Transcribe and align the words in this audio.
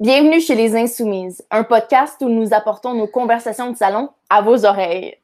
Bienvenue 0.00 0.40
chez 0.40 0.54
Les 0.54 0.76
Insoumises, 0.76 1.44
un 1.50 1.64
podcast 1.64 2.18
où 2.20 2.28
nous 2.28 2.54
apportons 2.54 2.94
nos 2.94 3.08
conversations 3.08 3.72
de 3.72 3.76
salon 3.76 4.10
à 4.30 4.40
vos 4.42 4.64
oreilles. 4.64 5.16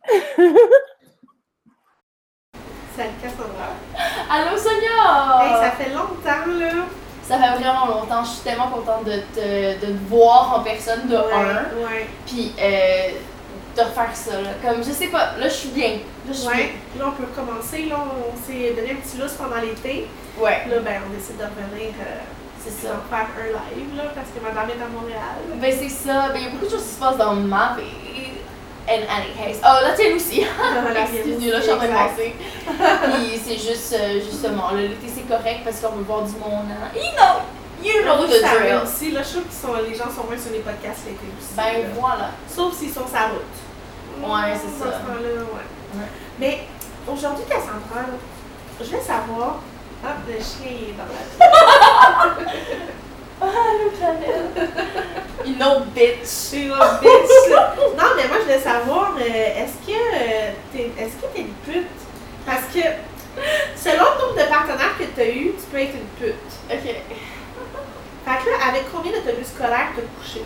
Salut 2.96 3.10
Cassandra. 3.22 3.70
Allô 4.28 4.56
Sonia! 4.58 5.44
Hey, 5.44 5.64
ça 5.64 5.70
fait 5.78 5.90
longtemps 5.90 6.58
là. 6.58 6.86
Ça 7.22 7.38
fait 7.38 7.62
vraiment 7.62 7.86
longtemps. 7.86 8.24
Je 8.24 8.30
suis 8.30 8.42
tellement 8.42 8.66
contente 8.68 9.04
de 9.04 9.20
te, 9.32 9.86
de 9.86 9.92
te 9.92 10.08
voir 10.08 10.58
en 10.58 10.64
personne 10.64 11.06
de 11.06 11.16
ouais, 11.16 11.32
un. 11.32 11.84
Ouais. 11.84 12.06
Puis 12.26 12.52
euh, 12.60 13.10
de 13.76 13.80
refaire 13.80 14.14
ça. 14.14 14.40
Là. 14.42 14.50
Comme 14.60 14.82
je 14.82 14.90
sais 14.90 15.06
pas, 15.08 15.36
là 15.38 15.48
je 15.48 15.54
suis 15.54 15.68
bien. 15.70 15.90
Là 15.90 15.98
je 16.28 16.32
suis 16.32 16.48
Ouais. 16.48 16.72
Là, 16.98 17.04
on 17.06 17.12
peut 17.12 17.26
recommencer. 17.32 17.84
Là, 17.84 17.96
on 18.00 18.36
s'est 18.44 18.72
donné 18.74 18.90
un 18.90 18.96
petit 18.96 19.18
lousse 19.18 19.34
pendant 19.34 19.60
l'été. 19.60 20.08
bien. 20.36 20.44
Ouais, 20.44 20.66
Là, 20.68 20.80
ben, 20.80 21.00
on 21.06 21.14
décide 21.14 21.36
de 21.36 21.44
revenir 21.44 21.94
euh, 22.00 22.20
ça. 22.70 22.88
d'en 22.88 23.16
faire 23.16 23.26
un 23.38 23.46
live 23.46 23.96
là, 23.96 24.04
parce 24.14 24.28
que 24.28 24.40
madame 24.42 24.70
est 24.70 24.82
à 24.82 24.88
Montréal. 24.88 25.36
Ben 25.60 25.74
c'est 25.78 25.88
ça. 25.88 26.28
Ben 26.32 26.36
il 26.38 26.44
y 26.44 26.46
a 26.46 26.50
beaucoup 26.50 26.66
de 26.66 26.70
choses 26.70 26.82
qui 26.82 26.94
se 26.94 27.00
passent 27.00 27.16
dans 27.16 27.34
ma 27.34 27.76
vie. 27.76 28.30
And 28.86 29.00
any 29.08 29.32
case. 29.32 29.60
Oh, 29.64 29.78
la 29.82 29.92
tienne 29.94 30.14
aussi. 30.16 30.40
Mienne 30.44 31.50
là, 31.50 31.56
je 31.58 31.62
suis 31.62 31.72
en 31.72 31.76
train 31.78 31.86
de 31.88 31.92
penser. 31.92 32.34
Puis 32.36 33.40
c'est 33.42 33.56
juste, 33.56 33.94
euh, 33.98 34.20
justement, 34.20 34.72
là, 34.72 34.82
l'été 34.82 35.08
c'est 35.08 35.26
correct 35.26 35.60
parce 35.64 35.80
qu'on 35.80 35.96
veut 35.96 36.02
voir 36.04 36.22
du 36.22 36.32
monde. 36.32 36.68
hein. 36.68 36.90
You 36.94 37.10
know, 37.16 37.40
you 37.82 38.02
know 38.02 38.26
the 38.26 38.42
drill. 38.42 38.80
aussi, 38.84 39.10
là, 39.12 39.22
je 39.22 39.38
trouve 39.38 39.44
que 39.44 39.88
les 39.88 39.94
gens 39.94 40.04
sont 40.14 40.24
moins 40.28 40.36
sur 40.38 40.52
les 40.52 40.58
podcasts 40.58 41.06
l'été 41.06 41.24
aussi. 41.38 41.54
Ben 41.56 41.62
là. 41.82 41.88
voilà. 41.98 42.30
Sauf 42.46 42.74
s'ils 42.74 42.92
sont 42.92 43.06
sa 43.10 43.28
route. 43.28 43.56
Ouais, 44.20 44.52
c'est 44.52 44.84
ça. 44.84 44.92
ce 44.92 45.06
temps-là, 45.06 45.32
ouais. 45.32 45.96
Ouais. 45.96 46.08
Mais 46.38 46.66
aujourd'hui, 47.10 47.44
Cassandra, 47.48 48.02
là, 48.02 48.18
je 48.80 48.84
vais 48.90 49.00
savoir. 49.00 49.60
Ah, 50.06 50.16
Ah. 53.40 53.44
You 55.44 55.54
know, 55.56 55.80
bitch. 55.94 56.52
Une 56.54 56.72
bitch. 57.00 57.50
là. 57.50 57.74
Non, 57.96 58.08
mais 58.16 58.28
moi, 58.28 58.36
je 58.38 58.42
voulais 58.44 58.58
savoir, 58.60 59.14
euh, 59.18 59.22
est-ce 59.22 59.86
que 59.86 59.92
euh, 59.92 60.50
t'es 60.72 60.90
est-ce 60.98 61.16
que 61.16 61.26
t'es 61.34 61.40
une 61.40 61.54
pute? 61.66 61.86
Parce 62.46 62.64
que 62.72 62.80
selon 63.76 64.04
le 64.04 64.22
nombre 64.22 64.34
de 64.42 64.48
partenaires 64.48 64.96
que 64.98 65.04
t'as 65.16 65.26
eu, 65.26 65.52
tu 65.58 65.66
peux 65.70 65.78
être 65.80 65.94
une 65.94 66.06
pute. 66.18 66.34
Ok. 66.70 66.84
Fait 66.84 68.38
que 68.44 68.50
là, 68.50 68.56
avec 68.68 68.84
combien 68.92 69.12
d'autobus 69.12 69.48
scolaires 69.48 69.88
t'as 69.94 70.02
couché? 70.18 70.42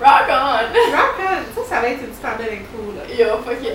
Rock 0.00 0.28
on. 0.28 0.96
Rock 0.96 1.18
on! 1.18 1.62
Ça, 1.62 1.68
ça 1.74 1.80
va 1.80 1.88
être 1.88 2.00
une 2.00 2.14
super 2.14 2.36
belle 2.38 2.58
intro, 2.60 2.92
là. 2.96 3.02
Yo, 3.12 3.36
fuck 3.44 3.62
it. 3.62 3.74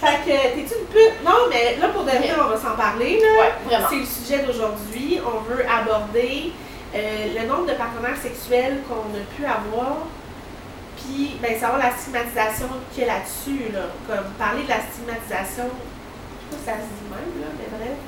Fait 0.00 0.18
que, 0.24 0.54
t'es-tu 0.54 0.74
une 0.78 0.86
pute? 0.86 1.22
Non, 1.24 1.46
mais 1.50 1.76
là, 1.80 1.88
pour 1.88 2.02
de 2.04 2.10
vrai, 2.10 2.30
on 2.38 2.48
va 2.48 2.56
s'en 2.56 2.69
parler, 2.80 3.20
là. 3.20 3.42
Ouais, 3.42 3.52
vraiment. 3.66 3.86
C'est 3.90 3.98
le 3.98 4.06
sujet 4.06 4.38
d'aujourd'hui. 4.46 5.20
On 5.20 5.40
veut 5.40 5.64
aborder 5.68 6.52
euh, 6.94 7.26
le 7.36 7.46
nombre 7.46 7.66
de 7.66 7.74
partenaires 7.74 8.16
sexuels 8.16 8.80
qu'on 8.88 9.12
a 9.12 9.24
pu 9.36 9.44
avoir, 9.44 10.08
puis 10.96 11.36
ben, 11.42 11.58
savoir 11.60 11.78
la 11.78 11.92
stigmatisation 11.92 12.68
qu'il 12.92 13.04
y 13.04 13.08
a 13.08 13.14
là-dessus. 13.14 13.72
Là. 13.72 13.92
Comme 14.08 14.32
parler 14.38 14.64
de 14.64 14.68
la 14.68 14.80
stigmatisation, 14.80 15.68
je 15.68 16.56
sais 16.56 16.56
pas 16.56 16.56
si 16.56 16.64
ça 16.64 16.74
se 16.80 16.88
dit 16.96 17.08
même, 17.12 17.32
là, 17.44 17.48
mais 17.58 17.68
bref. 17.68 17.98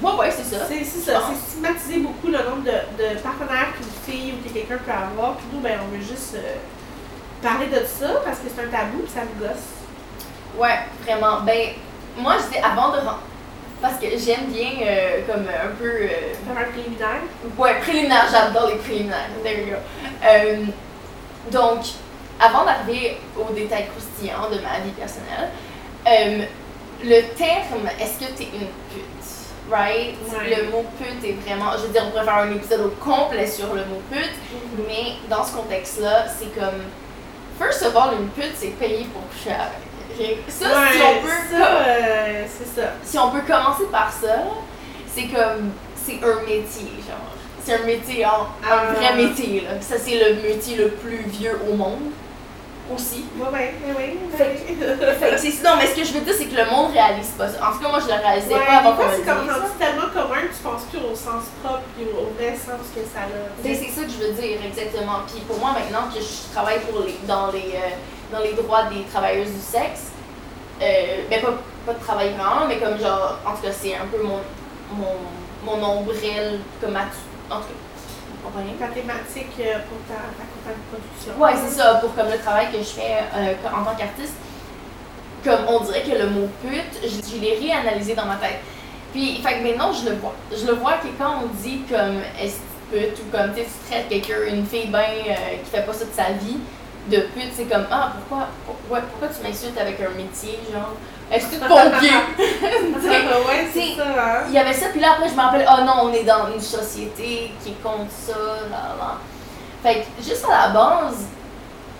Ouais, 0.00 0.18
ouais, 0.20 0.30
c'est 0.30 0.56
ça. 0.56 0.64
C'est 0.66 0.84
ça, 0.84 1.20
c'est 1.28 1.50
stigmatiser 1.50 1.98
beaucoup 1.98 2.28
le 2.28 2.38
nombre 2.38 2.62
de, 2.62 2.78
de 2.96 3.18
partenaires 3.18 3.74
qu'une 3.76 3.92
fille 4.06 4.32
ou 4.32 4.48
que 4.48 4.54
quelqu'un 4.54 4.78
peut 4.78 4.92
avoir. 4.92 5.34
Puis 5.36 5.46
nous, 5.52 5.60
ben, 5.60 5.78
on 5.84 5.94
veut 5.94 6.02
juste 6.02 6.36
euh, 6.36 6.56
parler 7.42 7.66
de 7.66 7.84
ça 7.84 8.22
parce 8.24 8.38
que 8.38 8.46
c'est 8.48 8.62
un 8.62 8.68
tabou, 8.68 9.02
puis 9.02 9.12
ça 9.12 9.22
nous 9.26 9.44
gosse. 9.44 9.68
Ouais, 10.56 10.78
vraiment. 11.04 11.40
Ben, 11.42 11.74
moi, 12.16 12.36
je 12.38 12.54
dis 12.54 12.58
avant 12.58 12.92
de. 12.92 12.98
Parce 13.80 13.98
que 13.98 14.06
j'aime 14.18 14.46
bien, 14.48 14.72
euh, 14.82 15.20
comme 15.26 15.46
un 15.48 15.74
peu. 15.78 15.86
euh, 15.86 16.08
Faire 16.46 16.58
un 16.66 16.70
préliminaire? 16.70 17.22
Ouais, 17.56 17.78
préliminaire, 17.80 18.26
j'adore 18.30 18.68
les 18.68 18.76
préliminaires. 18.76 19.28
There 19.42 19.58
you 19.60 19.66
go. 19.70 19.76
Euh, 20.26 20.64
donc, 21.50 21.80
avant 22.38 22.64
d'arriver 22.64 23.16
aux 23.38 23.52
détails 23.54 23.86
croustillants 23.88 24.50
de 24.50 24.56
ma 24.60 24.80
vie 24.84 24.90
personnelle, 24.98 25.48
euh, 26.06 26.44
le 27.02 27.22
terme 27.34 27.88
est-ce 27.98 28.18
que 28.26 28.30
t'es 28.36 28.44
une 28.52 28.68
pute? 28.92 29.06
Right? 29.70 30.14
Ouais. 30.30 30.56
Le 30.56 30.70
mot 30.70 30.84
pute 30.98 31.24
est 31.24 31.36
vraiment. 31.46 31.72
Je 31.78 31.86
veux 31.86 31.92
dire, 31.92 32.02
on 32.06 32.10
pourrait 32.10 32.24
faire 32.24 32.34
un 32.38 32.50
épisode 32.52 32.80
au 32.82 32.88
complet 33.02 33.46
sur 33.46 33.72
le 33.72 33.84
mot 33.86 34.02
pute, 34.12 34.34
mais 34.86 35.12
dans 35.30 35.44
ce 35.44 35.52
contexte-là, 35.52 36.26
c'est 36.28 36.52
comme. 36.54 36.82
First 37.58 37.82
of 37.82 37.94
all, 37.96 38.14
une 38.20 38.28
pute, 38.30 38.52
c'est 38.56 38.76
payé 38.78 39.06
pour 39.12 39.22
coucher 39.28 39.50
avec. 39.54 39.78
Ça, 40.48 40.66
si 40.92 41.00
on 41.02 41.22
peut. 41.22 41.28
ça, 41.58 41.66
euh, 41.66 42.44
c'est 42.48 42.80
ça. 42.80 42.88
si 43.02 43.18
on 43.18 43.30
peut 43.30 43.40
commencer 43.46 43.84
par 43.90 44.12
ça, 44.12 44.44
c'est 45.14 45.24
comme, 45.28 45.70
c'est 45.96 46.18
un 46.22 46.40
métier, 46.42 46.90
genre. 47.06 47.34
C'est 47.64 47.74
un 47.74 47.84
métier, 47.84 48.24
un 48.24 48.46
Ah. 48.68 48.92
vrai 48.94 49.14
métier, 49.16 49.60
là. 49.62 49.80
Ça, 49.80 49.96
c'est 49.98 50.18
le 50.18 50.42
métier 50.42 50.76
le 50.76 50.88
plus 50.88 51.22
vieux 51.26 51.58
au 51.70 51.74
monde, 51.74 52.10
aussi. 52.92 53.24
Ouais, 53.38 53.46
ouais, 53.52 53.74
ouais, 53.86 53.94
ouais. 53.96 54.16
Fait 54.36 54.56
Fait 55.14 55.38
c'est 55.38 55.62
non, 55.62 55.76
mais 55.78 55.86
ce 55.86 55.94
que 55.94 56.04
je 56.04 56.12
veux 56.12 56.20
dire, 56.20 56.34
c'est 56.36 56.46
que 56.46 56.56
le 56.56 56.64
monde 56.70 56.90
réalise 56.92 57.28
pas 57.38 57.48
ça. 57.48 57.58
En 57.68 57.72
tout 57.72 57.78
cas, 57.84 57.88
moi, 57.88 58.00
je 58.00 58.06
le 58.06 58.14
réalisais 58.20 58.54
Ouais, 58.54 58.66
pas 58.66 58.78
avant 58.78 58.92
qu'on 58.94 59.02
c'est 59.14 59.24
comme 59.24 59.42
dise. 59.44 59.52
rendu 59.52 59.72
tellement 59.78 60.08
commun 60.12 60.40
que 60.42 60.54
tu 60.56 60.62
penses 60.64 60.82
plus 60.90 60.98
au 60.98 61.14
sens 61.14 61.44
propre 61.62 61.82
et 62.00 62.04
au 62.04 62.32
vrai 62.36 62.56
sens 62.56 62.82
que 62.94 63.00
ça 63.14 63.20
a. 63.20 63.28
C'est 63.62 63.74
c'est 63.74 63.90
ça 63.94 64.02
que 64.06 64.10
je 64.10 64.18
veux 64.26 64.32
dire, 64.32 64.58
exactement. 64.66 65.20
Puis 65.30 65.40
pour 65.46 65.58
moi, 65.58 65.70
maintenant 65.78 66.08
que 66.12 66.18
je 66.20 66.52
travaille 66.52 66.80
pour 66.80 67.04
les, 67.04 67.14
dans, 67.28 67.52
les, 67.52 67.76
euh, 67.76 67.94
dans 68.32 68.40
les 68.40 68.52
droits 68.52 68.84
des 68.84 69.02
travailleuses 69.04 69.52
du 69.52 69.60
sexe, 69.60 70.12
euh, 70.82 71.22
ben 71.28 71.40
pas, 71.40 71.54
pas 71.86 71.92
de 71.94 72.00
travail 72.00 72.30
vraiment, 72.30 72.66
mais 72.66 72.78
comme 72.78 72.98
genre, 72.98 73.38
en 73.46 73.52
tout 73.52 73.62
cas, 73.62 73.72
c'est 73.72 73.94
un 73.94 74.06
peu 74.06 74.22
mon, 74.22 74.40
mon, 74.92 75.16
mon 75.64 75.84
ombrelle 75.84 76.60
comme 76.80 76.96
à 76.96 77.00
En 77.50 77.60
tout 77.60 77.66
cas? 77.66 77.74
Ta 78.78 78.88
thématique 78.88 79.52
euh, 79.60 79.78
pour 79.86 80.00
ta, 80.08 80.16
ta 80.16 80.44
compagnie 80.48 80.80
de 80.80 80.96
production. 80.96 81.32
Ouais, 81.38 81.52
c'est 81.54 81.76
ça, 81.78 81.96
pour 81.96 82.14
comme 82.14 82.30
le 82.32 82.38
travail 82.38 82.72
que 82.72 82.78
je 82.78 82.84
fais 82.84 83.18
euh, 83.36 83.54
en 83.66 83.84
tant 83.84 83.94
qu'artiste, 83.96 84.34
comme 85.44 85.60
on 85.68 85.80
dirait 85.84 86.02
que 86.02 86.16
le 86.16 86.28
mot 86.30 86.48
pute, 86.62 87.00
je, 87.02 87.08
je 87.08 87.40
l'ai 87.40 87.58
réanalysé 87.58 88.14
dans 88.14 88.24
ma 88.24 88.36
tête. 88.36 88.60
Puis, 89.12 89.40
fait 89.42 89.58
que 89.58 89.68
maintenant, 89.68 89.92
je 89.92 90.08
le 90.08 90.16
vois. 90.16 90.34
Je 90.50 90.66
le 90.66 90.74
vois 90.74 90.94
que 90.94 91.08
quand 91.18 91.42
on 91.44 91.48
dit 91.62 91.82
comme 91.88 92.20
est-ce 92.40 92.58
pute 92.90 93.18
ou 93.20 93.36
comme 93.36 93.52
tu 93.54 93.62
traites 93.88 94.08
quelqu'un, 94.08 94.42
une 94.48 94.66
fille 94.66 94.88
ben 94.88 95.00
euh, 95.00 95.56
qui 95.62 95.70
fait 95.70 95.82
pas 95.82 95.92
ça 95.92 96.04
de 96.06 96.12
sa 96.12 96.32
vie, 96.32 96.58
de 97.10 97.20
pute, 97.34 97.52
c'est 97.54 97.64
comme 97.64 97.86
ah, 97.90 98.12
pourquoi, 98.16 98.46
pour- 98.64 98.76
ouais, 98.94 99.00
pourquoi 99.10 99.28
tu 99.28 99.42
m'insultes 99.46 99.78
avec 99.78 100.00
un 100.00 100.10
métier, 100.16 100.58
genre, 100.72 100.94
est-ce 101.32 101.46
que 101.46 101.56
tu 101.60 101.64
es 101.64 101.68
pompier? 101.68 102.10
Sais, 103.02 103.08
ouais, 103.08 103.68
c'est 103.72 103.96
ça, 103.96 104.04
hein. 104.18 104.44
il 104.48 104.54
y 104.54 104.58
avait 104.58 104.72
ça, 104.72 104.86
puis 104.90 105.00
là 105.00 105.12
après 105.16 105.28
je 105.28 105.34
me 105.34 105.40
rappelle, 105.40 105.66
oh 105.68 105.84
non, 105.84 105.94
on 106.10 106.12
est 106.12 106.24
dans 106.24 106.52
une 106.52 106.60
société 106.60 107.52
qui 107.62 107.70
est 107.70 107.82
contre 107.82 108.10
ça, 108.10 108.36
là, 108.70 108.94
là. 108.98 109.16
Fait 109.82 110.00
que 110.16 110.22
juste 110.22 110.44
à 110.50 110.68
la 110.68 110.74
base, 110.74 111.24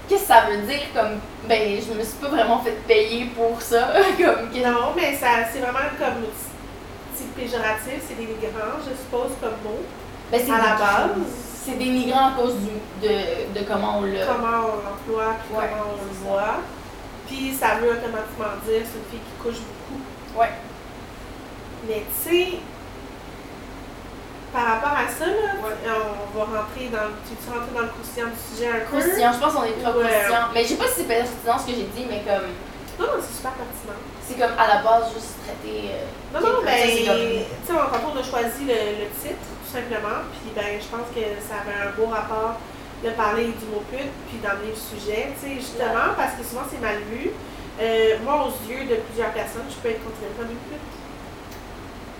qu'est-ce 0.08 0.22
que 0.22 0.26
ça 0.28 0.42
veut 0.50 0.58
dire 0.66 0.80
comme, 0.94 1.18
ben 1.48 1.80
je 1.80 1.92
me 1.98 2.02
suis 2.04 2.18
pas 2.20 2.28
vraiment 2.28 2.60
fait 2.60 2.76
payer 2.86 3.26
pour 3.36 3.60
ça, 3.62 3.92
comme, 4.18 4.62
Non, 4.62 4.92
mais 4.96 5.16
ça, 5.16 5.28
c'est 5.52 5.60
vraiment 5.60 5.78
comme 5.98 6.24
c'est 7.14 7.32
péjoratif, 7.34 8.02
c'est 8.08 8.16
dénigrant, 8.16 8.78
je 8.84 8.90
suppose, 8.96 9.32
comme 9.40 9.56
mot. 9.64 9.80
ben, 10.32 10.40
c'est 10.44 10.52
À 10.52 10.56
la 10.56 10.76
base. 10.76 11.49
C'est 11.64 11.78
dénigrant 11.78 12.28
à 12.28 12.32
cause 12.32 12.54
du, 12.56 13.06
de, 13.06 13.58
de 13.58 13.64
comment 13.66 13.98
on 13.98 14.02
le... 14.02 14.18
Comment 14.26 14.64
on 14.64 14.76
l'emploie, 14.80 15.34
puis 15.44 15.56
Ouais, 15.56 15.68
comment 15.70 15.92
on 15.92 16.04
le 16.04 16.28
voit. 16.30 16.54
Puis 17.26 17.52
ça 17.58 17.74
veut 17.76 17.90
automatiquement 17.90 18.56
dire 18.66 18.82
c'est 18.84 18.98
une 18.98 19.08
fille 19.10 19.20
qui 19.20 19.36
couche 19.42 19.60
beaucoup. 19.60 20.00
Ouais. 20.40 20.50
Mais 21.86 22.02
tu 22.08 22.30
sais, 22.30 22.48
par 24.52 24.64
rapport 24.66 24.92
à 24.98 25.06
ça, 25.06 25.26
là, 25.26 25.54
Ouais. 25.62 25.76
on 25.86 26.38
va 26.38 26.44
rentrer 26.44 26.88
dans, 26.90 27.12
tu 27.22 27.36
veux 27.38 27.52
rentrer 27.54 27.74
dans 27.74 27.82
le 27.86 27.92
croustillant 27.94 28.28
du 28.34 28.40
sujet 28.40 28.68
un 28.70 28.80
peu? 28.90 28.98
Croustillant, 28.98 29.32
je 29.32 29.38
pense 29.38 29.52
qu'on 29.54 29.64
est 29.64 29.78
très 29.78 29.92
Ouais. 29.92 30.26
Mais 30.54 30.62
je 30.64 30.68
sais 30.68 30.74
pas 30.80 30.88
si 30.88 30.94
c'est 31.04 31.08
pertinent 31.08 31.58
ce 31.58 31.66
que 31.70 31.74
j'ai 31.78 31.88
dit, 31.94 32.04
mais 32.08 32.22
comme, 32.26 32.50
Non, 32.98 33.06
non, 33.14 33.20
c'est 33.22 33.36
super 33.36 33.52
pertinent. 33.54 34.00
c'est 34.26 34.34
comme 34.40 34.56
à 34.58 34.66
la 34.66 34.78
base 34.82 35.12
juste 35.14 35.38
traiter... 35.46 35.94
euh, 35.94 36.34
Non, 36.34 36.40
non, 36.40 36.60
c'est 36.66 36.98
tu 36.98 37.04
sais, 37.06 37.72
on 37.78 38.18
a 38.18 38.22
choisi 38.26 38.64
le, 38.66 39.06
le 39.06 39.06
titre, 39.22 39.46
tout 39.70 39.78
simplement, 39.78 40.26
puis 40.34 40.50
ben, 40.54 40.82
je 40.82 40.88
pense 40.90 41.06
que 41.14 41.22
ça 41.46 41.62
avait 41.62 41.78
un 41.78 41.94
beau 41.94 42.10
rapport 42.10 42.58
de 43.04 43.10
parler 43.10 43.46
du 43.54 43.64
mot 43.70 43.82
pute, 43.90 44.10
puis 44.28 44.38
d'emmener 44.42 44.74
le 44.74 44.82
sujet, 44.82 45.30
tu 45.38 45.46
sais, 45.46 45.54
justement, 45.54 46.12
parce 46.16 46.34
que 46.34 46.42
souvent 46.44 46.66
c'est 46.68 46.80
mal 46.82 46.98
vu. 47.10 47.30
Euh, 47.80 48.18
moi, 48.24 48.44
aux 48.50 48.52
yeux 48.68 48.84
de 48.84 48.96
plusieurs 49.08 49.30
personnes, 49.32 49.64
je 49.70 49.76
peux 49.80 49.88
être 49.94 50.02
considérée 50.04 50.34
comme 50.36 50.50
une 50.50 50.64
pute. 50.68 50.90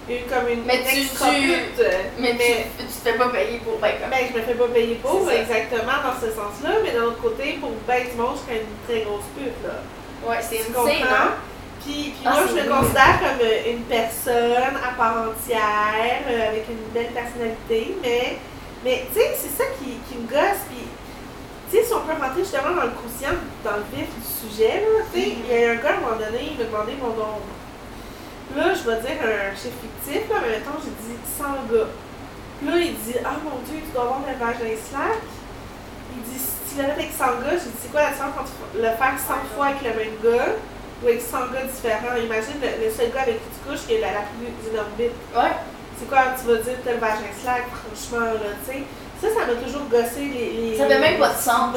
Une, 0.09 0.27
comme 0.27 0.49
une 0.49 0.65
Mais 0.65 0.81
tu- 0.83 1.07
tu- 1.07 1.13
pute. 1.13 1.87
Mais, 2.19 2.33
tu, 2.39 2.83
tu 2.83 2.87
te 2.87 3.09
fais 3.11 3.19
pas 3.19 3.29
payer 3.29 3.59
pour, 3.59 3.79
ben 3.79 3.93
comme... 4.01 4.11
Ben, 4.11 4.25
je 4.33 4.39
me 4.39 4.43
fais 4.43 4.55
pas 4.55 4.69
payer 4.69 4.95
pour, 4.97 5.31
exactement, 5.31 5.99
dans 6.07 6.17
ce 6.19 6.31
sens-là, 6.33 6.71
mais 6.83 6.93
d'un 6.93 7.05
autre 7.05 7.21
côté, 7.21 7.59
pour 7.61 7.73
ben 7.87 8.07
du 8.09 8.17
monde, 8.17 8.37
je 8.39 8.43
serais 8.47 8.63
une 8.65 8.79
très 8.89 9.03
grosse 9.05 9.27
pute, 9.37 9.59
là. 9.67 9.83
Ouais, 10.25 10.39
c'est 10.41 10.57
une 10.67 10.73
comprends? 10.73 11.37
Puis, 11.85 12.13
puis 12.15 12.23
Ah, 12.25 12.33
moi, 12.33 12.43
je 12.49 12.55
me 12.55 12.69
considère 12.69 13.19
comme 13.21 13.41
euh, 13.41 13.73
une 13.73 13.83
personne 13.85 14.77
à 14.77 14.93
part 14.97 15.29
entière, 15.29 16.23
euh, 16.29 16.49
avec 16.49 16.67
une 16.69 16.93
belle 16.93 17.13
personnalité, 17.13 17.97
mais, 18.03 18.39
mais 18.85 19.07
tu 19.13 19.19
sais, 19.21 19.31
c'est 19.37 19.57
ça 19.57 19.65
qui, 19.79 19.97
qui 20.09 20.19
me 20.21 20.29
gosse. 20.29 20.61
Puis, 20.69 20.85
tu 21.71 21.77
sais, 21.77 21.85
si 21.85 21.93
on 21.95 22.01
peut 22.01 22.13
rentrer 22.21 22.41
justement 22.45 22.75
dans 22.75 22.89
le 22.89 22.97
conscient, 23.01 23.37
dans 23.65 23.77
le 23.81 23.87
vif 23.97 24.09
du 24.13 24.25
sujet, 24.27 24.85
là, 24.85 25.05
tu 25.13 25.21
sais, 25.21 25.29
il 25.41 25.47
y 25.47 25.65
a 25.65 25.71
un 25.73 25.77
gars 25.77 25.91
à 25.91 25.97
un 25.97 26.01
moment 26.01 26.17
donné, 26.21 26.53
il 26.53 26.59
m'a 26.59 26.65
demandé 26.65 26.93
mon 27.01 27.15
nombre. 27.17 27.49
Là, 28.57 28.75
je 28.75 28.83
vais 28.83 29.01
dire 29.01 29.19
un 29.23 29.55
chiffre 29.55 29.79
fictif, 29.81 30.29
là, 30.29 30.37
mais 30.43 30.59
mettons, 30.59 30.77
j'ai 30.83 30.91
dit 30.91 31.17
100 31.39 31.45
gars. 31.71 31.89
Là, 32.67 32.77
il 32.77 32.93
dit 32.93 33.15
Ah 33.25 33.39
mon 33.43 33.63
dieu, 33.65 33.81
tu 33.81 33.93
dois 33.95 34.03
avoir 34.03 34.21
un 34.27 34.37
vagin 34.37 34.75
slack. 34.77 35.23
Il 36.13 36.23
dit 36.29 36.37
Si 36.39 36.75
tu 36.75 36.83
l'as 36.83 36.93
avec 36.93 37.09
100 37.17 37.25
gars, 37.25 37.57
j'ai 37.57 37.71
dit 37.71 37.79
C'est 37.81 37.93
quoi 37.93 38.03
la 38.03 38.11
différence 38.11 38.35
entre 38.37 38.53
le 38.75 38.83
faire 38.83 39.17
100 39.17 39.35
fois 39.55 39.67
avec 39.67 39.81
le 39.81 39.95
même 39.97 40.19
gars 40.23 40.53
ou 41.03 41.07
avec 41.09 41.21
100 41.23 41.39
gars 41.53 41.65
différents 41.65 42.17
Imagine 42.17 42.61
le, 42.61 42.85
le 42.85 42.91
seul 42.93 43.11
gars 43.11 43.23
avec 43.23 43.37
qui 43.43 43.49
tu 43.57 43.61
couches 43.69 43.87
qui 43.87 43.95
est 43.95 44.01
la, 44.01 44.13
la 44.13 44.25
plus 44.29 44.49
dynamite. 44.65 45.17
Ouais. 45.35 45.55
C'est 45.99 46.09
quoi, 46.09 46.33
tu 46.39 46.47
vas 46.49 46.57
dire 46.63 46.79
tel 46.85 46.99
vagin 46.99 47.29
slack, 47.43 47.65
franchement, 47.73 48.33
là, 48.35 48.51
tu 48.65 48.73
sais. 48.73 48.83
Ça, 49.21 49.29
ça 49.29 49.47
m'a 49.47 49.55
toujours 49.61 49.85
gossé 49.91 50.25
les. 50.33 50.71
les 50.73 50.79
Ça 50.79 50.87
fait 50.87 50.99
même 50.99 51.19
pas 51.19 51.29
de 51.35 51.39
sens. 51.39 51.77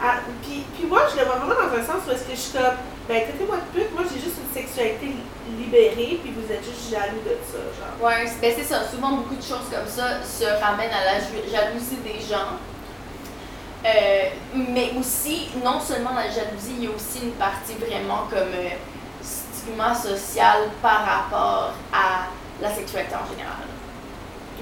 Ah, 0.00 0.20
puis, 0.42 0.62
puis 0.76 0.86
moi, 0.86 1.02
je 1.10 1.18
le 1.18 1.24
vois 1.26 1.36
vraiment 1.36 1.54
dans 1.66 1.74
un 1.74 1.82
sens 1.82 2.04
où 2.06 2.12
est-ce 2.12 2.22
que 2.28 2.30
je 2.36 2.38
suis 2.46 2.52
comme, 2.52 2.76
ben, 3.08 3.22
traitez-moi 3.26 3.56
de 3.56 3.68
pute, 3.74 3.90
moi 3.94 4.02
j'ai 4.06 4.20
juste 4.20 4.36
une 4.38 4.52
sexualité 4.54 5.06
li- 5.06 5.56
libérée, 5.64 6.20
puis 6.22 6.30
vous 6.36 6.46
êtes 6.52 6.62
juste 6.62 6.90
jaloux 6.92 7.22
de 7.24 7.34
ça, 7.48 7.58
genre. 7.74 7.96
Ouais, 8.06 8.22
c'est 8.28 8.38
ben, 8.40 8.52
c'est 8.54 8.68
ça. 8.70 8.84
Souvent, 8.86 9.12
beaucoup 9.18 9.34
de 9.34 9.42
choses 9.42 9.66
comme 9.72 9.88
ça 9.88 10.20
se 10.22 10.44
ramènent 10.62 10.92
à 10.94 11.16
la 11.16 11.18
jalousie 11.18 11.98
des 12.04 12.20
gens. 12.22 12.60
Euh, 13.86 14.28
mais 14.54 14.90
aussi, 14.98 15.48
non 15.64 15.78
seulement 15.80 16.14
la 16.14 16.28
jalousie, 16.28 16.74
il 16.78 16.84
y 16.84 16.86
a 16.88 16.90
aussi 16.90 17.20
une 17.22 17.32
partie 17.32 17.74
vraiment 17.74 18.26
comme 18.28 18.52
euh, 18.54 18.70
stigma 19.22 19.94
social 19.94 20.62
par 20.82 21.04
rapport 21.04 21.72
à 21.92 22.26
la 22.60 22.74
sexualité 22.74 23.14
en 23.14 23.28
général. 23.30 23.66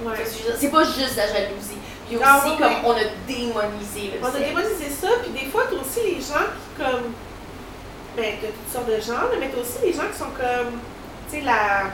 Ouais. 0.05 0.25
C'est 0.59 0.69
pas 0.71 0.85
juste 0.85 1.17
la 1.17 1.27
jalousie. 1.29 1.79
Il 2.11 2.19
y 2.19 2.23
a 2.23 2.27
Ah, 2.27 2.39
aussi 2.45 2.57
comme 2.59 2.85
on 2.85 2.93
a 2.93 3.05
démonisé 3.27 4.13
le 4.13 4.23
On 4.23 4.27
a 4.27 4.39
démonisé 4.39 4.91
ça, 4.91 5.09
puis 5.23 5.31
des 5.31 5.49
fois, 5.51 5.63
t'as 5.71 5.77
aussi 5.77 6.01
les 6.05 6.21
gens 6.21 6.45
qui, 6.53 6.83
comme, 6.83 7.13
ben, 8.17 8.35
t'as 8.43 8.49
toutes 8.49 8.73
sortes 8.73 8.89
de 8.89 9.01
gens, 9.01 9.23
mais 9.41 9.49
t'as 9.49 9.61
aussi 9.61 9.79
les 9.87 9.93
gens 9.93 10.09
qui 10.13 10.19
sont 10.19 10.33
comme, 10.37 10.81
tu 11.31 11.37
sais, 11.39 11.43
la, 11.43 11.85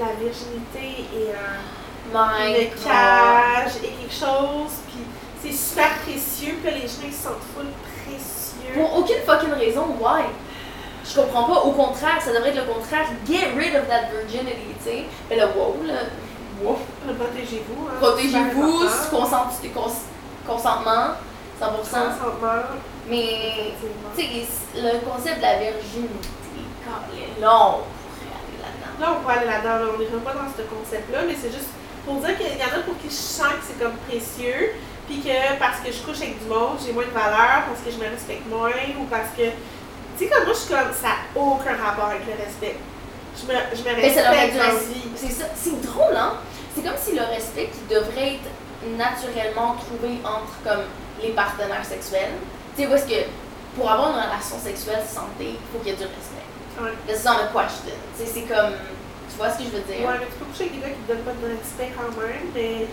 la 0.00 0.12
virginité 0.18 1.04
et 1.14 1.30
un, 1.32 2.48
une 2.48 2.70
cage 2.82 3.76
et 3.84 3.88
quelque 3.88 4.12
chose, 4.14 4.72
puis 4.88 5.04
c'est 5.42 5.52
super 5.52 5.98
précieux, 5.98 6.54
puis 6.62 6.70
là, 6.70 6.76
les 6.76 6.88
gens, 6.88 7.04
ils 7.04 7.12
se 7.12 7.24
sentent 7.24 7.44
full 7.54 7.66
précieux. 8.04 8.72
Pour 8.74 8.98
aucune 8.98 9.22
fucking 9.24 9.52
raison, 9.52 9.86
why? 10.00 10.22
Je 11.04 11.14
comprends 11.20 11.44
pas. 11.44 11.60
Au 11.60 11.72
contraire, 11.72 12.20
ça 12.20 12.32
devrait 12.32 12.50
être 12.50 12.66
le 12.66 12.72
contraire. 12.72 13.06
Get 13.26 13.52
rid 13.56 13.74
of 13.76 13.86
that 13.88 14.08
virginity, 14.12 14.74
tu 14.78 14.84
sais. 14.84 15.04
Mais 15.30 15.36
là, 15.36 15.46
wow, 15.56 15.76
là. 15.86 15.94
Wow. 16.62 16.78
Protégez-vous. 17.06 17.86
Hein, 17.86 17.98
Protégez-vous, 18.00 18.80
consentement, 19.10 19.50
100%. 21.60 21.62
Consentement. 21.66 22.62
Mais, 23.08 23.72
tu 24.16 24.22
sais, 24.22 24.28
le 24.74 24.98
concept 25.08 25.36
de 25.38 25.42
la 25.42 25.58
virginité, 25.58 26.62
quand 26.84 27.00
il 27.14 27.20
est 27.22 27.40
long, 27.40 27.78
on 27.78 27.80
pourrait 28.20 28.42
aller 28.42 28.58
là-dedans. 28.60 28.92
Là, 29.00 29.06
on 29.16 29.20
pourrait 29.22 29.38
aller 29.38 29.46
là-dedans, 29.46 29.76
là, 29.78 29.84
on 29.94 29.98
n'ira 29.98 30.18
pas 30.18 30.34
dans 30.34 30.50
ce 30.50 30.62
concept-là, 30.62 31.20
mais 31.26 31.36
c'est 31.40 31.52
juste 31.52 31.70
pour 32.04 32.16
dire 32.16 32.36
qu'il 32.36 32.58
y 32.58 32.62
en 32.62 32.74
a 32.78 32.80
pour 32.84 32.98
qui 32.98 33.08
je 33.08 33.14
sens 33.14 33.48
que 33.48 33.64
c'est 33.66 33.78
comme 33.82 33.96
précieux, 34.08 34.74
puis 35.08 35.20
que 35.20 35.58
parce 35.58 35.80
que 35.80 35.90
je 35.90 35.98
couche 36.04 36.18
avec 36.18 36.42
du 36.42 36.48
monde, 36.48 36.76
j'ai 36.84 36.92
moins 36.92 37.06
de 37.06 37.16
valeur, 37.16 37.64
parce 37.66 37.80
que 37.80 37.90
je 37.90 37.96
me 37.96 38.10
respecte 38.10 38.46
moins, 38.46 38.70
ou 39.00 39.04
parce 39.08 39.32
que. 39.36 39.48
Tu 40.18 40.24
sais, 40.24 40.30
comme 40.30 40.44
moi, 40.44 40.52
je 40.52 40.58
suis 40.58 40.68
comme. 40.68 40.92
Ça 40.92 41.08
n'a 41.08 41.40
aucun 41.40 41.76
rapport 41.80 42.12
avec 42.12 42.26
le 42.26 42.36
respect. 42.36 42.76
Je 43.38 43.46
me, 43.46 43.56
je 43.72 43.82
me 43.82 43.94
respecte 43.96 44.92
vie. 44.92 45.08
C'est 45.16 45.32
ça. 45.32 45.44
C'est 45.54 45.80
drôle, 45.80 46.14
hein? 46.14 46.34
C'est 46.74 46.82
comme 46.82 46.98
si 46.98 47.14
le 47.14 47.22
respect 47.22 47.70
qui 47.72 47.94
devrait 47.94 48.34
être 48.36 48.50
naturellement 48.96 49.76
trouvé 49.80 50.18
entre 50.22 50.54
comme 50.62 50.84
les 51.22 51.30
partenaires 51.30 51.84
sexuels. 51.84 52.36
Tu 52.76 52.84
sais, 52.84 52.90
est-ce 52.92 53.06
que 53.08 53.26
pour 53.74 53.90
avoir 53.90 54.10
une 54.10 54.20
relation 54.20 54.58
sexuelle 54.58 55.02
santé, 55.06 55.56
il 55.56 55.66
faut 55.72 55.78
qu'il 55.78 55.88
y 55.88 55.94
ait 55.94 55.96
du 55.96 56.04
respect. 56.04 56.46
Ouais. 56.82 56.94
This 57.06 57.22
is 57.22 57.24
not 57.24 57.40
a 57.42 57.48
question. 57.48 57.96
Tu 58.18 58.24
sais, 58.24 58.30
c'est 58.34 58.46
comme. 58.46 58.74
Tu 59.30 59.36
vois 59.36 59.50
ce 59.50 59.58
que 59.58 59.64
je 59.64 59.70
veux 59.70 59.86
dire? 59.86 60.04
Ouais, 60.06 60.18
mais 60.20 60.26
tu 60.26 60.36
peux 60.38 60.44
coucher 60.46 60.68
avec 60.68 60.74
des 60.76 60.80
gars 60.82 60.92
qui 60.92 61.02
te 61.02 61.08
donnent 61.12 61.24
pas 61.24 61.32
de 61.32 61.56
respect 61.56 61.92
quand 61.96 62.10
même, 62.20 62.50
mais. 62.54 62.86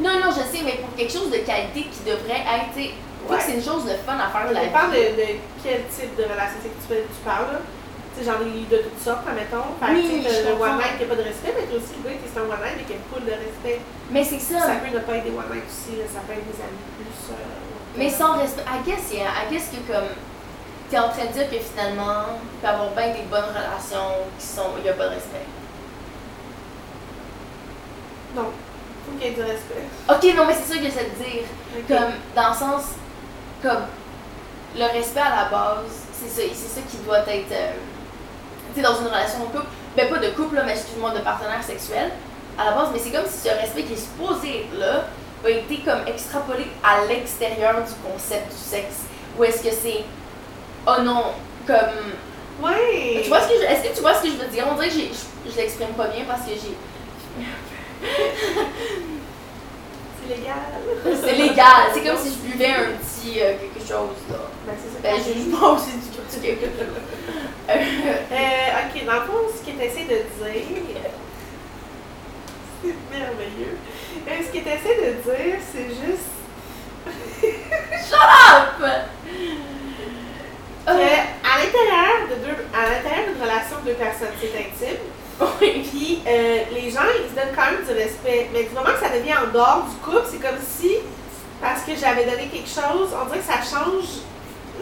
Non, 0.00 0.14
non, 0.22 0.30
je 0.30 0.42
sais, 0.46 0.62
mais 0.64 0.76
pour 0.78 0.94
quelque 0.96 1.12
chose 1.12 1.30
de 1.30 1.38
qualité 1.38 1.88
qui 1.90 2.00
devrait 2.06 2.42
être. 2.46 2.74
tu 2.74 2.90
Ouais. 3.28 3.36
que 3.36 3.42
c'est 3.42 3.54
une 3.60 3.64
chose 3.64 3.84
de 3.84 3.92
fun 4.08 4.16
à 4.16 4.30
faire 4.32 4.48
de 4.48 4.54
Ça 4.54 4.60
la 4.62 4.66
dépend 4.72 4.88
de, 4.88 4.94
vie. 4.96 5.12
de 5.20 5.28
quel 5.60 5.84
type 5.92 6.16
de 6.16 6.22
relation 6.24 6.56
sexuelle 6.64 7.04
tu 7.12 7.20
parles. 7.26 7.60
Tu 8.16 8.24
sais, 8.24 8.30
j'en 8.30 8.40
ai 8.40 8.48
eu 8.48 8.64
de 8.70 8.78
toutes 8.88 9.02
sortes, 9.04 9.26
admettons. 9.28 9.68
Fait 9.76 9.84
que, 9.84 9.92
Oui, 10.00 10.22
tu 10.22 10.22
t'as 10.24 10.48
le 10.48 10.56
one 10.56 10.78
night 10.80 10.96
qui 10.96 11.02
n'a 11.04 11.10
pas 11.12 11.18
de 11.20 11.26
respect, 11.28 11.52
mais 11.52 11.66
aussi 11.76 11.92
qui 11.98 12.08
est 12.08 12.38
un 12.40 12.46
one 12.48 12.62
night 12.62 12.76
mais 12.78 12.86
qui 12.88 12.94
a 12.96 13.02
full 13.12 13.26
de 13.26 13.34
respect. 13.36 13.80
Mais 14.08 14.24
c'est 14.24 14.38
ça. 14.40 14.64
Ça 14.64 14.80
peut 14.80 14.88
ne 14.94 15.02
pas 15.04 15.18
être 15.20 15.28
des 15.28 15.34
one 15.36 15.44
night 15.52 15.66
aussi, 15.68 15.98
là. 16.00 16.06
ça 16.08 16.24
peut 16.24 16.32
être 16.32 16.46
des 16.48 16.56
amis 16.62 16.86
plus. 16.96 17.20
euh, 17.34 17.98
Mais 18.00 18.08
sans 18.08 18.38
respect, 18.40 18.64
I 18.64 18.78
guess, 18.86 19.04
yeah, 19.12 19.28
I 19.34 19.44
guess 19.52 19.68
que 19.68 19.82
comme 19.92 20.08
t'es 20.88 20.96
en 20.98 21.10
train 21.12 21.26
de 21.28 21.32
dire 21.36 21.50
que 21.52 21.58
finalement, 21.60 22.40
peut 22.62 22.64
y 22.64 22.70
avoir 22.70 22.88
bien 22.96 23.12
des 23.12 23.28
bonnes 23.28 23.50
relations 23.52 24.24
qui 24.38 24.46
sont, 24.46 24.72
il 24.78 24.84
n'y 24.84 24.88
a 24.88 24.96
pas 24.96 25.04
de 25.12 25.20
respect. 25.20 25.44
Non, 28.36 28.48
faut 29.10 29.18
qu'il 29.18 29.26
y 29.28 29.30
ait 29.30 29.34
du 29.34 29.42
respect. 29.42 29.84
Ok, 30.08 30.36
non, 30.36 30.44
mais 30.46 30.54
c'est 30.54 30.72
ça 30.72 30.78
que 30.78 30.84
j'essaie 30.84 31.04
de 31.10 31.24
dire. 31.24 31.44
Comme, 31.88 32.12
dans 32.34 32.48
le 32.50 32.54
sens, 32.54 32.82
comme, 33.62 33.84
le 34.76 34.84
respect 34.84 35.20
à 35.20 35.44
la 35.44 35.50
base, 35.50 35.86
c'est 36.12 36.28
ça, 36.28 36.42
c'est 36.52 36.80
ça 36.80 36.86
qui 36.88 36.96
doit 36.98 37.20
être, 37.20 37.52
euh, 37.52 37.72
tu 38.74 38.80
sais, 38.80 38.86
dans 38.86 38.98
une 39.00 39.06
relation 39.06 39.40
de 39.40 39.44
couple, 39.46 39.66
ben 39.96 40.08
pas 40.08 40.18
de 40.18 40.28
couple, 40.30 40.56
là, 40.56 40.62
mais 40.64 40.72
excuse-moi, 40.72 41.10
de 41.10 41.20
partenaire 41.20 41.62
sexuel, 41.62 42.10
à 42.58 42.66
la 42.66 42.70
base, 42.72 42.88
mais 42.92 42.98
c'est 42.98 43.10
comme 43.10 43.26
si 43.26 43.48
ce 43.48 43.54
respect 43.54 43.82
qui 43.84 43.94
est 43.94 43.96
supposé 43.96 44.60
être 44.66 44.78
là, 44.78 45.04
a 45.44 45.48
été 45.50 45.78
comme 45.84 46.06
extrapolé 46.06 46.66
à 46.82 47.04
l'extérieur 47.06 47.74
du 47.76 47.92
concept 48.10 48.50
du 48.50 48.56
sexe. 48.58 49.02
Ou 49.38 49.44
est-ce 49.44 49.62
que 49.62 49.70
c'est, 49.70 50.04
oh 50.86 51.00
non, 51.02 51.24
comme, 51.66 52.12
Ouais! 52.60 53.20
tu 53.22 53.28
vois 53.28 53.40
ce 53.40 53.48
que 53.48 53.54
je, 53.54 53.62
est-ce 53.64 53.88
que 53.88 53.94
tu 53.94 54.00
vois 54.00 54.14
ce 54.14 54.22
que 54.24 54.28
je 54.30 54.32
veux 54.34 54.48
dire? 54.48 54.64
On 54.68 54.74
dirait 54.74 54.88
que 54.88 54.94
j'ai- 54.94 55.12
je, 55.12 55.50
je 55.52 55.56
l'exprime 55.56 55.90
pas 55.90 56.08
bien 56.08 56.24
parce 56.26 56.40
que 56.40 56.50
j'ai. 56.50 56.74
C'est 60.20 60.36
légal. 60.36 60.54
C'est 61.24 61.34
légal. 61.34 61.90
C'est 61.94 62.02
comme 62.02 62.18
si 62.18 62.30
je 62.30 62.50
buvais 62.50 62.72
un 62.72 62.92
petit 62.92 63.40
euh, 63.40 63.54
quelque 63.58 63.80
chose 63.80 64.16
là. 64.30 64.38
Ben, 64.66 64.74
c'est 64.76 64.92
ça. 64.92 64.98
Ben, 65.02 65.16
je 65.24 65.50
mange 65.50 65.82
du 66.32 66.40
quelque 66.40 66.66
chose. 66.66 66.72
Euh, 67.70 67.74
ok, 67.74 69.04
dans 69.04 69.12
le 69.12 69.20
fond, 69.20 69.40
ce 69.54 69.60
qu'il 69.64 69.80
essaie 69.80 70.04
de 70.04 70.08
dire. 70.08 70.24
C'est 72.82 72.94
merveilleux. 73.10 73.76
Euh, 74.26 74.30
ce 74.46 74.50
qu'il 74.50 74.66
essaie 74.66 74.96
de 74.96 75.10
dire, 75.22 75.58
c'est 75.72 75.88
juste. 75.88 76.32
Hop! 78.12 78.82
que 80.86 81.02
à 81.44 81.58
l'intérieur 81.58 82.28
de 82.30 82.34
deux, 82.46 82.56
à 82.74 82.88
l'intérieur 82.88 83.28
d'une 83.28 83.42
relation 83.42 83.76
de 83.80 83.90
deux 83.90 83.96
personnes, 83.96 84.34
c'est 84.40 84.48
intime. 84.48 85.00
Oui. 85.40 85.88
Puis 85.90 86.22
euh, 86.26 86.58
les 86.72 86.90
gens, 86.90 87.06
ils 87.14 87.30
se 87.30 87.34
donnent 87.34 87.54
quand 87.54 87.70
même 87.70 87.84
du 87.84 87.92
respect. 87.92 88.50
Mais 88.52 88.64
du 88.64 88.74
moment 88.74 88.90
que 88.90 89.04
ça 89.04 89.14
devient 89.14 89.34
en 89.34 89.52
dehors 89.52 89.86
du 89.88 89.96
couple, 89.96 90.26
c'est 90.30 90.40
comme 90.40 90.58
si, 90.60 90.96
parce 91.60 91.82
que 91.82 91.92
j'avais 91.94 92.24
donné 92.24 92.48
quelque 92.48 92.68
chose, 92.68 93.10
on 93.14 93.26
dirait 93.26 93.38
que 93.38 93.44
ça 93.44 93.62
change 93.62 94.22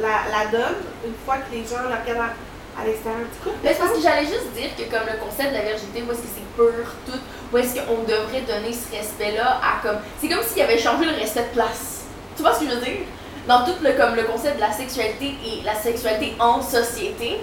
la, 0.00 0.28
la 0.30 0.50
donne 0.50 0.80
une 1.04 1.14
fois 1.24 1.36
que 1.38 1.52
les 1.52 1.62
gens 1.62 1.84
regardent 1.84 2.32
à, 2.76 2.84
l'extérieur 2.84 3.24
du 3.24 3.38
couple. 3.42 3.56
Mais 3.64 3.72
c'est 3.72 3.80
parce 3.80 3.92
que 3.92 4.02
j'allais 4.02 4.26
juste 4.26 4.52
dire 4.54 4.70
que 4.76 4.84
comme 4.90 5.06
le 5.08 5.18
concept 5.18 5.50
de 5.50 5.56
la 5.56 5.64
virginité, 5.64 6.04
où 6.06 6.12
est-ce 6.12 6.20
que 6.20 6.32
c'est 6.34 6.48
pur, 6.56 6.84
tout, 7.06 7.20
où 7.52 7.58
est-ce 7.58 7.74
qu'on 7.76 8.02
devrait 8.04 8.44
donner 8.46 8.72
ce 8.72 8.94
respect-là 8.94 9.60
à 9.60 9.80
comme. 9.82 9.98
C'est 10.20 10.28
comme 10.28 10.44
s'il 10.44 10.62
avait 10.62 10.78
changé 10.78 11.04
le 11.04 11.16
respect 11.16 11.48
de 11.52 11.54
place. 11.54 12.04
Tu 12.36 12.42
vois 12.42 12.52
ce 12.52 12.60
que 12.60 12.66
je 12.66 12.74
veux 12.74 12.80
dire? 12.84 13.04
Dans 13.48 13.64
tout 13.64 13.76
le, 13.80 13.92
comme 13.92 14.16
le 14.16 14.24
concept 14.24 14.56
de 14.56 14.60
la 14.60 14.72
sexualité 14.72 15.34
et 15.44 15.62
la 15.64 15.74
sexualité 15.74 16.34
en 16.40 16.60
société, 16.60 17.38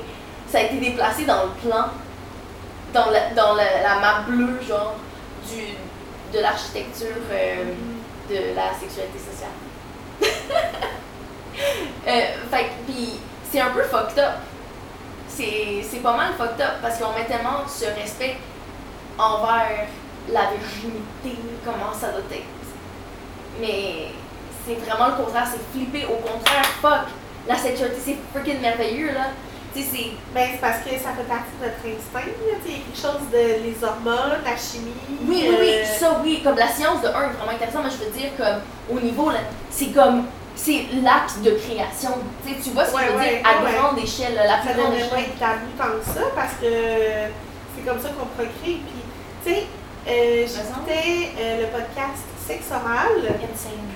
ça 0.52 0.60
a 0.60 0.62
été 0.64 0.76
déplacé 0.76 1.26
dans 1.26 1.46
le 1.46 1.68
plan, 1.68 1.86
dans 2.94 3.10
la, 3.10 3.32
dans 3.32 3.56
la, 3.56 3.82
la 3.82 3.96
map 4.00 4.22
bleue, 4.28 4.60
genre, 4.68 4.96
du, 5.50 5.76
de 6.34 6.40
l'architecture 6.42 7.08
euh, 7.32 7.74
de 8.30 8.56
la 8.56 8.74
sexualité 8.80 9.20
sociale. 9.20 9.50
euh, 12.08 12.22
fait 12.52 12.64
que, 12.64 12.92
pis 12.92 13.20
c'est 13.52 13.60
un 13.60 13.70
peu 13.70 13.84
fucked 13.84 14.18
up. 14.18 14.34
C'est 15.28 16.02
pas 16.02 16.18
mal 16.18 16.34
fucked 16.38 16.62
up 16.62 16.82
parce 16.82 16.98
qu'on 17.00 17.12
met 17.14 17.26
tellement 17.26 17.68
ce 17.68 17.86
respect 17.86 18.38
envers 19.18 19.88
la 20.32 20.42
virginité, 20.52 21.40
comment 21.64 21.94
ça 21.94 22.10
doit 22.10 22.22
être. 22.32 22.44
Mais 23.60 24.08
c'est 24.66 24.76
vraiment 24.76 25.10
le 25.10 25.24
contraire, 25.24 25.48
c'est 25.52 25.62
flippé. 25.72 26.06
Au 26.06 26.16
contraire, 26.16 26.66
fuck, 26.82 27.10
la 27.48 27.56
sexualité 27.56 28.00
c'est 28.04 28.18
freaking 28.34 28.62
merveilleux 28.62 29.14
là. 29.14 29.28
C'est. 29.82 30.12
Ben, 30.34 30.50
parce 30.62 30.80
que 30.86 30.92
ça 30.92 31.10
fait 31.18 31.28
partie 31.28 31.50
de 31.60 31.66
notre 31.66 31.84
instinct. 31.86 32.30
là. 32.30 32.56
Tu 32.64 32.70
sais, 32.70 32.70
Il 32.70 32.72
y 32.72 32.76
a 32.76 32.86
quelque 32.86 33.02
chose 33.02 33.26
de 33.32 33.64
les 33.66 33.76
hormones, 33.84 34.42
la 34.46 34.56
chimie. 34.58 34.94
Oui, 35.28 35.46
oui, 35.50 35.56
oui, 35.60 35.70
euh, 35.82 35.86
ça 36.00 36.20
oui, 36.24 36.42
comme 36.44 36.58
la 36.58 36.68
science 36.68 37.02
de 37.02 37.08
un 37.08 37.30
est 37.30 37.34
vraiment 37.38 37.52
intéressant, 37.54 37.82
mais 37.84 37.90
je 37.90 38.04
veux 38.06 38.12
dire 38.12 38.32
comme 38.38 38.62
au 38.96 39.00
niveau 39.00 39.30
là, 39.32 39.40
c'est 39.72 39.88
comme 39.94 40.26
c'est 40.56 40.86
l'acte 41.02 41.42
de 41.44 41.52
création. 41.58 42.12
Tu 42.46 42.70
vois 42.70 42.86
ce 42.86 42.92
que 42.92 42.96
Ouais, 42.98 43.04
je 43.08 43.12
veux 43.12 43.18
ouais, 43.18 43.30
dire 43.40 43.48
à 43.50 43.64
ouais. 43.64 43.72
grande 43.74 43.98
échelle, 43.98 44.36
la 44.36 44.48
ça 44.48 44.58
plus 44.70 44.74
grande 44.80 44.94
devrait 44.94 45.10
pas 45.10 45.18
échelle. 45.20 45.30
être 45.34 45.40
tabou 45.40 45.70
tant 45.78 45.98
que 45.98 46.06
ça 46.20 46.26
parce 46.36 46.54
que 46.62 46.70
c'est 47.76 47.84
comme 47.86 48.00
ça 48.00 48.10
qu'on 48.10 48.30
procrée. 48.38 48.78
Puis, 48.86 49.02
tu 49.44 49.50
sais, 49.50 49.64
euh, 50.08 50.46
j'écoutais 50.46 51.32
euh, 51.40 51.62
le 51.62 51.68
podcast 51.74 52.22
Sexe 52.46 52.70
oral. 52.72 53.24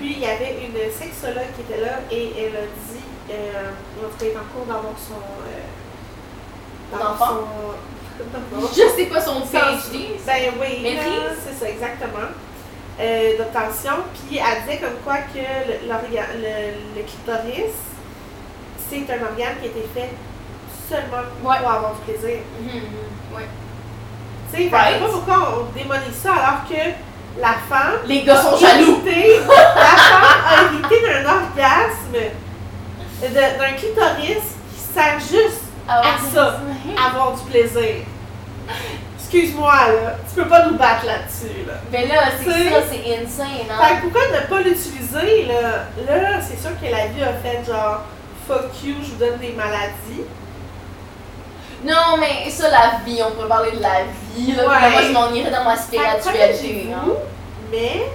Puis 0.00 0.12
il 0.14 0.20
y 0.20 0.24
avait 0.26 0.56
une 0.64 0.74
sexologue 0.90 1.52
qui 1.54 1.60
était 1.62 1.80
là 1.84 2.00
et 2.10 2.32
elle 2.38 2.56
a 2.56 2.66
dit, 2.66 3.04
euh, 3.30 3.70
tout 4.10 4.16
cas, 4.18 4.24
elle 4.24 4.28
est 4.28 4.36
en 4.36 4.48
cours 4.54 4.66
d'avoir 4.66 4.94
son. 4.96 5.14
Euh, 5.46 6.98
D'enfant? 6.98 7.40
Je 8.72 8.96
sais 8.96 9.06
pas 9.06 9.20
son 9.20 9.40
PhD. 9.42 10.16
Ben 10.26 10.52
oui, 10.60 10.88
c'est 11.44 11.54
ça, 11.64 11.70
exactement. 11.70 12.28
Euh, 13.00 13.38
d'obtention. 13.38 13.92
Puis 14.28 14.38
elle 14.38 14.62
disait 14.64 14.78
comme 14.78 14.98
quoi 15.04 15.18
que 15.32 15.38
le, 15.38 15.86
le, 15.86 16.96
le 16.96 17.02
clitoris, 17.02 17.74
c'est 18.90 19.06
un 19.12 19.22
organe 19.22 19.56
qui 19.60 19.66
a 19.66 19.70
été 19.70 19.88
fait 19.94 20.10
seulement 20.88 21.22
Ouais. 21.44 21.58
pour 21.60 21.70
avoir 21.70 21.94
du 21.94 22.00
plaisir. 22.00 22.38
Mhm, 22.60 22.66
mhm, 22.68 23.36
ouais. 23.36 23.46
Tu 24.52 24.56
sais, 24.64 24.68
fait 24.70 24.74
Right. 24.76 24.94
sais 24.94 25.00
pas 25.00 25.08
pourquoi 25.12 25.58
on 25.60 25.78
démonise 25.78 26.14
ça 26.20 26.32
alors 26.32 26.68
que 26.68 27.40
la 27.40 27.54
femme. 27.68 28.00
Les 28.06 28.22
gars 28.24 28.42
sont 28.42 28.54
a 28.54 28.56
jaloux. 28.56 29.00
hérité- 29.06 29.40
la 29.46 29.84
femme 29.84 30.24
a 30.48 30.62
hérité 30.64 31.06
d'un 31.06 31.24
orgasme, 31.30 32.32
d'un 33.20 33.72
clitoris 33.72 34.44
qui 34.72 34.80
sert 34.94 35.18
juste 35.20 35.62
Ah 35.88 36.00
à 36.00 36.34
ça. 36.34 36.60
avoir 37.06 37.32
du 37.36 37.42
plaisir. 37.50 38.04
Excuse-moi, 39.18 39.72
là. 39.72 40.14
Tu 40.28 40.40
peux 40.40 40.48
pas 40.48 40.66
nous 40.66 40.76
battre 40.78 41.04
là-dessus, 41.04 41.64
là. 41.66 41.74
Mais 41.92 42.06
là, 42.06 42.22
c'est 42.38 42.44
ça, 42.70 42.80
c'est 42.90 43.14
insane, 43.22 43.46
Fait 43.66 43.72
hein? 43.72 43.96
que 43.96 44.02
pourquoi 44.02 44.22
ne 44.32 44.46
pas 44.46 44.60
l'utiliser, 44.60 45.44
là? 45.46 45.84
Là, 46.06 46.40
c'est 46.40 46.58
sûr 46.60 46.70
que 46.80 46.86
la 46.90 47.06
vie 47.08 47.22
a 47.22 47.34
fait 47.34 47.62
genre 47.66 48.02
fuck 48.46 48.70
you, 48.82 48.94
je 49.02 49.10
vous 49.10 49.16
donne 49.16 49.38
des 49.38 49.52
maladies. 49.52 50.24
Non, 51.84 52.16
mais 52.18 52.48
ça, 52.50 52.70
la 52.70 53.00
vie, 53.04 53.20
on 53.22 53.38
peut 53.40 53.46
parler 53.46 53.72
de 53.72 53.82
la 53.82 54.04
vie, 54.34 54.52
là. 54.52 54.62
Ouais. 54.66 54.90
Moi, 54.90 55.02
je 55.06 55.12
m'en 55.12 55.30
irais 55.32 55.50
dans 55.50 55.64
ma 55.64 55.76
Fait 55.76 55.82
spiritualité, 56.22 56.88
hein. 56.94 57.08
mais 57.70 58.06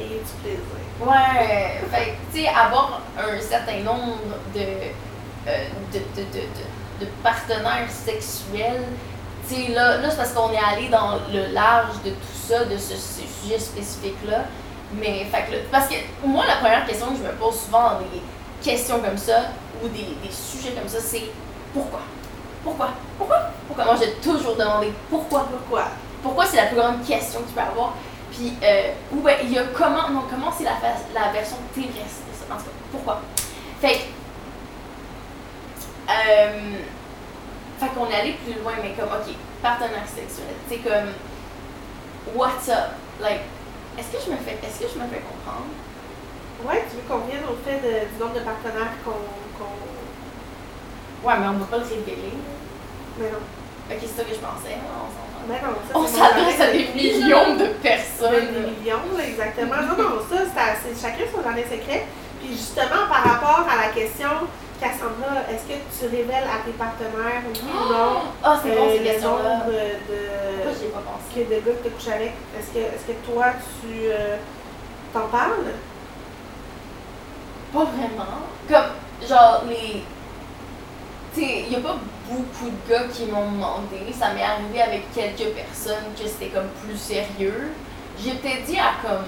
ayez 0.00 0.18
du 0.18 0.32
plaisir. 0.42 0.58
Ouais, 1.00 1.80
fait 1.92 2.04
que, 2.10 2.36
tu 2.36 2.42
sais, 2.42 2.48
avoir 2.48 3.00
un 3.18 3.40
certain 3.40 3.80
nombre 3.80 4.18
de, 4.54 4.60
euh, 4.60 5.64
de, 5.92 5.98
de, 5.98 6.24
de, 6.26 6.40
de, 6.40 7.04
de 7.04 7.06
partenaires 7.22 7.90
sexuels, 7.90 8.84
tu 9.48 9.54
sais, 9.54 9.72
là, 9.72 9.98
là 9.98 10.10
c'est 10.10 10.16
parce 10.16 10.32
qu'on 10.32 10.50
est 10.52 10.58
allé 10.58 10.88
dans 10.88 11.18
le 11.32 11.52
large 11.52 11.96
de 12.04 12.10
tout 12.10 12.48
ça, 12.48 12.64
de 12.64 12.76
ce, 12.76 12.94
ce 12.94 13.22
sujet 13.42 13.58
spécifique-là. 13.58 14.44
Mais, 14.94 15.24
fait 15.24 15.46
que, 15.46 15.52
là, 15.52 15.58
parce 15.70 15.88
que 15.88 15.94
moi, 16.24 16.44
la 16.46 16.56
première 16.56 16.86
question 16.86 17.06
que 17.08 17.16
je 17.16 17.22
me 17.22 17.32
pose 17.32 17.58
souvent 17.58 17.94
dans 17.94 17.98
des 17.98 18.22
questions 18.62 19.00
comme 19.00 19.16
ça, 19.18 19.44
ou 19.82 19.88
des, 19.88 20.16
des 20.22 20.30
sujets 20.30 20.72
comme 20.72 20.88
ça, 20.88 20.98
c'est 21.00 21.30
pourquoi? 21.72 22.00
Pourquoi? 22.62 22.90
Pourquoi? 23.18 23.38
Pourquoi? 23.66 23.84
Moi, 23.84 23.96
j'ai 23.98 24.12
toujours 24.16 24.54
demandé 24.54 24.92
pourquoi? 25.10 25.48
Pourquoi? 25.50 25.88
Pourquoi 26.22 26.46
c'est 26.46 26.58
la 26.58 26.66
plus 26.66 26.76
grande 26.76 27.04
question 27.04 27.40
que 27.40 27.48
tu 27.48 27.54
peux 27.54 27.60
avoir? 27.60 27.94
Puis, 28.30 28.52
euh, 28.62 28.92
ou 29.12 29.20
ben, 29.20 29.36
il 29.42 29.52
y 29.52 29.58
a 29.58 29.64
comment, 29.74 30.08
non, 30.10 30.22
comment 30.30 30.52
c'est 30.56 30.64
la, 30.64 30.76
la 31.14 31.32
version 31.32 31.56
terrestre? 31.74 32.22
En 32.50 32.56
tout 32.56 32.62
cas, 32.64 32.70
pourquoi? 32.90 33.20
Fait 33.80 33.94
que, 33.94 34.02
euh, 36.10 36.76
fait 37.80 37.88
qu'on 37.94 38.08
est 38.10 38.14
allé 38.20 38.32
plus 38.44 38.60
loin, 38.62 38.72
mais 38.82 38.90
comme, 38.92 39.08
ok, 39.10 39.34
partenaire 39.62 40.06
sexuel, 40.06 40.54
c'est 40.68 40.78
comme, 40.78 41.12
what's 42.34 42.68
up? 42.68 42.92
Like, 43.20 43.40
est-ce 43.98 44.08
que 44.16 44.24
je 44.24 44.30
me 44.32 44.36
fais, 44.38 44.58
est-ce 44.62 44.80
que 44.80 44.88
je 44.92 44.98
me 44.98 45.06
fais 45.08 45.20
comprendre? 45.22 45.66
Ouais, 46.64 46.84
tu 46.88 46.96
veux 46.96 47.02
qu'on 47.08 47.26
vienne 47.26 47.42
au 47.48 47.56
fait 47.66 47.78
de- 47.82 48.06
du 48.12 48.20
nombre 48.20 48.34
de 48.34 48.40
partenaires 48.40 48.92
qu'on. 49.04 49.10
qu'on- 49.58 49.92
Ouais, 51.28 51.34
mais 51.38 51.46
on 51.48 51.52
va 51.58 51.66
pas 51.66 51.78
le 51.78 51.84
révéler. 51.84 52.32
Mais 53.18 53.26
non. 53.30 53.38
Ok, 53.90 53.98
c'est 54.00 54.16
ça 54.16 54.24
que 54.24 54.34
je 54.34 54.40
pensais, 54.40 54.74
hein, 54.74 54.90
on 54.94 55.48
non, 55.48 55.54
ça, 55.58 55.92
On 55.96 56.00
mon 56.02 56.06
s'adresse 56.06 56.60
à 56.60 56.70
des 56.70 56.86
millions 56.94 57.56
de 57.56 57.66
personnes. 57.82 58.46
Des 58.46 58.60
millions, 58.60 59.18
exactement. 59.24 59.74
Non, 59.74 60.02
non, 60.02 60.20
ça, 60.30 60.36
c'est 60.82 61.00
chacun 61.00 61.24
son 61.34 61.42
jardin 61.42 61.62
secret. 61.62 62.06
Puis 62.42 62.52
justement, 62.56 63.06
par 63.08 63.22
rapport 63.22 63.64
à 63.70 63.86
la 63.86 63.92
question, 63.92 64.28
Cassandra, 64.80 65.42
est-ce 65.48 65.62
que 65.72 65.78
tu 66.08 66.16
révèles 66.16 66.42
à 66.42 66.64
tes 66.66 66.72
partenaires, 66.72 67.42
oui 67.46 67.60
ou 67.62 67.92
non, 67.92 68.22
Ah, 68.42 68.58
c'est 68.60 68.70
bon, 68.74 68.88
euh, 68.88 68.98
de, 68.98 70.88
pas 70.90 70.98
pensé? 70.98 71.34
que 71.34 71.54
de 71.54 71.60
gars 71.60 71.72
que 71.80 71.88
tu 71.88 71.94
couches 71.94 72.08
avec? 72.08 72.32
Est-ce 72.58 72.70
que, 72.72 72.78
est-ce 72.78 73.06
que 73.06 73.32
toi, 73.32 73.44
tu 73.80 74.06
euh, 74.06 74.36
t'en 75.14 75.28
parles? 75.28 75.70
Pas 77.72 77.84
vraiment. 77.84 78.42
Comme, 78.68 79.28
genre, 79.28 79.62
les. 79.68 80.02
Tu 81.34 81.40
sais, 81.40 81.64
il 81.70 81.76
a 81.76 81.80
pas 81.80 81.96
beaucoup 82.28 82.70
de 82.70 82.90
gars 82.92 83.04
qui 83.04 83.26
m'ont 83.26 83.52
demandé. 83.52 84.12
Ça 84.18 84.30
m'est 84.34 84.42
arrivé 84.42 84.82
avec 84.82 85.12
quelques 85.14 85.54
personnes 85.54 86.12
que 86.20 86.26
c'était 86.28 86.48
comme 86.48 86.68
plus 86.84 86.96
sérieux. 86.98 87.70
J'ai 88.18 88.32
peut-être 88.32 88.64
dit 88.64 88.78
à 88.78 88.94
comme. 89.00 89.26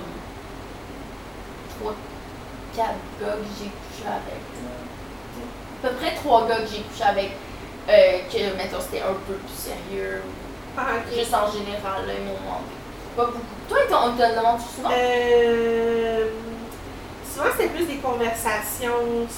3, 1.80 1.94
4 2.76 2.88
gars 3.20 3.32
que 3.32 3.48
j'ai 3.58 3.70
couché 3.70 4.06
avec. 4.06 4.40
À 5.82 5.88
peu 5.88 5.94
près 5.96 6.14
3 6.14 6.48
gars 6.48 6.56
que 6.56 6.66
j'ai 6.66 6.82
couché 6.82 7.04
avec. 7.04 7.30
Euh, 7.88 8.18
que, 8.32 8.56
mettons, 8.56 8.80
c'était 8.80 9.02
un 9.02 9.12
peu 9.26 9.34
plus 9.34 9.54
sérieux. 9.56 10.22
Ah, 10.76 10.96
ok. 10.98 11.14
Juste 11.18 11.34
en 11.34 11.50
général, 11.50 12.06
là, 12.06 12.12
ils 12.18 12.24
m'ont 12.24 12.40
demandé. 12.40 12.72
Pas 13.16 13.26
beaucoup. 13.26 13.40
Toi, 13.68 13.78
on 14.04 14.16
te 14.16 14.22
le 14.22 14.36
demande 14.36 14.60
souvent? 14.60 14.90
Euh, 14.92 16.28
souvent, 17.30 17.50
c'est 17.56 17.68
plus 17.68 17.84
des 17.86 17.96
conversations 17.96 19.28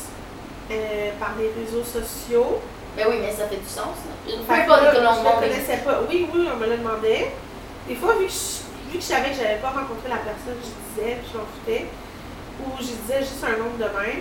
euh, 0.70 1.10
par 1.20 1.34
les 1.38 1.50
réseaux 1.52 1.84
sociaux. 1.84 2.60
Ben 2.96 3.06
oui, 3.10 3.16
mais 3.20 3.30
ça 3.30 3.46
fait 3.46 3.56
du 3.56 3.68
sens. 3.68 3.98
là. 4.06 4.14
Peu 4.24 4.54
Fait 4.54 4.64
que 4.64 5.02
l'on 5.02 5.40
connaissais 5.40 5.78
pas. 5.84 6.00
Oui, 6.08 6.28
oui, 6.32 6.48
on 6.52 6.56
me 6.56 6.66
le 6.66 6.78
demandait. 6.78 7.32
Des 7.86 7.94
fois, 7.94 8.14
vu 8.14 8.26
que 8.26 8.32
je, 8.32 8.90
vu 8.90 8.98
que 8.98 9.02
je 9.04 9.06
savais 9.06 9.30
que 9.30 9.36
j'avais 9.36 9.60
pas 9.60 9.68
rencontré 9.68 10.08
la 10.08 10.16
personne, 10.16 10.56
je 10.62 11.02
disais, 11.02 11.16
puis 11.20 11.30
je 11.32 11.38
m'en 11.38 11.44
foutais. 11.44 11.86
Ou 12.60 12.70
je 12.78 12.84
disais 12.84 13.20
juste 13.20 13.44
un 13.44 13.58
nombre 13.58 13.76
de 13.78 13.84
mains. 13.84 14.20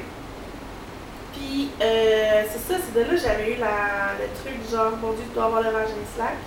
Puis, 1.33 1.69
euh, 1.81 2.43
c'est 2.49 2.73
ça, 2.73 2.79
c'est 2.79 2.93
de 2.97 3.05
là 3.05 3.15
que 3.15 3.17
j'avais 3.17 3.53
eu 3.53 3.57
la, 3.57 4.15
le 4.19 4.27
truc 4.39 4.55
genre, 4.71 4.95
mon 5.01 5.11
Dieu, 5.13 5.23
tu 5.27 5.35
dois 5.35 5.45
avoir 5.45 5.61
le 5.61 5.69
vagin 5.69 6.05
slack. 6.15 6.37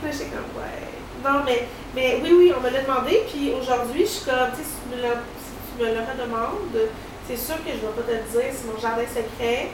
Puis 0.00 0.10
là, 0.10 0.16
comme, 0.30 0.62
ouais. 0.62 0.90
Non, 1.24 1.42
mais, 1.44 1.66
mais 1.94 2.20
oui, 2.22 2.32
oui, 2.32 2.52
on 2.56 2.60
me 2.60 2.70
l'a 2.70 2.82
demandé. 2.82 3.22
Puis 3.30 3.52
aujourd'hui, 3.52 4.02
je 4.02 4.10
suis 4.10 4.24
comme, 4.24 4.50
tu 4.52 4.62
sais, 4.62 4.68
si 4.68 4.76
tu 4.82 5.82
me 5.82 5.88
le, 5.88 6.00
redemandes, 6.00 6.88
c'est 7.26 7.36
sûr 7.36 7.56
que 7.64 7.70
je 7.70 7.80
vais 7.80 7.94
pas 7.94 8.02
te 8.02 8.12
le 8.12 8.40
dire, 8.40 8.52
c'est 8.52 8.66
mon 8.66 8.78
jardin 8.78 9.04
secret. 9.06 9.68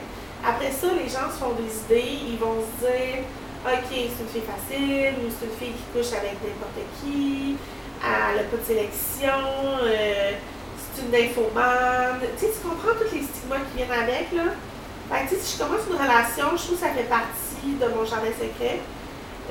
Après 0.45 0.71
ça, 0.71 0.87
les 0.93 1.09
gens 1.09 1.31
se 1.31 1.39
font 1.39 1.53
des 1.53 1.67
idées, 1.67 2.19
ils 2.27 2.37
vont 2.37 2.61
se 2.61 2.85
dire 2.85 3.23
Ok, 3.65 3.89
c'est 3.89 4.23
une 4.23 4.29
fille 4.31 4.47
facile, 4.47 5.15
ou 5.19 5.27
c'est 5.27 5.45
une 5.45 5.57
fille 5.59 5.75
qui 5.75 5.85
couche 5.91 6.13
avec 6.13 6.39
n'importe 6.39 6.79
qui, 7.01 7.57
elle 8.03 8.35
n'a 8.37 8.43
pas 8.43 8.57
de 8.57 8.65
sélection, 8.65 9.39
euh, 9.83 10.31
c'est 10.93 11.01
une 11.01 11.15
infomane. 11.15 12.19
Tu 12.37 12.45
sais, 12.45 12.51
tu 12.53 12.67
comprends 12.67 12.93
tous 12.93 13.15
les 13.15 13.23
stigmas 13.23 13.63
qui 13.71 13.77
viennent 13.77 13.91
avec, 13.91 14.31
là? 14.33 14.53
Tu 15.29 15.35
si 15.39 15.57
je 15.57 15.63
commence 15.63 15.81
une 15.89 15.95
relation, 15.95 16.57
je 16.57 16.63
trouve 16.63 16.79
que 16.79 16.85
ça 16.85 16.93
fait 16.93 17.07
partie 17.07 17.73
de 17.79 17.87
mon 17.95 18.05
jardin 18.05 18.27
secret. 18.27 18.79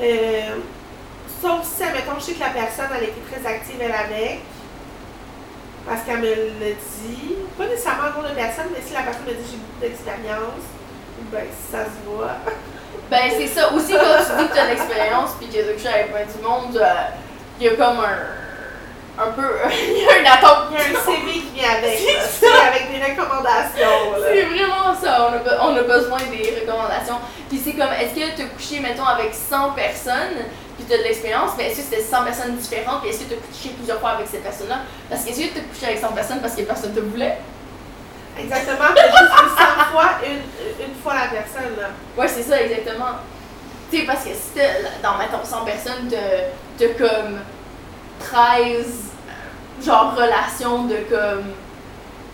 Euh, 0.00 0.60
sauf 1.40 1.64
si, 1.64 1.82
admettons, 1.82 2.18
je 2.18 2.24
sais 2.24 2.32
que 2.34 2.40
la 2.40 2.50
personne, 2.50 2.92
elle 2.96 3.04
était 3.04 3.24
très 3.24 3.40
active, 3.48 3.80
elle 3.80 3.92
avec, 3.92 4.40
parce 5.86 6.02
qu'elle 6.02 6.20
me 6.20 6.34
le 6.60 6.74
dit. 6.74 7.36
Pas 7.56 7.66
nécessairement 7.66 8.12
le 8.14 8.22
nom 8.22 8.28
de 8.28 8.34
personne, 8.34 8.66
mais 8.74 8.82
si 8.84 8.92
la 8.92 9.02
personne 9.02 9.24
me 9.24 9.32
dit 9.32 9.48
j'ai 9.50 9.56
beaucoup 9.56 9.80
d'expérience, 9.80 10.64
ben 11.32 11.46
ça 11.72 11.84
se 11.84 12.04
voit. 12.04 12.36
Ben, 13.10 13.30
c'est 13.30 13.46
ça. 13.46 13.72
Aussi, 13.72 13.92
quand 13.92 14.18
tu 14.18 14.42
dis 14.42 14.48
que 14.48 14.52
tu 14.52 14.58
as 14.58 14.66
l'expérience 14.66 15.30
puis 15.38 15.46
que 15.46 15.52
tu 15.52 15.86
as 15.86 15.92
avec 15.92 16.36
du 16.36 16.42
monde, 16.42 16.76
euh, 16.76 16.84
il 17.60 17.66
y 17.66 17.68
a 17.68 17.72
comme 17.72 18.00
un. 18.00 18.18
Un 19.18 19.30
peu. 19.30 19.42
Il 19.72 20.02
y 20.02 20.06
a 20.06 20.18
une 20.18 20.26
attente. 20.26 20.68
Il 20.70 20.76
y 20.76 20.78
a 20.78 21.00
un 21.00 21.04
CV 21.04 21.32
qui 21.32 21.50
vient 21.54 21.70
avec, 21.70 21.98
C'est 21.98 22.46
avec 22.46 22.90
des 22.92 23.02
recommandations. 23.02 24.12
C'est 24.20 24.42
vraiment 24.42 24.94
ça. 24.94 25.30
On 25.30 25.32
a, 25.32 25.64
on 25.64 25.76
a 25.76 25.82
besoin 25.82 26.18
des 26.30 26.60
recommandations. 26.60 27.16
Puis 27.48 27.60
c'est 27.64 27.72
comme, 27.72 27.92
est-ce 27.98 28.14
que 28.14 28.36
tu 28.36 28.42
as 28.42 28.46
couché, 28.46 28.80
mettons, 28.80 29.06
avec 29.06 29.32
100 29.32 29.70
personnes, 29.70 30.44
puis 30.76 30.84
tu 30.86 30.92
as 30.92 30.98
de 30.98 31.02
l'expérience, 31.04 31.52
mais 31.56 31.68
est-ce 31.70 31.76
que 31.76 31.82
c'était 31.82 32.02
100 32.02 32.24
personnes 32.24 32.56
différentes, 32.56 33.00
puis 33.00 33.10
est-ce 33.10 33.20
que 33.20 33.28
tu 33.28 33.34
as 33.34 33.36
couché 33.38 33.70
plusieurs 33.74 34.00
fois 34.00 34.10
avec 34.10 34.26
ces 34.26 34.38
personnes-là? 34.38 34.80
Parce 35.08 35.24
que 35.24 35.30
est-ce 35.30 35.40
que 35.40 35.54
tu 35.54 35.60
as 35.60 35.62
couché 35.62 35.86
avec 35.86 35.98
100 35.98 36.08
personnes 36.08 36.40
parce 36.40 36.54
que 36.54 36.62
personne 36.62 36.92
te 36.92 37.00
voulait? 37.00 37.38
Exactement, 38.38 38.92
t'as 38.94 39.08
juste 39.08 39.32
vu 39.32 39.48
100 39.48 39.92
fois 39.92 40.10
une, 40.26 40.84
une 40.84 40.94
fois 41.02 41.14
la 41.14 41.28
personne. 41.28 41.72
Là. 41.80 41.88
Ouais, 42.18 42.28
c'est 42.28 42.42
ça, 42.42 42.60
exactement. 42.60 43.16
Tu 43.90 43.98
sais, 44.00 44.04
parce 44.06 44.24
que 44.24 44.30
si 44.30 44.58
dans, 45.02 45.16
mettons, 45.18 45.44
100 45.44 45.64
personnes, 45.64 46.08
t'as, 46.10 46.16
t'as 46.78 46.94
comme 46.94 47.38
13, 48.18 48.86
euh, 49.28 49.84
genre, 49.84 50.14
relations 50.16 50.84
de 50.84 50.96
comme, 51.08 51.44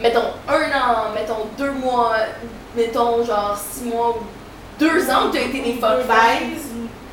mettons, 0.01 0.31
un 0.49 0.71
an, 0.81 1.13
mettons, 1.15 1.47
deux 1.59 1.73
mois, 1.73 2.15
mettons, 2.77 3.25
genre, 3.25 3.57
six 3.71 3.85
mois 3.85 4.17
ou 4.19 4.23
deux 4.79 5.11
ans, 5.11 5.31
t'as 5.33 5.41
été 5.41 5.61
des 5.61 5.75
fuck 5.75 5.99
ou 6.05 6.07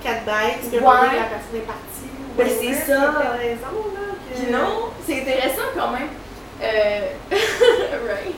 quatre 0.03 0.23
baises, 0.25 0.69
puis 0.69 0.79
Ouais. 0.79 0.85
la 0.85 1.23
personne 1.23 1.55
est 1.55 1.59
partie. 1.59 2.07
ou 2.07 2.37
Ben, 2.37 2.47
c'est 2.47 2.73
ça. 2.73 2.97
de 2.97 3.37
raisons, 3.37 3.83
là. 3.93 3.99
que- 4.33 4.39
Puis 4.41 4.51
non, 4.51 4.85
c'est 5.05 5.21
intéressant 5.21 5.67
quand 5.77 5.89
même. 5.91 6.07
Euh, 6.61 7.07
right. 7.31 8.35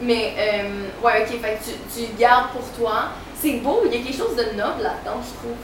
Mais, 0.00 0.34
euh, 0.38 1.04
ouais, 1.04 1.22
ok, 1.26 1.40
fait 1.42 1.58
que 1.58 1.64
tu, 1.64 2.06
tu 2.06 2.12
gardes 2.18 2.48
pour 2.52 2.62
toi. 2.78 3.08
C'est 3.40 3.52
beau, 3.52 3.82
il 3.86 3.94
y 3.94 4.02
a 4.02 4.04
quelque 4.04 4.18
chose 4.18 4.36
de 4.36 4.52
noble 4.52 4.82
là-dedans, 4.82 5.16
je 5.24 5.32
trouve. 5.40 5.56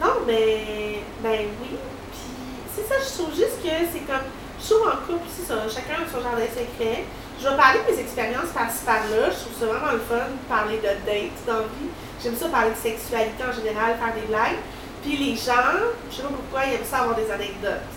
Non, 0.00 0.26
mais. 0.26 0.98
Ben 1.22 1.46
oui. 1.62 1.78
Puis 2.10 2.74
c'est 2.74 2.88
ça, 2.88 2.94
je 2.98 3.22
trouve 3.22 3.34
juste 3.34 3.62
que 3.62 3.70
c'est 3.92 4.06
comme. 4.06 4.26
Je 4.60 4.74
trouve 4.74 4.88
en 4.88 5.06
couple, 5.06 5.28
c'est 5.30 5.46
ça. 5.46 5.62
Chacun 5.68 6.02
a 6.02 6.10
son 6.10 6.20
jardin 6.20 6.42
secret. 6.42 7.04
Je 7.40 7.48
vais 7.48 7.56
parler 7.56 7.78
de 7.86 7.94
mes 7.94 8.00
expériences 8.00 8.50
par-ci 8.52 8.82
par-là. 8.84 9.30
Je 9.30 9.38
trouve 9.46 9.54
ça 9.60 9.66
vraiment 9.66 9.92
le 9.92 10.00
fun 10.00 10.26
de 10.26 10.48
parler 10.48 10.78
de 10.78 10.90
date 11.06 11.38
dans 11.46 11.62
la 11.62 11.70
vie. 11.78 11.90
J'aime 12.20 12.34
ça 12.34 12.48
parler 12.48 12.70
de 12.70 12.82
sexualité 12.82 13.44
en 13.46 13.54
général, 13.54 13.94
faire 13.94 14.14
des 14.14 14.26
blagues. 14.26 14.58
Puis 15.02 15.16
les 15.16 15.36
gens, 15.36 15.94
je 16.10 16.16
sais 16.16 16.22
pas 16.22 16.34
pourquoi, 16.34 16.66
ils 16.66 16.74
aiment 16.74 16.90
ça 16.90 17.06
avoir 17.06 17.14
des 17.14 17.30
anecdotes 17.30 17.94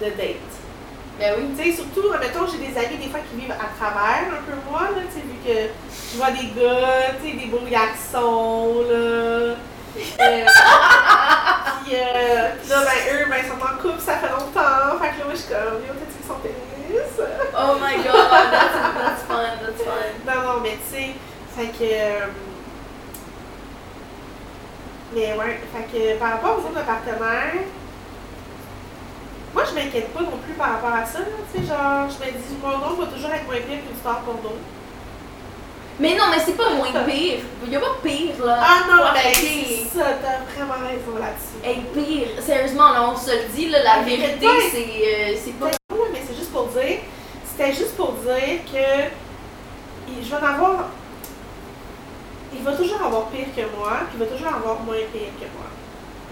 de 0.00 0.06
date. 0.14 0.63
Ben 1.18 1.34
oui. 1.38 1.44
Tu 1.56 1.62
sais, 1.70 1.76
surtout, 1.76 2.10
mettons, 2.18 2.46
j'ai 2.50 2.58
des 2.58 2.76
amis 2.76 2.96
des 2.96 3.08
fois 3.08 3.20
qui 3.30 3.40
vivent 3.40 3.52
à 3.52 3.68
travers 3.78 4.24
un 4.32 4.42
peu 4.42 4.56
moi, 4.68 4.82
là, 4.94 5.02
tu 5.08 5.20
sais, 5.20 5.26
vu 5.26 5.36
que 5.44 5.70
je 6.12 6.16
vois 6.16 6.30
des 6.32 6.48
gars, 6.60 7.14
tu 7.22 7.30
sais, 7.30 7.36
des 7.36 7.46
beaux 7.46 7.64
garçons, 7.70 8.82
là. 8.90 8.94
Euh, 8.94 9.54
puis 11.84 11.94
euh, 11.94 12.48
là, 12.68 12.84
ben, 12.84 13.14
eux, 13.14 13.26
ben, 13.30 13.36
ils 13.44 13.48
sont 13.48 13.62
en 13.62 13.76
couple, 13.80 14.00
ça 14.00 14.16
fait 14.16 14.28
longtemps. 14.28 14.98
Fait 15.00 15.10
que 15.10 15.18
là, 15.20 15.24
moi, 15.24 15.34
je 15.34 15.38
suis 15.38 15.48
comme, 15.48 15.82
yo, 15.86 15.94
t'as-tu 15.94 16.26
son 16.26 16.34
pénis? 16.42 16.54
Oh 17.56 17.76
my 17.80 17.96
god, 18.02 18.28
that's, 18.50 18.74
that's 18.74 19.22
fun, 19.28 19.58
that's 19.62 19.82
fun. 19.82 20.10
Non, 20.26 20.42
non, 20.42 20.60
mais 20.62 20.76
tu 20.90 20.96
sais, 20.96 21.10
fait 21.56 21.68
que. 21.68 21.84
euh, 21.84 22.26
mais 25.14 25.32
ouais, 25.34 25.60
fait 25.72 25.86
que 25.92 26.18
par 26.18 26.30
rapport 26.32 26.58
aux 26.58 26.68
autres 26.68 26.84
partenaires, 26.84 27.62
moi 29.54 29.62
je 29.64 29.74
m'inquiète 29.74 30.12
pas 30.12 30.20
non 30.20 30.38
plus 30.44 30.54
par 30.54 30.72
rapport 30.72 30.92
à 30.92 31.06
ça, 31.06 31.20
là, 31.20 31.26
tu 31.52 31.60
sais, 31.60 31.66
genre, 31.66 32.08
je 32.10 32.26
me 32.26 32.30
dis, 32.32 32.56
mon 32.60 32.76
nom 32.76 32.94
va 32.94 33.06
toujours 33.06 33.30
être 33.30 33.46
moins 33.46 33.54
pire 33.54 33.80
qu'une 33.86 33.96
star 34.00 34.20
porno. 34.20 34.52
Mais 36.00 36.16
non, 36.16 36.24
mais 36.28 36.40
c'est 36.44 36.56
pas 36.56 36.70
moins 36.70 36.90
pire. 37.06 37.38
Il 37.64 37.72
y 37.72 37.76
a 37.76 37.80
pas 37.80 37.96
pire, 38.02 38.44
là. 38.44 38.58
Ah 38.60 38.80
non, 38.90 38.98
Faut 38.98 39.14
mais 39.14 39.32
c'est 39.32 39.96
ça, 39.96 40.06
t'as 40.20 40.42
vraiment 40.52 40.84
raison 40.84 41.16
là-dessus. 41.20 41.62
Hey, 41.62 41.84
pire. 41.94 42.42
Sérieusement, 42.42 42.92
là, 42.92 43.10
on 43.12 43.16
se 43.16 43.30
le 43.30 43.48
dit, 43.54 43.68
là, 43.68 43.82
la 43.84 44.02
Mais 44.02 44.16
vérité, 44.16 44.48
c'est 44.72 44.78
euh, 44.78 45.38
c'est 45.42 45.52
pas. 45.52 45.66
Ouais, 45.66 46.08
mais 46.12 46.20
c'est 46.26 46.34
juste 46.34 46.50
pour 46.50 46.66
dire, 46.66 46.98
c'était 47.44 47.72
juste 47.72 47.96
pour 47.96 48.12
dire 48.14 48.58
que 48.72 49.10
je 50.20 50.28
vais 50.28 50.36
en 50.36 50.46
avoir, 50.46 50.88
il 52.52 52.62
va 52.64 52.72
toujours 52.72 53.00
avoir 53.00 53.26
pire 53.28 53.46
que 53.54 53.62
moi, 53.78 54.00
puis 54.08 54.16
il 54.16 54.18
va 54.18 54.26
toujours 54.26 54.48
avoir 54.48 54.80
moins 54.80 54.96
pire 55.12 55.30
que 55.38 55.46
moi. 55.56 55.70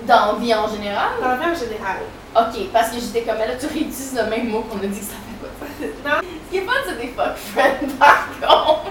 Dans 0.07 0.33
la 0.33 0.39
vie 0.39 0.55
en 0.55 0.69
général? 0.69 1.11
Dans 1.21 1.29
la 1.29 1.37
vie 1.37 1.47
en 1.47 1.55
général. 1.55 1.99
Ok, 2.35 2.71
parce 2.73 2.91
que 2.91 3.01
j'étais 3.01 3.23
comme, 3.23 3.39
là, 3.39 3.55
tu 3.59 3.67
réutilises 3.67 4.17
le 4.17 4.29
même 4.29 4.49
mot 4.49 4.63
qu'on 4.63 4.79
a 4.79 4.87
dit 4.87 4.99
que 4.99 5.05
ça 5.05 5.13
fait 5.13 5.87
pas. 5.87 6.07
Non. 6.11 6.21
Ce 6.21 6.51
qui 6.51 6.57
est 6.59 6.67
pas, 6.67 6.73
c'est 6.87 7.01
des 7.01 7.09
fuck 7.09 7.37
friends, 7.37 7.93
par 7.99 8.27
contre. 8.41 8.91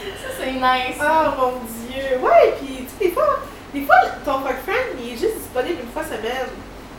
Ça, 0.00 0.28
c'est 0.38 0.52
nice. 0.52 1.00
Oh 1.00 1.30
mon 1.38 1.52
dieu! 1.66 2.18
Ouais, 2.20 2.54
puis 2.60 2.84
tu 2.84 2.84
sais, 2.84 3.08
des 3.08 3.10
fois, 3.12 3.38
des 3.74 3.82
fois, 3.82 3.96
ton 4.24 4.40
fuck 4.40 4.56
friend, 4.64 4.98
il 5.02 5.12
est 5.12 5.16
juste 5.16 5.38
disponible 5.38 5.80
une 5.82 5.90
fois 5.92 6.04
semaine. 6.04 6.48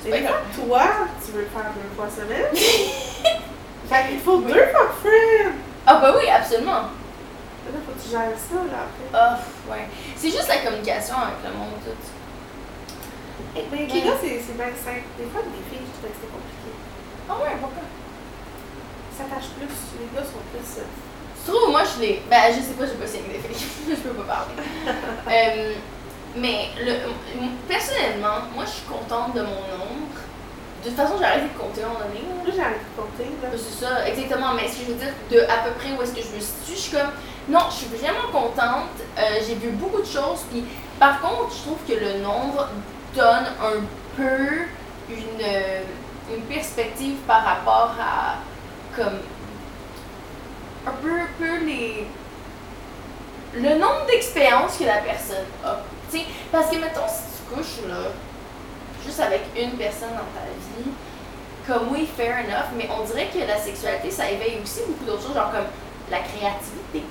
Mais 0.06 0.22
des 0.22 0.28
fois, 0.28 0.38
toi, 0.56 0.84
tu 1.24 1.32
veux 1.32 1.42
le 1.42 1.48
faire 1.48 1.72
deux 1.76 1.96
fois 1.96 2.08
semaine. 2.10 2.54
fait 3.90 4.08
qu'il 4.10 4.20
faut 4.20 4.42
deux 4.42 4.54
fuck 4.54 4.92
friends! 5.02 5.54
Ah, 5.86 5.96
bah 5.96 6.14
oui, 6.18 6.30
absolument. 6.30 6.72
Là, 6.72 7.80
faut 7.86 7.92
que 7.94 8.04
tu 8.04 8.10
gères 8.10 8.38
ça, 8.38 8.56
là, 8.56 8.86
après. 8.86 9.10
Ah, 9.14 9.40
ouais. 9.72 9.88
C'est 10.16 10.30
juste 10.30 10.48
la 10.48 10.58
communication 10.58 11.16
avec 11.18 11.36
le 11.44 11.58
monde, 11.58 11.74
tout. 11.84 12.21
Eh, 13.56 13.64
Mais 13.72 13.86
les 13.88 14.02
gars, 14.02 14.18
c'est 14.22 14.40
c'est 14.42 14.56
bien 14.58 14.72
simple. 14.76 15.08
Des 15.18 15.28
fois, 15.32 15.42
des 15.44 15.64
filles, 15.70 15.86
je 15.86 15.94
trouvais 15.98 16.12
que 16.14 16.18
c'était 16.22 16.34
compliqué. 16.34 16.72
Ah, 17.30 17.36
ouais, 17.42 17.56
pourquoi? 17.60 17.84
Ça 19.18 19.24
tâche 19.30 19.50
plus. 19.58 19.72
Les 20.00 20.10
gars 20.16 20.24
sont 20.26 20.44
plus. 20.52 20.70
euh, 20.82 20.88
Je 20.88 21.44
trouve, 21.52 21.72
moi, 21.72 21.84
je 21.84 22.02
l'ai. 22.02 22.22
Ben, 22.30 22.54
je 22.54 22.62
sais 22.62 22.76
pas, 22.78 22.86
j'ai 22.86 22.96
pas 23.00 23.08
signé 23.08 23.38
des 23.38 23.44
filles. 23.44 23.68
je 23.90 23.96
peux 24.02 24.16
pas 24.24 24.46
parler. 24.46 24.56
Euh, 25.32 25.74
mais, 26.36 26.70
le, 26.80 26.94
personnellement, 27.68 28.48
moi, 28.56 28.64
je 28.66 28.72
suis 28.72 28.88
contente 28.88 29.36
de 29.36 29.42
mon 29.42 29.62
nombre. 29.76 30.16
De 30.84 30.90
toute 30.90 30.98
façon, 30.98 31.14
j'ai 31.20 31.26
arrêté 31.26 31.48
de 31.54 31.60
compter 31.60 31.84
à 31.84 31.86
un 31.86 31.90
moment 31.90 32.06
donné. 32.08 32.60
arrêté 32.60 32.80
de 32.80 33.02
compter. 33.02 33.28
C'est 33.58 33.86
ça, 33.86 34.08
exactement. 34.08 34.54
Mais 34.56 34.68
ce 34.68 34.80
que 34.80 34.86
je 34.88 34.92
veux 34.94 35.00
dire, 35.00 35.14
de 35.30 35.40
à 35.52 35.58
peu 35.64 35.72
près 35.78 35.92
où 35.92 36.02
est-ce 36.02 36.14
que 36.14 36.22
je 36.22 36.36
me 36.36 36.40
situe, 36.40 36.74
je 36.74 36.82
suis 36.88 36.92
comme, 36.98 37.12
non, 37.50 37.60
je 37.70 37.76
suis 37.86 37.92
vraiment 37.96 38.32
contente. 38.32 38.96
Euh, 39.18 39.22
j'ai 39.46 39.56
vu 39.56 39.70
beaucoup 39.72 40.02
de 40.02 40.08
choses. 40.08 40.42
Puis, 40.50 40.64
par 41.00 41.22
contre, 41.22 41.54
je 41.54 41.62
trouve 41.62 41.78
que 41.88 41.94
le 41.94 42.20
nombre 42.24 42.68
donne 43.16 43.46
un 43.62 43.82
peu 44.16 44.48
une, 45.10 46.36
une 46.36 46.42
perspective 46.44 47.18
par 47.28 47.44
rapport 47.44 47.96
à, 48.00 48.36
comme, 48.96 49.20
un 50.88 50.92
peu, 51.02 51.12
un 51.12 51.28
peu 51.38 51.66
les. 51.66 52.08
Le 53.54 53.78
nombre 53.78 54.06
d'expériences 54.08 54.78
que 54.78 54.86
la 54.86 54.98
personne 55.00 55.46
a. 55.66 55.80
Tu 56.10 56.20
sais, 56.20 56.26
parce 56.52 56.70
que, 56.70 56.78
mettons, 56.78 57.08
si 57.08 57.24
tu 57.38 57.54
couches, 57.56 57.88
là, 57.88 57.96
juste 59.06 59.20
avec 59.20 59.42
une 59.58 59.72
personne 59.72 60.10
dans 60.12 60.32
ta 60.40 60.46
vie, 60.48 60.92
comme 61.68 61.92
oui, 61.94 62.08
fair 62.18 62.38
enough, 62.46 62.72
mais 62.78 62.88
on 62.98 63.04
dirait 63.06 63.28
que 63.28 63.40
la 63.46 63.58
sexualité, 63.58 64.10
ça 64.10 64.30
éveille 64.30 64.60
aussi 64.64 64.82
beaucoup 64.88 65.04
d'autres 65.06 65.24
choses, 65.24 65.36
genre 65.36 65.52
comme 65.52 65.68
la 66.10 66.20
créativité. 66.20 67.04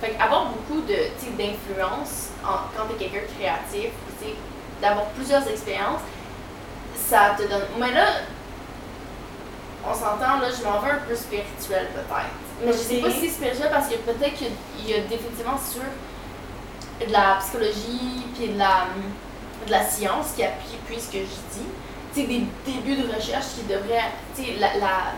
Fait 0.00 0.14
avoir 0.20 0.46
beaucoup 0.46 0.80
de, 0.82 0.94
d'influence 1.36 2.28
en- 2.44 2.70
quand 2.76 2.86
t'es 2.88 3.04
quelqu'un 3.08 3.26
de 3.26 3.32
créatif, 3.38 3.90
tu 4.20 4.26
sais, 4.26 4.34
d'avoir 4.80 5.06
plusieurs 5.06 5.46
expériences, 5.48 6.00
ça 7.08 7.34
te 7.38 7.42
donne. 7.42 7.66
Mais 7.78 7.92
là, 7.92 8.04
on 9.88 9.94
s'entend, 9.94 10.40
là, 10.40 10.48
je 10.56 10.62
m'en 10.64 10.80
veux 10.80 10.90
un 10.90 10.98
peu 11.08 11.14
spirituel 11.14 11.88
peut-être. 11.94 12.30
Mais 12.64 12.72
je 12.72 12.78
sais 12.78 12.96
pas 13.00 13.10
si 13.10 13.20
c'est 13.20 13.28
spirituel 13.34 13.70
parce 13.70 13.88
que 13.88 13.94
peut-être 13.96 14.34
qu'il 14.34 14.50
y 14.88 14.94
a 14.94 15.00
définitivement 15.00 15.58
sur 15.58 15.82
de 17.06 17.12
la 17.12 17.36
psychologie 17.40 18.24
puis 18.36 18.48
de 18.48 18.58
la, 18.58 18.86
de 19.66 19.70
la 19.70 19.84
science 19.84 20.32
qui 20.34 20.42
appuie, 20.42 20.74
appuie 20.84 21.00
ce 21.00 21.06
que 21.12 21.18
je 21.18 21.58
dis. 21.58 21.66
Tu 22.12 22.20
sais, 22.22 22.26
des 22.26 22.42
débuts 22.66 23.00
de 23.02 23.14
recherche 23.14 23.46
qui 23.56 23.62
devraient. 23.72 24.10
Tu 24.34 24.44
sais, 24.44 24.52
la, 24.58 24.76
la- 24.78 25.12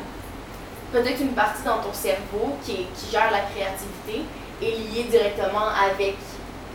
peut-être 0.93 1.21
une 1.21 1.33
partie 1.33 1.63
dans 1.63 1.79
ton 1.79 1.93
cerveau 1.95 2.57
qui, 2.65 2.73
est- 2.73 2.87
qui 2.95 3.11
gère 3.11 3.31
la 3.31 3.41
créativité 3.41 4.25
est 4.61 4.77
liée 4.77 5.05
directement 5.05 5.69
avec, 5.91 6.17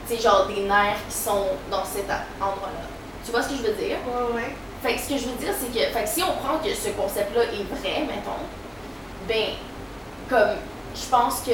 tu 0.07 0.15
sais, 0.15 0.21
genre 0.21 0.47
des 0.47 0.63
nerfs 0.63 0.99
qui 1.09 1.15
sont 1.15 1.47
dans 1.71 1.83
cet 1.83 2.05
endroit-là. 2.39 2.87
Tu 3.23 3.31
vois 3.31 3.41
ce 3.41 3.49
que 3.49 3.55
je 3.55 3.61
veux 3.63 3.73
dire? 3.73 3.97
Ouais, 4.05 4.35
ouais. 4.35 4.55
Fait 4.83 4.95
que 4.95 5.01
ce 5.01 5.09
que 5.09 5.17
je 5.17 5.25
veux 5.29 5.37
dire, 5.37 5.53
c'est 5.59 5.73
que, 5.73 5.85
fait 5.91 6.03
que 6.03 6.09
si 6.09 6.21
on 6.21 6.33
prend 6.33 6.59
que 6.59 6.73
ce 6.73 6.89
concept-là 6.89 7.43
est 7.43 7.63
vrai, 7.63 8.05
mettons, 8.05 8.45
ben, 9.27 9.55
comme, 10.29 10.57
je 10.93 11.05
pense 11.09 11.41
que 11.41 11.51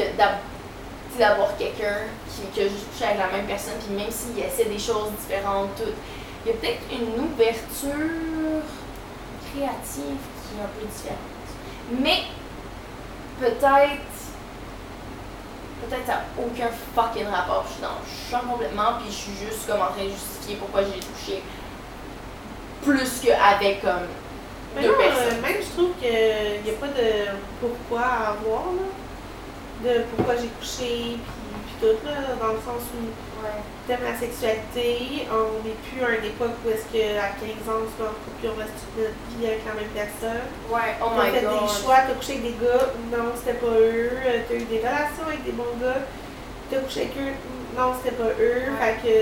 d'avoir 1.17 1.55
quelqu'un 1.57 2.07
qui, 2.27 2.59
a 2.59 2.63
juste 2.63 2.91
couché 2.91 3.05
avec 3.05 3.19
la 3.19 3.37
même 3.37 3.45
personne, 3.45 3.75
puis 3.85 3.95
même 3.95 4.11
s'il 4.11 4.37
essaie 4.43 4.65
des 4.65 4.79
choses 4.79 5.11
différentes, 5.19 5.75
tout, 5.77 5.91
il 6.45 6.51
y 6.51 6.53
a 6.53 6.57
peut-être 6.57 6.81
une 6.91 7.23
ouverture 7.23 8.63
créative 9.53 10.19
qui 10.43 10.57
est 10.57 10.63
un 10.63 10.69
peu 10.77 10.85
différente. 10.85 11.17
Mais, 12.01 12.23
peut-être, 13.39 14.10
peut-être 15.87 16.05
ça 16.05 16.13
n'a 16.13 16.23
aucun 16.37 16.69
fucking 16.95 17.27
rapport. 17.27 17.65
Je 17.67 17.73
suis 17.73 17.81
dans 17.81 17.89
le 17.99 18.05
champ 18.07 18.47
complètement, 18.51 18.99
puis 18.99 19.07
je 19.09 19.15
suis 19.15 19.37
juste 19.45 19.67
comme 19.67 19.81
en 19.81 19.91
train 19.91 20.03
de 20.05 20.09
justifier 20.09 20.55
pourquoi 20.57 20.81
j'ai 20.83 20.99
touché 20.99 21.43
plus 22.83 23.21
qu'avec 23.21 23.81
comme 23.81 24.07
Mais 24.75 24.81
deux 24.83 24.87
non, 24.89 24.93
euh, 24.95 24.97
personnes. 24.97 25.41
même 25.41 25.57
je 25.61 25.71
trouve 25.77 25.91
qu'il 25.99 26.63
n'y 26.63 26.69
a 26.69 26.79
pas 26.79 26.87
de 26.87 27.37
pourquoi 27.59 28.01
à 28.01 28.29
avoir, 28.31 28.65
là. 28.73 28.87
De 29.83 30.03
pourquoi 30.15 30.35
j'ai 30.35 30.47
couché, 30.49 31.17
puis, 31.17 31.61
puis 31.65 31.75
tout, 31.81 32.05
là, 32.05 32.13
dans 32.39 32.53
le 32.53 32.59
sens 32.59 32.83
où 32.93 33.09
Ouais. 33.41 33.61
t'aimes 33.87 34.03
la 34.03 34.17
sexualité, 34.17 35.27
on 35.31 35.65
n'est 35.65 35.77
plus 35.89 36.03
à 36.05 36.17
une 36.19 36.25
époque 36.25 36.53
où 36.65 36.69
est-ce 36.69 36.85
qu'à 36.93 37.33
15 37.41 37.69
ans, 37.73 37.81
on 37.81 37.89
se 37.89 38.01
en 38.07 38.13
couple, 38.21 38.45
on 38.53 38.59
reste 38.59 38.73
toute 38.77 38.97
notre 39.01 39.21
vie 39.33 39.45
avec 39.47 39.61
la 39.65 39.73
même 39.73 39.89
personne. 39.95 40.45
Ouais, 40.69 40.95
oh 41.01 41.09
t'as 41.15 41.23
my 41.25 41.31
fait 41.31 41.41
god. 41.41 41.51
des 41.51 41.67
choix, 41.81 41.97
t'as 42.07 42.13
couché 42.13 42.33
avec 42.37 42.43
des 42.45 42.65
gars, 42.65 42.87
non, 43.11 43.31
c'était 43.35 43.57
pas 43.57 43.73
eux. 43.73 44.11
Euh, 44.25 44.41
T'as 44.47 44.55
eu 44.55 44.65
des 44.65 44.77
relations 44.79 45.25
avec 45.27 45.43
des 45.43 45.51
bons 45.53 45.73
gars, 45.81 46.05
t'as 46.69 46.79
couché 46.79 47.01
avec 47.01 47.17
eux, 47.17 47.33
non, 47.77 47.93
c'était 47.97 48.15
pas 48.15 48.29
eux. 48.39 48.61
Ouais. 48.69 48.77
Fait 48.79 48.95
que 49.01 49.15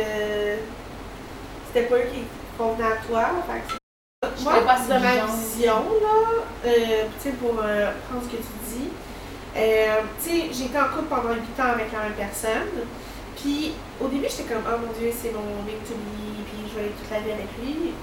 c'était 1.67 1.88
pas 1.88 1.95
eux 1.95 2.08
qui 2.12 2.23
convenaient 2.58 2.91
à 2.91 2.97
toi. 3.08 3.25
Fait 3.47 3.62
que 3.63 4.43
moi, 4.43 4.53
pas 4.65 4.79
de 4.79 4.99
ma 5.01 5.25
vision, 5.25 5.84
là, 6.01 6.17
euh, 6.65 7.03
tu 7.21 7.29
sais, 7.29 7.36
pour 7.39 7.55
euh, 7.63 7.91
prendre 8.10 8.23
ce 8.25 8.29
que 8.36 8.41
tu 8.41 8.53
dis, 8.67 8.89
euh, 9.55 10.01
tu 10.23 10.29
sais, 10.29 10.47
j'ai 10.51 10.65
été 10.65 10.77
en 10.77 10.89
couple 10.89 11.08
pendant 11.10 11.34
8 11.34 11.39
ans 11.62 11.71
avec 11.73 11.91
la 11.91 11.99
même 12.03 12.13
personne. 12.17 12.67
Puis 13.41 13.71
au 14.02 14.08
début, 14.08 14.28
j'étais 14.30 14.54
comme, 14.54 14.63
oh 14.67 14.78
mon 14.86 14.91
dieu, 14.99 15.12
c'est 15.15 15.32
mon 15.32 15.63
mec 15.65 15.84
to 15.88 15.93
be, 15.95 16.43
puis 16.45 16.69
je 16.69 16.75
vais 16.75 16.82
aller 16.82 16.91
toute 16.99 17.10
la 17.12 17.19
vie 17.19 17.32
avec 17.32 17.47
lui, 17.62 17.93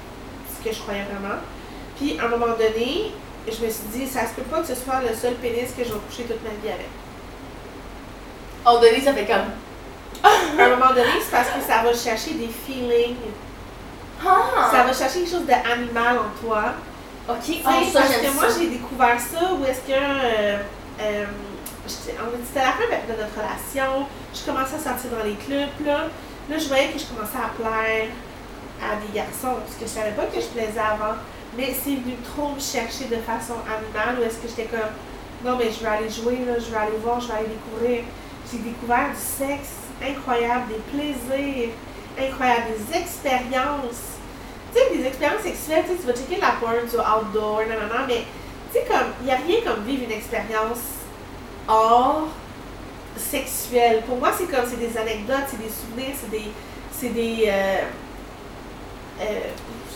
ce 0.49 0.65
que 0.65 0.75
je 0.75 0.81
croyais 0.81 1.05
vraiment. 1.05 1.41
Puis 1.97 2.19
à 2.19 2.25
un 2.25 2.29
moment 2.29 2.53
donné, 2.57 3.13
je 3.47 3.65
me 3.65 3.71
suis 3.71 3.89
dit, 3.93 4.07
ça 4.07 4.23
se 4.27 4.35
peut 4.35 4.43
pas 4.43 4.61
que 4.61 4.67
ce 4.67 4.75
soit 4.75 5.01
le 5.03 5.15
seul 5.15 5.35
pénis 5.35 5.71
que 5.77 5.85
je 5.85 5.93
vais 5.93 6.01
coucher 6.09 6.25
toute 6.25 6.43
ma 6.43 6.51
vie 6.63 6.73
avec. 6.73 6.89
Oh, 8.67 8.79
Denis, 8.83 9.03
ça 9.03 9.13
fait 9.15 9.27
comme. 9.27 9.53
À 10.25 10.65
un 10.65 10.71
moment 10.71 10.89
donné, 10.91 11.21
c'est 11.23 11.31
parce 11.31 11.49
que 11.51 11.61
ça 11.61 11.83
va 11.85 11.95
chercher 11.95 12.35
des 12.35 12.49
feelings. 12.49 13.17
Ah! 14.27 14.71
Ça 14.73 14.83
va 14.83 14.93
chercher 14.93 15.21
quelque 15.21 15.31
chose 15.31 15.47
d'animal 15.47 16.19
en 16.19 16.45
toi. 16.45 16.65
Ok, 17.29 17.37
oh, 17.65 17.69
ça, 17.93 18.01
parce 18.01 18.17
que 18.17 18.35
moi, 18.35 18.47
j'ai 18.59 18.69
découvert 18.69 19.21
ça 19.21 19.53
où 19.53 19.65
est-ce 19.65 19.81
que. 19.81 19.93
euh, 19.93 20.59
euh, 21.01 21.25
c'était 21.89 22.19
la 22.61 22.73
fin 22.73 22.85
de 22.85 23.21
notre 23.21 23.35
relation. 23.35 24.07
Je 24.35 24.45
commençais 24.45 24.77
à 24.77 24.79
sortir 24.79 25.11
dans 25.11 25.25
les 25.25 25.35
clubs. 25.35 25.87
Là, 25.87 26.09
là 26.51 26.59
je 26.59 26.69
voyais 26.69 26.89
que 26.89 26.99
je 26.99 27.07
commençais 27.07 27.39
à 27.39 27.51
plaire 27.55 28.09
à 28.83 28.97
des 28.97 29.13
garçons. 29.15 29.61
Parce 29.65 29.77
que 29.79 29.87
je 29.87 29.91
savais 29.91 30.13
pas 30.13 30.27
que 30.27 30.41
je 30.41 30.47
plaisais 30.47 30.81
avant. 30.81 31.17
Mais 31.57 31.73
c'est 31.73 31.97
venu 31.97 32.17
trop 32.35 32.51
me 32.51 32.61
chercher 32.61 33.07
de 33.07 33.17
façon 33.23 33.55
animale 33.65 34.21
où 34.21 34.23
est-ce 34.25 34.39
que 34.39 34.49
j'étais 34.49 34.69
comme. 34.69 34.93
non, 35.45 35.57
mais 35.57 35.71
je 35.71 35.81
vais 35.81 35.89
aller 35.89 36.11
jouer, 36.11 36.45
là, 36.45 36.59
je 36.59 36.71
vais 36.71 36.77
aller 36.77 36.99
voir, 37.03 37.21
je 37.21 37.29
vais 37.29 37.35
aller 37.35 37.49
découvrir. 37.55 38.05
J'ai 38.51 38.59
découvert 38.59 39.09
du 39.11 39.19
sexe 39.19 39.89
incroyable, 40.03 40.69
des 40.69 40.83
plaisirs 40.93 41.71
incroyables, 42.19 42.67
des 42.77 42.99
expériences. 42.99 44.21
Tu 44.75 44.79
sais, 44.79 44.97
des 44.97 45.07
expériences 45.07 45.43
sexuelles, 45.43 45.85
tu 45.89 46.07
vas 46.07 46.13
checker 46.13 46.41
la 46.41 46.53
porn, 46.61 46.85
vas 46.93 47.19
outdoor, 47.19 47.63
non, 47.69 48.05
mais 48.07 48.25
tu 48.73 48.79
sais, 48.79 48.85
comme, 48.85 49.13
il 49.21 49.27
n'y 49.27 49.33
a 49.33 49.37
rien 49.37 49.61
comme 49.65 49.85
vivre 49.85 50.05
une 50.05 50.13
expérience 50.13 50.96
hors 51.69 52.29
sexuelle. 53.17 54.03
Pour 54.07 54.19
moi, 54.19 54.31
c'est 54.37 54.47
comme, 54.47 54.65
c'est 54.69 54.79
des 54.79 54.97
anecdotes, 54.97 55.47
c'est 55.49 55.59
des 55.59 55.71
souvenirs, 55.71 56.15
c'est 56.21 56.31
des. 56.31 56.51
C'est 56.93 57.09
des. 57.11 57.45
Euh, 57.49 57.77
euh, 59.21 59.25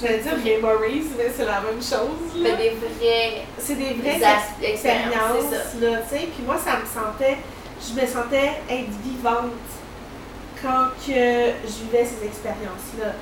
j'allais 0.01 0.19
dire 0.19 0.37
memories, 0.37 1.05
mais 1.17 1.31
c'est 1.35 1.45
la 1.45 1.61
même 1.61 1.81
chose. 1.81 2.43
là. 2.43 2.57
Des 2.57 2.71
vrais. 2.71 3.43
C'est 3.59 3.75
des 3.75 3.95
vraies 3.95 4.19
Des 4.61 4.67
expériences, 4.67 5.81
là, 5.81 5.99
tu 6.09 6.17
sais. 6.17 6.29
Puis 6.35 6.45
moi, 6.47 6.57
ça 6.57 6.79
me 6.79 6.87
sentait, 6.87 7.39
je 7.81 8.01
me 8.01 8.07
sentais 8.07 8.61
être 8.69 8.91
vivante 9.05 9.53
quand 10.63 10.89
que 11.07 11.13
je 11.13 11.85
vivais 11.85 12.05
ces 12.05 12.27
expériences-là. 12.27 13.13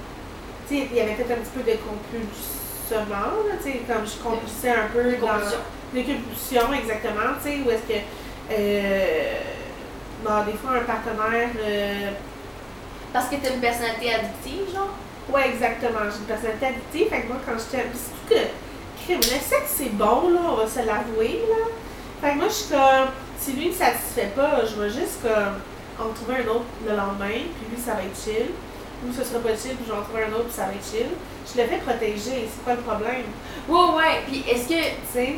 Tu 0.69 0.77
sais, 0.77 0.89
il 0.91 0.97
y 0.97 1.01
avait 1.01 1.15
peut-être 1.15 1.33
un 1.33 1.43
petit 1.43 1.55
peu 1.55 1.63
de 1.63 1.77
compulsement, 1.79 3.31
tu 3.63 3.71
sais, 3.71 3.81
comme 3.87 4.05
je 4.07 4.23
compulsais 4.23 4.71
un 4.71 4.89
peu 4.93 5.17
dans... 5.17 5.27
compulsions. 5.27 5.65
De 5.95 6.01
compulsion, 6.03 6.73
exactement, 6.75 7.35
tu 7.43 7.51
sais, 7.51 7.57
où 7.65 7.71
est-ce 7.71 7.83
que... 7.83 7.99
Euh, 8.51 9.35
bon, 10.25 10.45
des 10.47 10.53
fois, 10.59 10.73
un 10.81 10.85
partenaire... 10.85 11.49
euh, 11.61 12.11
Parce 13.13 13.27
que 13.29 13.37
t'as 13.37 13.53
une 13.55 13.61
personnalité 13.61 14.15
addictive, 14.15 14.73
genre? 14.75 14.95
Ouais, 15.33 15.49
exactement. 15.51 16.01
J'ai 16.11 16.19
une 16.19 16.25
personnalité 16.25 16.67
addictive. 16.67 17.09
Fait 17.09 17.23
que 17.23 17.27
moi, 17.29 17.37
quand 17.45 17.53
j'étais. 17.59 17.85
Surtout 17.93 18.29
que, 18.31 19.05
crime, 19.05 19.19
le 19.21 19.39
sexe, 19.41 19.75
c'est 19.77 19.93
bon, 19.93 20.31
là, 20.31 20.41
on 20.51 20.55
va 20.57 20.67
se 20.67 20.79
l'avouer, 20.79 21.43
là. 21.49 21.65
Fait 22.23 22.33
que 22.35 22.39
moi, 22.39 22.49
je 22.49 22.55
suis 22.55 22.71
comme. 22.75 23.09
Si 23.39 23.53
lui 23.53 23.67
ne 23.67 23.71
me 23.71 23.75
satisfait 23.77 24.33
pas, 24.35 24.65
je 24.67 24.81
vais 24.81 24.91
juste, 24.91 25.23
comme, 25.23 25.61
en 26.05 26.13
trouver 26.13 26.43
un 26.43 26.49
autre 26.49 26.65
le 26.85 26.97
lendemain, 26.97 27.29
puis 27.55 27.67
lui, 27.71 27.81
ça 27.81 27.93
va 27.95 28.03
être 28.03 28.19
chill. 28.19 28.51
Ou 29.07 29.13
ce 29.13 29.23
sera 29.23 29.39
pas 29.41 29.51
chill, 29.51 29.77
puis 29.77 29.85
je 29.87 29.93
vais 29.93 29.99
en 29.99 30.03
trouver 30.03 30.25
un 30.25 30.33
autre, 30.33 30.47
puis 30.47 30.55
ça 30.55 30.67
va 30.67 30.73
être 30.73 30.85
chill. 30.85 31.07
Je 31.47 31.61
le 31.63 31.69
fais 31.69 31.79
protéger. 31.79 32.49
C'est 32.51 32.65
quoi 32.65 32.75
le 32.75 32.81
problème? 32.81 33.27
Ouais, 33.69 33.95
ouais. 33.97 34.23
Puis 34.27 34.45
est-ce 34.51 34.69
que, 34.69 34.75
Tu 34.75 35.13
sais? 35.13 35.35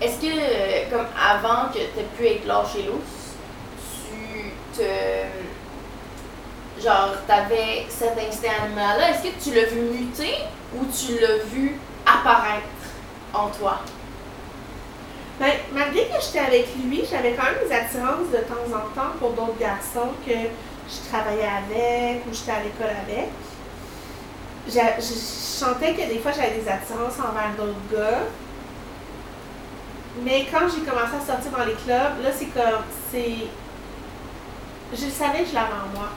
Est-ce 0.00 0.20
que, 0.20 0.26
euh, 0.26 0.90
comme 0.90 1.06
avant 1.18 1.68
que 1.68 1.78
t'aies 1.78 2.06
pu 2.16 2.26
être 2.26 2.46
lâché 2.46 2.82
lousse, 2.82 3.36
tu 4.08 4.52
te. 4.76 4.82
Genre, 6.82 7.14
t'avais 7.26 7.86
cet 7.88 8.18
instinct 8.18 8.64
animal-là, 8.64 9.10
est-ce 9.10 9.22
que 9.22 9.42
tu 9.42 9.54
l'as 9.54 9.66
vu 9.66 9.80
muter 9.80 10.38
ou 10.74 10.84
tu 10.86 11.20
l'as 11.20 11.44
vu 11.44 11.78
apparaître 12.04 12.66
en 13.32 13.48
toi? 13.48 13.80
Ben, 15.38 15.52
malgré 15.72 16.06
que 16.06 16.20
j'étais 16.20 16.40
avec 16.40 16.66
lui, 16.84 17.04
j'avais 17.08 17.32
quand 17.32 17.44
même 17.44 17.66
des 17.66 17.74
attirances 17.74 18.30
de 18.30 18.38
temps 18.38 18.66
en 18.74 18.94
temps 18.94 19.12
pour 19.18 19.30
d'autres 19.30 19.58
garçons 19.58 20.10
que 20.26 20.32
je 20.32 21.08
travaillais 21.08 21.48
avec 21.48 22.26
ou 22.26 22.34
j'étais 22.34 22.52
à 22.52 22.62
l'école 22.62 22.94
avec. 23.06 23.30
Je 24.66 25.02
sentais 25.02 25.94
que 25.94 26.08
des 26.08 26.18
fois 26.18 26.32
j'avais 26.32 26.58
des 26.58 26.68
attirances 26.68 27.18
envers 27.18 27.52
d'autres 27.56 27.78
gars. 27.92 28.22
Mais 30.22 30.46
quand 30.50 30.60
j'ai 30.68 30.82
commencé 30.88 31.16
à 31.20 31.26
sortir 31.26 31.50
dans 31.50 31.64
les 31.64 31.74
clubs, 31.74 32.22
là 32.22 32.30
c'est 32.36 32.46
comme 32.46 32.84
c'est. 33.10 33.48
Je 34.92 35.10
savais 35.10 35.40
que 35.42 35.48
je 35.50 35.54
l'avais 35.54 35.72
en 35.72 35.98
moi. 35.98 36.08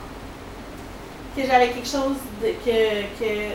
Que 1.36 1.44
j'avais 1.44 1.68
quelque 1.70 1.88
chose 1.88 2.16
de, 2.42 2.48
que, 2.64 3.02
que 3.18 3.54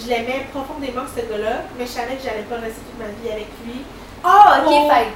je 0.00 0.08
l'aimais 0.08 0.46
profondément 0.52 1.02
ce 1.14 1.20
gars-là, 1.20 1.62
mais 1.78 1.86
je 1.86 1.90
savais 1.90 2.16
que 2.16 2.22
j'allais 2.24 2.42
pas 2.42 2.56
rester 2.56 2.80
toute 2.80 2.98
ma 2.98 3.06
vie 3.22 3.30
avec 3.32 3.46
lui 3.64 3.82
Ah, 4.24 4.62
ok, 4.64 4.90
fait 4.92 5.08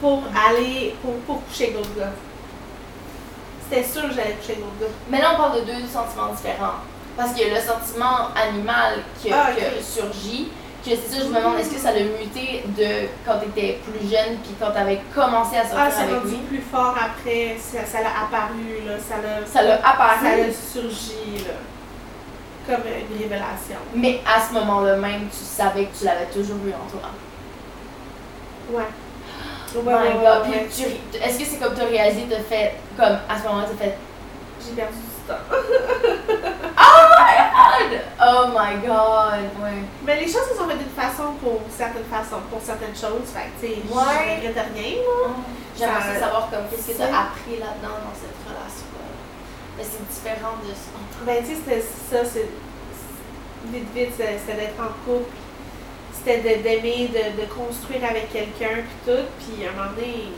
pour 0.00 0.24
aller, 0.48 0.94
pour, 1.02 1.14
pour 1.20 1.46
coucher 1.46 1.70
d'autres 1.72 1.94
gars. 1.96 2.12
C'était 3.68 3.82
sûr 3.84 4.02
que 4.02 4.14
j'allais 4.14 4.34
coucher 4.34 4.56
d'autres 4.56 4.78
gars. 4.80 4.94
Mais 5.08 5.20
là, 5.20 5.32
on 5.34 5.36
parle 5.36 5.60
de 5.60 5.64
deux 5.64 5.86
sentiments 5.86 6.32
différents. 6.34 6.80
Parce 7.16 7.32
qu'il 7.32 7.48
y 7.48 7.50
a 7.50 7.54
le 7.54 7.60
sentiment 7.60 8.28
animal 8.36 8.98
qui, 9.22 9.32
Ah, 9.32 9.48
qui 9.52 9.82
surgit. 9.82 10.48
Que 10.86 10.92
c'est 10.94 11.16
ça, 11.16 11.24
je 11.24 11.28
me 11.30 11.34
demande, 11.34 11.58
est-ce 11.58 11.70
que 11.70 11.80
ça 11.80 11.90
l'a 11.90 11.98
muté 12.04 12.62
de 12.78 13.08
quand 13.26 13.38
t'étais 13.40 13.80
plus 13.82 14.08
jeune, 14.08 14.36
puis 14.38 14.54
quand 14.60 14.70
t'avais 14.70 15.00
commencé 15.12 15.56
à 15.56 15.62
sortir 15.62 15.78
Ah, 15.80 15.90
c'est 15.90 16.02
avec 16.04 16.22
lui? 16.26 16.36
plus 16.48 16.60
fort 16.70 16.94
après, 16.96 17.56
ça 17.58 17.84
ça 17.84 18.02
l'a 18.02 18.10
apparu, 18.24 18.86
là, 18.86 18.92
ça 18.96 19.16
l'a 19.16 19.44
Ça 19.44 19.62
l'a 19.62 19.78
ça 19.82 19.88
apparu. 19.88 20.24
l'a 20.46 20.52
surgi, 20.52 21.38
là, 21.44 21.54
comme 22.68 22.84
une 22.86 23.18
révélation. 23.18 23.78
Mais 23.96 24.20
à 24.24 24.40
ce 24.46 24.52
moment-là 24.54 24.94
même, 24.96 25.22
tu 25.28 25.44
savais 25.44 25.86
que 25.86 25.98
tu 25.98 26.04
l'avais 26.04 26.26
toujours 26.26 26.58
eu 26.64 26.70
en 26.70 26.88
toi. 26.88 27.10
Ouais. 28.70 28.84
Oh 29.76 29.80
my 29.84 29.92
ouais, 29.92 30.12
God. 30.12 30.42
ouais, 30.48 30.68
ouais. 30.68 31.20
Est-ce 31.26 31.38
que 31.40 31.44
c'est 31.44 31.56
comme 31.58 31.74
tu 31.74 31.80
as 31.82 31.86
réalisé, 31.86 32.26
t'as 32.30 32.36
fait, 32.44 32.74
comme 32.96 33.18
à 33.28 33.36
ce 33.36 33.42
moment-là, 33.48 33.66
t'as 33.76 33.84
fait 33.86 33.96
J'ai 34.64 34.72
perdu 34.76 34.94
du 34.94 35.26
temps. 35.26 35.34
Oh 38.28 38.46
my 38.48 38.76
god, 38.86 39.40
ouais. 39.62 39.65
Mais 40.06 40.20
les 40.20 40.26
choses 40.30 40.46
se 40.50 40.54
sont 40.56 40.68
faites 40.68 40.78
d'une 40.78 40.94
façon 40.94 41.34
pour 41.42 41.60
certaines 41.68 42.06
façons, 42.06 42.40
pour 42.48 42.62
certaines 42.62 42.94
choses. 42.94 43.26
Fait 43.34 43.50
que, 43.50 43.66
tu 43.66 43.74
sais, 43.74 43.82
Ouais. 43.90 44.40
je 44.40 44.46
regrette 44.48 44.70
rien, 44.74 45.02
là. 45.02 45.34
J'aimerais 45.76 46.14
Ça- 46.14 46.20
savoir 46.30 46.48
comme 46.50 46.64
qu'est-ce 46.70 46.88
que 46.92 46.96
tu 46.96 47.02
as 47.02 47.10
appris 47.26 47.58
là-dedans 47.58 47.98
dans 48.06 48.14
cette 48.14 48.38
relation 48.46 48.86
Mais 49.76 49.84
c'est 49.84 50.06
différent 50.08 50.54
de 50.62 50.70
ça. 50.72 50.94
Ben, 51.26 51.42
tu 51.42 51.50
sais, 51.52 51.56
c'était 51.58 51.82
ça, 51.82 52.24
c'est. 52.24 52.48
Vite, 53.72 53.88
vite, 53.94 54.12
c'était 54.16 54.54
d'être 54.56 54.78
en 54.80 54.94
couple. 55.04 55.28
C'était 56.14 56.58
d'aimer, 56.62 57.08
de, 57.12 57.42
de 57.42 57.46
construire 57.46 58.04
avec 58.08 58.32
quelqu'un, 58.32 58.82
puis 58.86 58.98
tout. 59.04 59.26
Puis 59.42 59.66
à 59.66 59.70
un 59.70 59.72
moment 59.74 59.94
donné, 59.96 60.32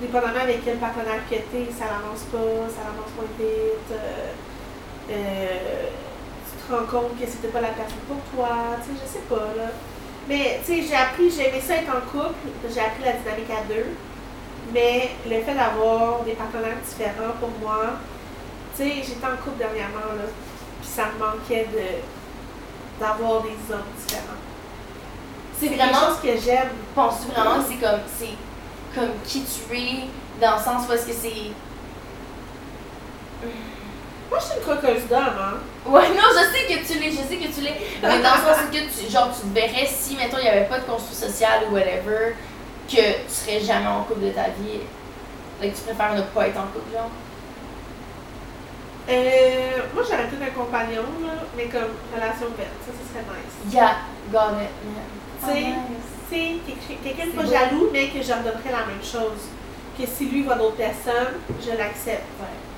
dépendamment 0.00 0.40
avec 0.42 0.64
quel 0.64 0.76
partenaire 0.78 1.22
que 1.30 1.34
t'es, 1.36 1.66
ça 1.72 1.86
n'avance 1.86 2.22
pas, 2.30 2.68
ça 2.68 2.86
avance 2.92 3.10
moins 3.16 3.32
vite. 3.38 3.90
euh, 3.90 4.30
euh, 5.10 5.88
te 6.66 6.72
rends 6.72 6.86
compte 6.86 7.18
que 7.18 7.26
c'était 7.26 7.48
pas 7.48 7.60
la 7.60 7.68
personne 7.68 8.04
pour 8.08 8.18
toi, 8.34 8.48
tu 8.82 8.94
sais, 8.94 9.00
je 9.02 9.12
sais 9.12 9.24
pas, 9.28 9.54
là. 9.56 9.70
Mais, 10.28 10.60
tu 10.64 10.72
sais, 10.72 10.82
j'ai 10.88 10.94
appris, 10.94 11.30
j'ai 11.30 11.48
aimé 11.48 11.60
ça 11.60 11.76
être 11.76 11.90
en 11.90 12.00
couple, 12.10 12.48
j'ai 12.72 12.80
appris 12.80 13.04
la 13.04 13.12
dynamique 13.12 13.50
à 13.50 13.62
deux. 13.72 13.86
Mais 14.72 15.10
le 15.26 15.42
fait 15.42 15.54
d'avoir 15.54 16.22
des 16.22 16.32
partenaires 16.32 16.78
différents 16.86 17.34
pour 17.38 17.50
moi, 17.60 18.00
tu 18.76 18.82
sais, 18.82 18.94
j'étais 18.96 19.26
en 19.26 19.36
couple 19.36 19.58
dernièrement, 19.58 20.16
là, 20.16 20.26
puis 20.80 20.88
ça 20.88 21.06
me 21.12 21.18
manquait 21.18 21.68
de 21.72 22.02
d'avoir 22.98 23.42
des 23.42 23.56
hommes 23.72 23.90
différents. 23.98 24.38
C'est 25.58 25.68
vraiment, 25.68 26.08
chose 26.08 26.20
que 26.22 26.40
j'aime. 26.40 26.70
penses-tu 26.94 27.32
vraiment 27.32 27.62
que 27.62 27.68
c'est 27.68 27.80
comme, 27.80 28.00
c'est 28.18 28.98
comme 28.98 29.10
qui 29.24 29.42
tu 29.42 29.76
es, 29.76 30.08
dans 30.40 30.56
le 30.56 30.62
sens 30.62 30.88
où 30.88 30.92
est-ce 30.92 31.06
que 31.06 31.12
c'est... 31.12 31.50
Moi, 34.34 34.42
je 34.42 34.46
suis 34.50 34.56
une 34.58 34.62
croqueuse 34.66 35.06
d'homme, 35.08 35.38
hein. 35.38 35.54
Ouais, 35.86 36.08
non, 36.08 36.26
je 36.34 36.42
sais 36.50 36.66
que 36.66 36.84
tu 36.84 36.98
l'es, 36.98 37.12
je 37.12 37.18
sais 37.18 37.36
que 37.36 37.54
tu 37.54 37.60
l'es, 37.60 37.76
mais 38.02 38.18
dans 38.20 38.34
le 38.34 38.40
sens 38.42 38.66
que 38.68 38.78
tu, 38.78 39.08
genre, 39.08 39.30
tu 39.32 39.46
te 39.46 39.54
verrais 39.54 39.86
si, 39.86 40.16
mettons, 40.16 40.38
il 40.38 40.42
n'y 40.42 40.48
avait 40.48 40.64
pas 40.66 40.80
de 40.80 40.84
construit 40.84 41.14
social 41.14 41.60
ou 41.70 41.74
whatever, 41.74 42.34
que 42.88 42.96
tu 42.96 43.28
serais 43.28 43.60
jamais 43.60 43.86
en 43.86 44.02
couple 44.02 44.22
de 44.22 44.30
ta 44.30 44.48
vie, 44.58 44.80
like, 45.60 45.76
tu 45.76 45.82
préfères 45.82 46.14
ne 46.16 46.22
pas 46.22 46.48
être 46.48 46.58
en 46.58 46.66
couple, 46.66 46.90
genre? 46.92 47.10
Euh, 49.08 49.70
moi, 49.94 50.02
j'aurais 50.02 50.26
peut-être 50.26 50.50
un 50.50 50.58
compagnon, 50.58 51.06
là, 51.22 51.34
mais 51.56 51.66
comme 51.66 51.94
relation 52.12 52.46
ouverte. 52.46 52.74
Ça, 52.84 52.90
ce 52.90 53.06
serait 53.14 53.22
nice. 53.30 53.72
Yeah, 53.72 53.98
got 54.32 54.58
it, 54.58 54.74
man. 54.82 55.06
Tu 55.46 56.34
sais, 56.34 56.54
Oh, 56.66 56.94
quelqu'un 57.04 57.26
de 57.26 57.30
pas 57.30 57.46
jaloux, 57.46 57.88
mais 57.92 58.08
que 58.08 58.20
je 58.20 58.32
redonnerais 58.32 58.72
la 58.72 58.86
même 58.86 59.04
chose. 59.04 59.46
Que 59.96 60.04
si 60.04 60.24
lui 60.26 60.42
voit 60.42 60.56
d'autres 60.56 60.74
personnes, 60.74 61.34
je 61.64 61.70
l'accepte. 61.78 62.24
Ouais. 62.40 62.73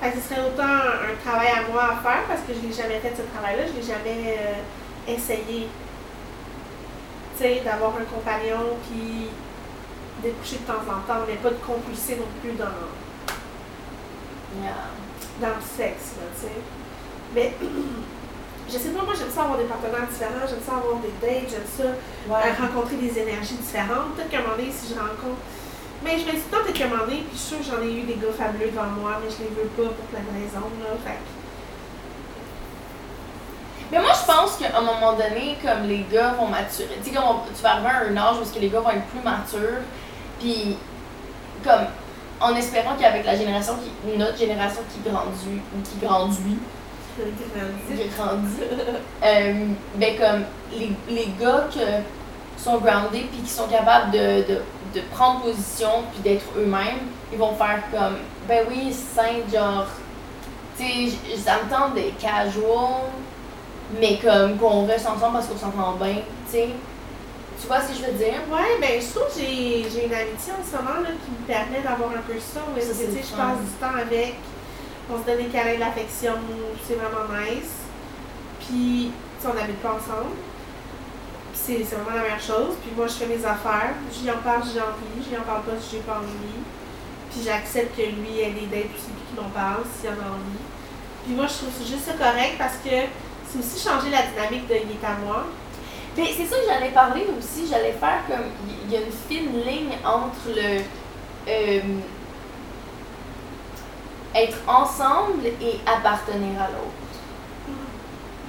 Fait 0.00 0.10
que 0.10 0.16
ce 0.18 0.28
serait 0.28 0.40
autant 0.46 0.62
un, 0.62 1.10
un 1.10 1.16
travail 1.24 1.48
à 1.48 1.70
moi 1.72 1.84
à 1.84 1.96
faire 2.02 2.24
parce 2.28 2.40
que 2.46 2.52
je 2.54 2.66
l'ai 2.66 2.72
jamais 2.74 3.00
fait 3.00 3.12
ce 3.16 3.22
travail-là, 3.34 3.64
je 3.66 3.80
l'ai 3.80 3.86
jamais 3.86 4.36
euh, 4.38 5.12
essayé. 5.12 5.68
D'avoir 7.64 7.92
un 7.96 8.04
compagnon 8.08 8.78
puis 8.88 9.28
de 10.24 10.30
coucher 10.40 10.56
de 10.56 10.64
temps 10.66 10.80
en 10.88 11.00
temps, 11.06 11.20
mais 11.28 11.34
pas 11.34 11.50
de 11.50 11.60
compulser 11.60 12.16
non 12.16 12.24
plus 12.40 12.52
dans, 12.52 12.64
Yeah. 14.56 14.72
dans 15.38 15.54
le 15.56 15.60
sexe, 15.60 16.16
là, 16.16 16.24
tu 16.34 16.46
sais. 16.46 16.52
Mais 17.34 17.52
je 18.72 18.78
sais 18.78 18.88
pas, 18.88 19.04
moi 19.04 19.12
j'aime 19.18 19.28
ça 19.30 19.42
avoir 19.42 19.58
des 19.58 19.64
partenaires 19.64 20.06
différents, 20.08 20.46
j'aime 20.48 20.64
ça 20.64 20.76
avoir 20.80 20.96
des 21.04 21.12
dates, 21.20 21.50
j'aime 21.50 21.68
ça 21.68 21.92
Ouais. 22.32 22.52
rencontrer 22.58 22.96
des 22.96 23.18
énergies 23.18 23.56
différentes. 23.56 24.14
Peut-être 24.16 24.30
qu'à 24.30 24.38
un 24.38 24.42
moment 24.42 24.56
donné, 24.56 24.72
si 24.72 24.94
je 24.94 24.98
rencontre. 24.98 25.36
Mais 26.04 26.18
je 26.18 26.26
me 26.26 26.32
dis 26.32 26.42
tant 26.50 26.58
moment 26.88 27.04
donné, 27.04 27.24
puis 27.28 27.32
je 27.32 27.38
suis 27.38 27.48
sûre 27.48 27.58
que 27.58 27.64
j'en 27.64 27.82
ai 27.82 27.92
eu 27.92 28.02
des 28.02 28.14
gars 28.14 28.32
fabuleux 28.36 28.70
devant 28.70 28.86
moi, 29.00 29.18
mais 29.22 29.30
je 29.30 29.42
les 29.42 29.50
veux 29.50 29.68
pas 29.76 29.88
pour 29.90 30.06
plein 30.12 30.20
de 30.20 30.32
raisons, 30.38 30.66
là. 30.82 30.90
Fait 31.04 31.18
Mais 33.90 34.00
moi, 34.00 34.10
je 34.20 34.26
pense 34.26 34.56
qu'à 34.56 34.76
un 34.78 34.82
moment 34.82 35.12
donné, 35.12 35.56
comme 35.62 35.88
les 35.88 36.04
gars 36.12 36.32
vont 36.38 36.48
maturer, 36.48 36.98
tu 37.02 37.10
sais, 37.10 37.16
comme 37.16 37.24
on- 37.24 37.54
tu 37.54 37.62
vas 37.62 37.72
arriver 37.72 37.88
à 37.88 38.10
un 38.10 38.16
âge 38.16 38.36
où 38.42 38.54
que 38.54 38.58
les 38.60 38.68
gars 38.68 38.80
vont 38.80 38.90
être 38.90 39.06
plus 39.06 39.20
matures, 39.24 39.82
puis 40.40 40.76
comme 41.64 41.86
en 42.40 42.54
espérant 42.54 42.94
qu'avec 43.00 43.24
la 43.24 43.36
génération 43.36 43.74
qui, 43.76 44.18
notre 44.18 44.36
génération 44.36 44.82
qui 44.92 45.08
grandit, 45.08 45.60
qui 45.84 46.04
grandit, 46.06 46.58
qui 47.88 48.08
grandit, 48.16 48.62
euh, 49.24 49.64
ben 49.94 50.16
comme 50.18 50.44
les, 50.78 50.92
les 51.08 51.28
gars 51.40 51.66
que 51.72 52.62
sont 52.62 52.78
groundés 52.78 53.26
puis 53.32 53.40
qui 53.42 53.50
sont 53.50 53.66
capables 53.68 54.10
de, 54.10 54.42
de, 54.48 54.60
de 54.96 55.02
prendre 55.14 55.42
position 55.42 56.04
puis 56.12 56.22
d'être 56.22 56.46
eux-mêmes, 56.56 57.06
ils 57.32 57.38
vont 57.38 57.54
faire 57.54 57.82
comme, 57.90 58.16
ben 58.48 58.66
oui, 58.68 58.92
simple, 58.92 59.50
genre, 59.52 59.86
tu 60.78 60.84
sais, 60.84 61.36
ça 61.36 61.58
me 61.62 61.70
tente 61.70 61.94
d'être 61.94 62.18
casual, 62.18 63.10
mais 64.00 64.18
comme 64.18 64.56
qu'on 64.56 64.86
reste 64.86 65.06
ensemble 65.06 65.34
parce 65.34 65.46
qu'on 65.46 65.58
s'entend 65.58 65.92
bien, 65.92 66.16
tu 66.46 66.52
sais. 66.52 66.68
Tu 67.60 67.66
vois 67.68 67.80
ce 67.80 67.88
que 67.88 67.94
je 67.94 68.02
veux 68.04 68.18
dire? 68.18 68.40
Ouais, 68.50 68.76
ben 68.80 69.00
je 69.00 69.18
trouve 69.18 69.28
que 69.28 69.40
j'ai 69.40 70.04
une 70.04 70.12
amitié 70.12 70.52
en 70.52 70.62
ce 70.62 70.76
moment 70.76 71.00
là, 71.00 71.08
qui 71.24 71.30
me 71.30 71.46
permet 71.46 71.80
d'avoir 71.80 72.10
un 72.10 72.20
peu 72.26 72.38
ça. 72.38 72.60
Ça, 72.60 72.80
que 72.80 73.06
tu 73.06 73.12
sais, 73.12 73.24
je 73.30 73.36
passe 73.36 73.60
du 73.60 73.72
temps 73.80 73.96
avec, 73.98 74.34
on 75.10 75.18
se 75.18 75.24
donne 75.24 75.38
des 75.38 75.50
câlins, 75.50 75.76
de 75.76 75.80
l'affection, 75.80 76.34
c'est 76.86 76.96
vraiment 76.96 77.32
nice. 77.32 77.88
Puis, 78.60 79.10
on 79.48 79.54
n'habite 79.54 79.80
pas 79.80 79.90
ensemble. 79.90 80.34
C'est 81.66 81.82
vraiment 81.82 82.14
la 82.14 82.22
meilleure 82.22 82.40
chose. 82.40 82.76
Puis 82.80 82.92
moi, 82.96 83.08
je 83.08 83.14
fais 83.14 83.26
mes 83.26 83.44
affaires. 83.44 83.94
J'y 84.12 84.30
en 84.30 84.38
parle 84.38 84.62
si 84.62 84.74
j'ai 84.74 84.80
envie. 84.80 85.18
J'y 85.28 85.36
en 85.36 85.42
parle 85.42 85.62
pas 85.62 85.72
si 85.80 85.96
j'ai 85.96 86.02
pas 86.02 86.18
envie. 86.18 86.62
Puis 87.30 87.40
j'accepte 87.44 87.96
que 87.96 88.02
lui 88.02 88.38
ait 88.38 88.52
des 88.52 88.66
dates 88.66 88.94
aussi, 88.94 89.10
qu'il 89.26 89.42
m'en 89.42 89.50
parle 89.50 89.82
s'il 89.98 90.10
en 90.10 90.12
a 90.12 90.30
envie. 90.30 90.62
Puis 91.24 91.34
moi, 91.34 91.46
je 91.48 91.54
trouve 91.54 91.74
juste 91.84 92.06
ça 92.06 92.12
correct 92.12 92.54
parce 92.56 92.76
que 92.76 93.10
c'est 93.48 93.58
aussi 93.58 93.82
changer 93.82 94.10
la 94.10 94.22
dynamique 94.22 94.68
de 94.68 94.74
il 94.74 94.92
est 94.94 95.04
à 95.04 95.18
moi. 95.26 95.44
Mais 96.16 96.26
c'est 96.36 96.46
ça 96.46 96.54
que 96.54 96.66
j'allais 96.68 96.92
parler 96.92 97.26
aussi. 97.36 97.66
J'allais 97.68 97.92
faire 97.98 98.22
comme. 98.28 98.46
Il 98.86 98.92
y 98.92 98.96
a 98.96 99.00
une 99.00 99.12
fine 99.28 99.60
ligne 99.66 99.98
entre 100.04 100.46
le. 100.54 100.82
euh, 101.48 101.80
être 104.36 104.58
ensemble 104.68 105.46
et 105.46 105.80
appartenir 105.86 106.60
à 106.60 106.68
l'autre. 106.68 107.02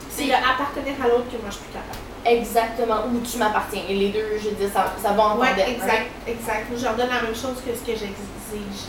C'est 0.10 0.25
le 0.25 0.34
appartenir 0.34 0.93
à 1.03 1.08
l'autre 1.08 1.32
que 1.32 1.38
moi, 1.41 1.49
je 1.49 1.56
suis 1.56 1.63
plus 1.63 1.73
capable. 1.73 2.07
Exactement. 2.25 3.06
Où 3.13 3.19
tu 3.19 3.38
m'appartiens. 3.38 3.82
Et 3.88 3.95
les 3.95 4.10
deux, 4.10 4.38
je 4.38 4.49
dis, 4.49 4.71
ça, 4.73 4.93
ça 5.01 5.12
va 5.13 5.23
en 5.23 5.38
Ouais, 5.38 5.49
tandem, 5.49 5.69
exact, 5.75 5.89
right? 5.89 6.08
exact. 6.27 6.65
Je 6.77 6.84
leur 6.84 6.95
donne 6.95 7.10
la 7.10 7.21
même 7.21 7.36
chose 7.36 7.58
que 7.65 7.73
ce 7.73 7.80
que 7.82 7.91
j'exige. 7.97 8.84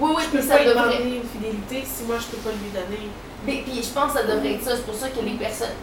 Oui, 0.00 0.10
oui, 0.16 0.22
je 0.24 0.36
peux 0.38 0.42
ça 0.42 0.56
pas 0.56 0.62
lui 0.62 0.68
devrait. 0.70 0.82
demander 0.98 1.16
une 1.16 1.28
fidélité 1.28 1.84
si 1.84 2.04
moi, 2.04 2.16
je 2.20 2.26
peux 2.26 2.36
pas 2.38 2.50
lui 2.50 2.70
donner. 2.70 3.08
Mais 3.46 3.62
puis 3.66 3.82
je 3.82 3.88
pense 3.90 4.12
que 4.12 4.18
ça 4.20 4.26
devrait 4.26 4.54
être 4.54 4.64
ça. 4.64 4.76
C'est 4.76 4.86
pour 4.86 4.94
ça 4.94 5.08
que 5.08 5.20
les 5.24 5.32
personnes, 5.32 5.74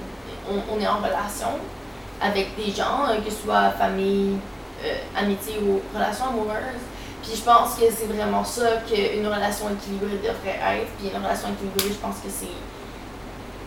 on, 0.49 0.75
on 0.75 0.79
est 0.79 0.87
en 0.87 0.97
relation 0.97 1.49
avec 2.21 2.55
des 2.55 2.71
gens, 2.71 3.07
euh, 3.09 3.17
que 3.23 3.29
ce 3.29 3.43
soit 3.43 3.71
famille, 3.71 4.37
euh, 4.85 4.95
amitié 5.19 5.55
ou 5.61 5.81
relation 5.93 6.25
amoureuse. 6.29 6.81
Puis 7.21 7.33
je 7.35 7.41
pense 7.41 7.75
que 7.75 7.85
c'est 7.91 8.05
vraiment 8.05 8.43
ça 8.43 8.77
qu'une 8.87 9.25
relation 9.27 9.65
équilibrée 9.69 10.17
devrait 10.23 10.59
être. 10.79 10.87
Puis 10.97 11.09
une 11.13 11.21
relation 11.21 11.49
équilibrée, 11.49 11.89
je 11.89 11.99
pense 11.99 12.15
que 12.17 12.29
c'est 12.29 12.47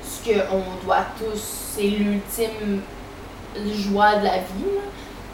ce 0.03 0.25
qu'on 0.25 0.85
doit 0.87 1.05
tous, 1.19 1.43
c'est 1.77 1.83
l'ultime 1.83 2.81
joie 3.73 4.17
de 4.17 4.25
la 4.25 4.39
vie. 4.39 4.75
là. 4.75 4.83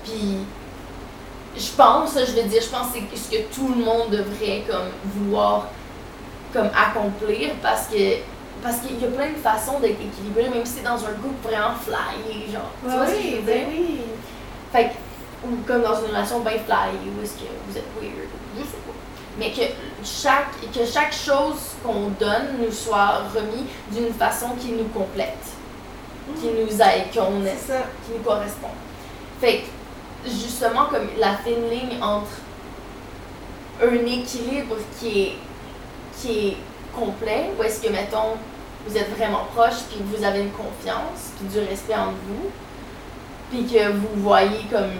Puis 0.05 0.39
je 1.57 1.71
pense, 1.77 2.15
je 2.15 2.33
veux 2.41 2.49
dire, 2.49 2.63
je 2.63 2.69
pense 2.69 2.89
que 2.93 2.99
c'est 3.15 3.17
ce 3.17 3.31
que 3.31 3.55
tout 3.55 3.69
le 3.69 3.85
monde 3.85 4.11
devrait 4.11 4.65
comme 4.69 4.89
vouloir 5.05 5.69
comme 6.53 6.71
accomplir 6.77 7.51
parce 7.63 7.87
que 7.89 8.19
parce 8.63 8.79
qu'il 8.79 8.99
y 9.01 9.05
a 9.05 9.09
plein 9.09 9.31
de 9.31 9.37
façons 9.37 9.79
d'être 9.81 10.01
équilibré, 10.01 10.49
même 10.49 10.65
si 10.65 10.75
c'est 10.79 10.85
dans 10.85 10.97
un 10.97 11.13
groupe 11.21 11.43
vraiment 11.43 11.75
flyé, 11.75 12.51
genre. 12.51 12.71
tu 12.83 12.91
vois 12.97 13.07
ce 13.07 13.13
que 13.13 13.23
je 13.23 13.37
veux 13.37 13.43
ben 13.43 13.59
dire? 13.59 13.67
oui. 13.71 14.01
Fait 14.73 14.85
que, 14.85 15.47
ou 15.47 15.57
comme 15.67 15.83
dans 15.83 16.01
une 16.01 16.07
relation 16.07 16.41
bien 16.41 16.53
flyée, 16.53 17.11
où 17.15 17.23
est-ce 17.23 17.35
que 17.35 17.51
vous 17.69 17.77
êtes 17.77 17.85
weird, 18.01 18.29
je 18.57 18.63
sais 18.63 18.79
pas. 18.87 18.95
Mais 19.39 19.51
que 19.51 19.63
chaque, 20.03 20.73
que 20.73 20.87
chaque 20.87 21.13
chose 21.13 21.75
qu'on 21.85 22.09
donne 22.19 22.57
nous 22.61 22.73
soit 22.73 23.23
remis 23.35 23.67
d'une 23.93 24.15
façon 24.15 24.51
qui 24.59 24.73
nous 24.73 24.89
complète, 24.89 25.45
qui 26.41 26.47
nous 26.47 26.81
aide, 26.81 27.13
qu'on 27.13 27.45
est 27.45 27.57
ça. 27.57 27.83
qui 28.05 28.13
nous 28.17 28.23
correspond. 28.25 28.69
Fait 29.41 29.63
que, 29.63 30.31
justement, 30.31 30.87
comme 30.87 31.09
la 31.19 31.37
fine 31.39 31.69
ligne 31.71 32.03
entre 32.03 32.31
un 33.83 34.07
équilibre 34.07 34.77
qui 34.99 35.21
est, 35.21 35.33
qui 36.17 36.49
est 36.49 36.57
complet, 36.95 37.51
où 37.59 37.63
est-ce 37.63 37.83
que, 37.83 37.91
mettons, 37.91 38.37
vous 38.87 38.97
êtes 38.97 39.11
vraiment 39.17 39.45
proches, 39.55 39.83
puis 39.91 39.99
que 39.99 40.17
vous 40.17 40.25
avez 40.25 40.41
une 40.41 40.53
confiance, 40.53 41.33
puis 41.39 41.49
du 41.49 41.59
respect 41.67 41.95
entre 41.95 42.13
vous, 42.29 42.51
puis 43.51 43.67
que 43.67 43.91
vous 43.93 44.23
voyez 44.23 44.65
comme 44.71 44.91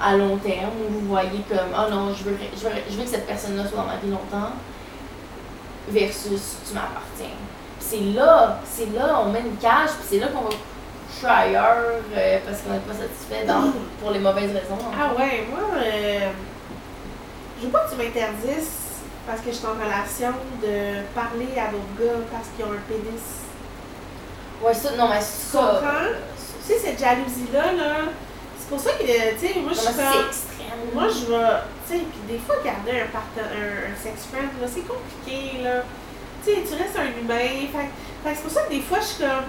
à 0.00 0.16
long 0.16 0.36
terme, 0.38 0.72
ou 0.88 0.92
vous 0.92 1.08
voyez 1.08 1.44
comme, 1.48 1.74
oh 1.74 1.90
non, 1.90 2.14
je 2.14 2.24
veux, 2.24 2.36
je 2.56 2.68
veux, 2.68 2.74
je 2.90 2.96
veux 2.96 3.04
que 3.04 3.10
cette 3.10 3.26
personne-là 3.26 3.66
soit 3.66 3.78
dans 3.78 3.86
ma 3.86 3.96
vie 3.96 4.10
longtemps, 4.10 4.52
versus 5.88 6.56
tu 6.66 6.74
m'appartiens. 6.74 7.36
C'est 7.80 8.00
là, 8.14 8.60
c'est 8.64 8.92
là, 8.96 9.20
on 9.24 9.32
met 9.32 9.40
une 9.40 9.56
cage, 9.56 9.90
puis 9.98 10.06
c'est 10.08 10.18
là 10.18 10.28
qu'on 10.28 10.42
va 10.42 10.50
coucher 10.50 11.26
ailleurs 11.26 12.00
euh, 12.14 12.38
parce 12.46 12.60
qu'on 12.60 12.72
n'est 12.72 12.78
pas 12.80 12.92
satisfait 12.94 13.44
dans, 13.46 13.72
pour 14.00 14.10
les 14.12 14.20
mauvaises 14.20 14.52
raisons. 14.52 14.74
en 14.74 14.92
Ah 14.96 15.12
ouais, 15.18 15.46
moi, 15.50 15.60
euh, 15.76 16.30
je 17.58 17.66
veux 17.66 17.72
pas 17.72 17.80
que 17.80 17.90
tu 17.90 17.96
m'interdisses, 17.96 18.78
parce 19.26 19.40
que 19.40 19.50
je 19.50 19.56
suis 19.56 19.66
en 19.66 19.74
relation, 19.74 20.32
de 20.62 21.02
parler 21.14 21.48
à 21.58 21.70
d'autres 21.70 21.96
gars 21.98 22.20
parce 22.30 22.48
qu'ils 22.54 22.64
ont 22.64 22.72
un 22.72 22.82
pénis. 22.88 23.22
Ouais, 24.62 24.74
ça, 24.74 24.90
non, 24.96 25.08
mais 25.08 25.20
ça. 25.20 25.58
comprends? 25.58 26.12
Tu 26.66 26.72
sais, 26.74 26.78
cette 26.78 27.00
jalousie-là, 27.00 27.72
là, 27.72 27.94
c'est 28.58 28.68
pour 28.68 28.78
ça 28.78 28.92
que, 28.92 29.02
tu 29.04 29.38
sais, 29.38 29.58
moi, 29.60 29.72
je 29.72 29.80
suis 29.80 29.88
extrême. 29.88 30.80
Moi, 30.94 31.08
je 31.08 31.26
vais. 31.32 31.48
Tu 31.88 31.94
sais, 31.94 32.04
puis 32.04 32.20
des 32.28 32.38
fois, 32.38 32.56
garder 32.64 33.00
un, 33.00 33.04
un, 33.04 33.92
un 33.92 33.96
sex 34.00 34.26
friend, 34.30 34.50
là, 34.60 34.68
c'est 34.68 34.86
compliqué, 34.86 35.62
là. 35.64 35.82
Tu 36.44 36.50
sais, 36.50 36.62
tu 36.62 36.74
restes 36.80 36.98
un 36.98 37.12
humain. 37.20 37.68
Fait, 37.72 37.90
fait 38.24 38.34
c'est 38.34 38.42
pour 38.42 38.52
ça 38.52 38.62
que 38.62 38.70
des 38.70 38.80
fois, 38.80 38.98
je 39.00 39.06
suis 39.06 39.24
comme. 39.24 39.48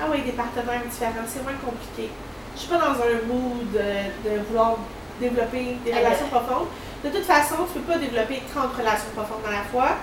Ah 0.00 0.06
oui, 0.10 0.22
des 0.22 0.32
partenaires 0.32 0.80
différents, 0.90 1.28
c'est 1.28 1.42
moins 1.42 1.58
compliqué. 1.64 2.10
Je 2.54 2.60
suis 2.60 2.68
pas 2.68 2.78
dans 2.78 2.96
un 2.96 3.20
mood 3.28 3.70
de, 3.72 4.28
de 4.28 4.40
vouloir 4.48 4.78
développer 5.20 5.76
des 5.84 5.92
relations 5.92 6.28
profondes. 6.28 6.68
De 7.04 7.10
toute 7.10 7.24
façon, 7.24 7.56
tu 7.68 7.80
peux 7.80 7.92
pas 7.92 7.98
développer 7.98 8.42
30 8.52 8.72
relations 8.76 9.12
profondes 9.14 9.44
à 9.46 9.52
la 9.52 9.64
fois. 9.70 9.96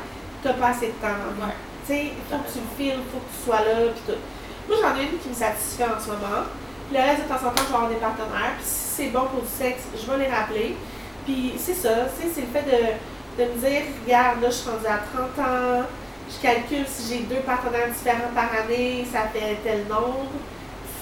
Tu 0.44 0.50
pas 0.54 0.68
assez 0.70 0.88
de 0.88 1.00
temps. 1.02 1.18
Ouais. 1.42 1.54
Tu 1.86 1.94
sais, 1.94 2.04
il 2.14 2.24
faut 2.30 2.42
que 2.44 2.52
tu 2.52 2.60
le 2.60 2.72
files, 2.78 3.00
il 3.02 3.12
faut 3.12 3.20
que 3.20 3.32
tu 3.34 3.44
sois 3.44 3.62
là, 3.66 3.90
puis 3.94 4.14
tout. 4.14 4.22
Moi, 4.70 4.78
j'en 4.82 4.96
ai 5.00 5.04
une 5.10 5.18
qui 5.18 5.30
me 5.30 5.34
satisfait 5.34 5.86
en 5.86 6.00
ce 6.00 6.08
moment. 6.08 6.46
Puis 6.88 6.98
le 6.98 7.04
reste 7.04 7.24
de 7.24 7.28
temps 7.28 7.42
en 7.42 7.52
temps, 7.52 7.66
je 7.66 7.70
vais 7.70 7.76
avoir 7.76 7.90
des 7.90 7.96
partenaires. 8.02 8.54
Puis 8.58 8.66
si 8.66 8.86
c'est 8.96 9.10
bon 9.10 9.26
pour 9.34 9.42
du 9.42 9.50
sexe, 9.50 9.84
je 9.92 10.06
vais 10.10 10.18
les 10.26 10.32
rappeler. 10.32 10.78
Puis 11.26 11.54
c'est 11.58 11.74
ça, 11.74 12.08
c'est 12.16 12.42
le 12.42 12.48
fait 12.48 12.64
de, 12.64 13.44
de 13.44 13.50
me 13.50 13.58
dire, 13.58 13.82
regarde, 14.06 14.42
là, 14.42 14.50
je 14.50 14.56
suis 14.56 14.70
rendue 14.70 14.88
à 14.88 15.02
30 15.12 15.46
ans, 15.46 15.84
je 16.30 16.42
calcule 16.42 16.86
si 16.88 17.14
j'ai 17.14 17.20
deux 17.24 17.42
partenaires 17.42 17.88
différents 17.90 18.32
par 18.36 18.50
année, 18.64 19.06
ça 19.12 19.30
fait 19.34 19.58
tel 19.64 19.86
nombre, 19.88 20.32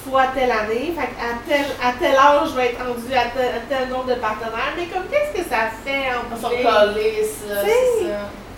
fois 0.04 0.26
telle 0.34 0.50
année. 0.50 0.94
Fait 0.96 1.08
qu'à 1.08 1.34
tel, 1.46 1.66
à 1.82 1.92
tel 1.98 2.16
âge, 2.16 2.50
je 2.50 2.54
vais 2.54 2.66
être 2.66 2.78
rendue 2.78 3.12
à 3.12 3.26
tel, 3.30 3.54
à 3.56 3.60
tel 3.68 3.88
nombre 3.88 4.06
de 4.06 4.14
partenaires. 4.14 4.74
Mais 4.76 4.86
comme, 4.86 5.04
qu'est-ce 5.10 5.42
que 5.42 5.48
ça 5.48 5.70
fait 5.84 6.10
en 6.14 6.36
ça, 6.36 6.48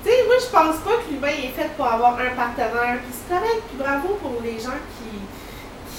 Tu 0.05 0.11
sais, 0.11 0.25
moi, 0.27 0.37
je 0.39 0.47
pense 0.47 0.77
pas 0.85 1.03
que 1.03 1.11
l'humain 1.11 1.29
est 1.29 1.61
fait 1.61 1.71
pour 1.77 1.87
avoir 1.87 2.15
un 2.19 2.35
partenaire. 2.37 2.99
Puis 3.03 3.15
c'est 3.17 3.35
correct. 3.35 3.63
Puis 3.69 3.79
bravo 3.79 4.19
pour 4.21 4.43
les 4.43 4.59
gens 4.59 4.79
qui, 4.97 5.19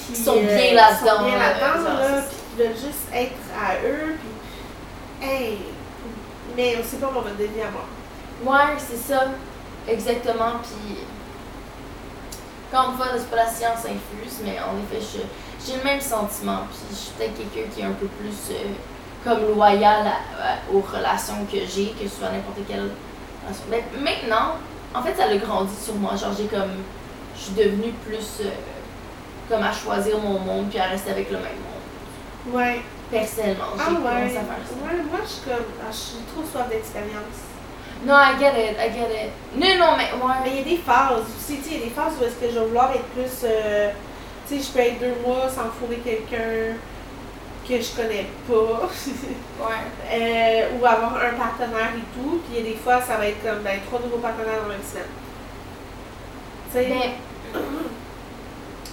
qui, 0.05 0.13
Qui 0.13 0.23
sont 0.23 0.39
bien 0.39 0.57
qui 0.57 0.73
là-dedans, 0.75 1.17
sont 1.17 1.25
bien 1.25 1.37
là-dedans, 1.37 1.79
euh, 1.79 1.99
là, 1.99 2.09
genre, 2.09 2.27
puis 2.29 2.37
qui 2.37 2.61
veulent 2.61 2.77
juste 2.77 3.05
être 3.13 3.41
à 3.57 3.75
eux. 3.85 4.15
Puis, 4.21 5.27
hey, 5.27 5.57
mais 6.55 6.77
c'est 6.83 7.01
pas 7.01 7.07
mon 7.07 7.21
mode 7.21 7.37
de 7.37 7.45
vie 7.45 7.61
à 7.61 7.71
moi. 7.71 7.85
Ouais, 8.45 8.75
c'est 8.77 9.13
ça. 9.13 9.25
Exactement. 9.89 10.53
Puis, 10.63 10.97
encore 12.71 12.91
une 12.91 12.97
fois, 12.97 13.07
c'est 13.17 13.29
pas 13.29 13.35
la 13.37 13.47
science 13.47 13.79
infuse, 13.85 14.39
mais 14.43 14.57
en 14.59 14.77
effet, 14.83 15.01
je- 15.01 15.65
j'ai 15.65 15.77
le 15.77 15.83
même 15.83 15.99
sentiment. 16.01 16.59
Puis, 16.69 16.79
je 16.91 16.95
suis 16.95 17.11
peut-être 17.17 17.35
quelqu'un 17.37 17.69
qui 17.73 17.81
est 17.81 17.85
un 17.85 17.91
peu 17.93 18.07
plus 18.07 18.51
euh, 18.51 18.63
comme 19.23 19.53
loyal 19.55 20.05
à- 20.07 20.09
à- 20.51 20.57
aux 20.73 20.81
relations 20.81 21.45
que 21.51 21.57
j'ai, 21.59 21.87
que 21.99 22.07
ce 22.07 22.17
soit 22.19 22.29
n'importe 22.29 22.59
quelle 22.67 22.79
relation. 22.81 23.63
Mais 23.69 23.83
maintenant, 23.99 24.55
en 24.93 25.01
fait, 25.01 25.15
ça 25.15 25.25
a 25.25 25.35
grandi 25.37 25.73
sur 25.75 25.95
moi. 25.95 26.15
Genre, 26.15 26.31
j'ai 26.37 26.45
comme. 26.45 26.71
Je 27.35 27.41
suis 27.45 27.53
devenue 27.53 27.93
plus 28.05 28.41
euh, 28.45 28.49
comme 29.49 29.63
à 29.63 29.71
choisir 29.71 30.17
mon 30.19 30.39
monde 30.39 30.69
puis 30.69 30.77
à 30.79 30.85
rester 30.87 31.11
avec 31.11 31.31
le 31.31 31.37
même 31.37 31.45
monde. 31.45 32.53
Ouais. 32.55 32.81
Personnellement, 33.09 33.65
j'ai 33.75 33.81
Ah 33.87 33.89
ouais. 33.89 33.95
commencé 33.95 34.37
à 34.37 34.41
faire 34.41 34.63
ça. 34.67 34.75
Ouais, 34.85 35.01
moi, 35.09 35.19
je 35.23 35.29
suis 35.29 35.41
comme. 35.41 35.65
ah, 35.81 35.89
je 35.91 35.97
suis 35.97 36.17
trop 36.33 36.43
soif 36.43 36.69
d'expérience. 36.69 37.48
Non, 38.05 38.15
I 38.15 38.37
get 38.39 38.53
it, 38.57 38.77
I 38.79 38.89
get 38.93 39.11
it. 39.11 39.31
Non, 39.55 39.77
non, 39.77 39.97
mais 39.97 40.11
ouais. 40.13 40.33
Mais 40.43 40.49
il 40.51 40.57
y 40.57 40.61
a 40.61 40.63
des 40.77 40.81
phases 40.81 41.19
aussi, 41.37 41.57
tu 41.57 41.63
sais, 41.63 41.69
il 41.75 41.79
y 41.79 41.81
a 41.81 41.85
des 41.85 41.91
phases 41.91 42.13
où 42.19 42.23
est-ce 42.23 42.35
que 42.35 42.49
je 42.53 42.57
vais 42.59 42.65
vouloir 42.65 42.91
être 42.91 43.03
plus, 43.07 43.43
euh, 43.43 43.89
tu 44.47 44.57
sais, 44.57 44.63
je 44.63 44.71
peux 44.71 44.79
être 44.79 44.99
deux 44.99 45.15
mois 45.25 45.49
sans 45.49 45.69
fourrer 45.77 45.97
quelqu'un 45.97 46.77
que 47.67 47.81
je 47.81 47.95
connais 47.95 48.25
pas, 48.47 48.89
Ouais. 49.59 49.83
euh, 50.13 50.79
ou 50.79 50.85
avoir 50.85 51.15
un 51.17 51.33
partenaire 51.37 51.91
et 51.95 52.19
tout, 52.19 52.39
puis 52.47 52.57
il 52.57 52.65
y 52.65 52.67
a 52.69 52.71
des 52.71 52.77
fois, 52.77 53.01
ça 53.01 53.17
va 53.17 53.27
être 53.27 53.43
comme, 53.43 53.59
ben, 53.63 53.79
trois 53.85 53.99
nouveaux 53.99 54.17
partenaires 54.19 54.61
dans 54.63 54.69
la 54.69 54.75
même 54.75 54.83
semaine. 54.89 55.03
Tu 56.71 56.77
sais, 56.79 56.87
Mais 56.89 57.15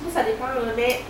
moi, 0.03 0.11
ça 0.13 0.25
dépend, 0.25 0.47
là, 0.47 0.73
mais 0.77 1.01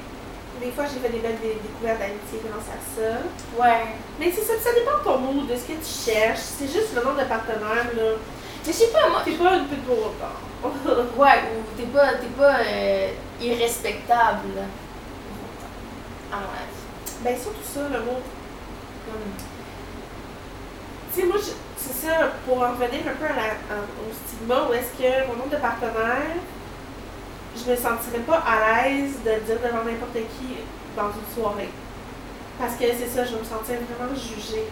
des 0.61 0.71
fois, 0.73 0.85
j'ai 0.85 1.01
fait 1.01 1.13
des 1.13 1.19
belles 1.21 1.39
dé- 1.43 1.59
découvertes 1.63 1.99
d'amitié 2.01 2.41
grâce 2.49 2.69
à 2.71 2.79
ça. 2.81 3.19
Ouais. 3.61 3.87
Mais 4.19 4.31
c'est 4.35 4.43
ça, 4.43 4.55
ça 4.63 4.73
dépend 4.75 4.99
de 4.99 5.05
ton 5.05 5.19
mood, 5.19 5.47
de 5.49 5.55
ce 5.57 5.63
que 5.65 5.73
tu 5.79 6.11
cherches, 6.11 6.41
c'est 6.59 6.67
juste 6.67 6.95
le 6.95 7.03
nombre 7.05 7.21
de 7.21 7.25
partenaires, 7.29 7.91
là. 7.97 8.13
Mais 8.67 8.73
je 8.73 8.79
sais 8.79 8.89
pas, 8.89 9.09
moi. 9.09 9.23
T'es 9.25 9.33
pas 9.33 9.55
une 9.57 9.67
pute 9.67 9.85
pour 9.85 9.99
autant. 9.99 10.37
Ouais, 11.17 11.39
ou 11.55 11.77
t'es 11.77 11.87
pas, 11.87 12.15
t'es 12.15 12.27
pas 12.37 12.57
euh, 12.67 13.09
irrespectable. 13.41 14.59
À 16.33 16.37
mon 16.37 16.51
avis. 16.51 17.23
Ben, 17.23 17.37
surtout 17.41 17.63
ça, 17.63 17.81
le 17.93 18.01
mot. 18.01 18.21
Comme... 19.07 19.33
Tu 21.15 21.21
sais, 21.21 21.27
moi, 21.27 21.37
c'est 21.77 22.07
ça, 22.07 22.33
pour 22.47 22.59
en 22.59 22.71
revenir 22.73 23.03
un 23.07 23.15
peu 23.15 23.25
à 23.27 23.37
la, 23.37 23.45
à- 23.45 23.87
au 24.03 24.13
stigma, 24.27 24.69
où 24.69 24.73
est-ce 24.75 24.93
que 25.01 25.27
mon 25.29 25.35
nombre 25.37 25.51
de 25.51 25.57
partenaires, 25.57 26.37
je 27.57 27.71
me 27.71 27.77
sentirais 27.77 28.23
pas 28.27 28.43
à 28.45 28.85
l'aise 28.89 29.15
de 29.25 29.31
le 29.31 29.41
dire 29.41 29.57
devant 29.65 29.85
n'importe 29.85 30.15
qui 30.37 30.61
dans 30.97 31.09
une 31.09 31.29
soirée. 31.35 31.71
Parce 32.59 32.75
que 32.77 32.85
c'est 32.85 33.09
ça, 33.09 33.25
je 33.25 33.33
vais 33.35 33.41
me 33.41 33.45
sentir 33.45 33.77
vraiment 33.85 34.15
jugée. 34.15 34.65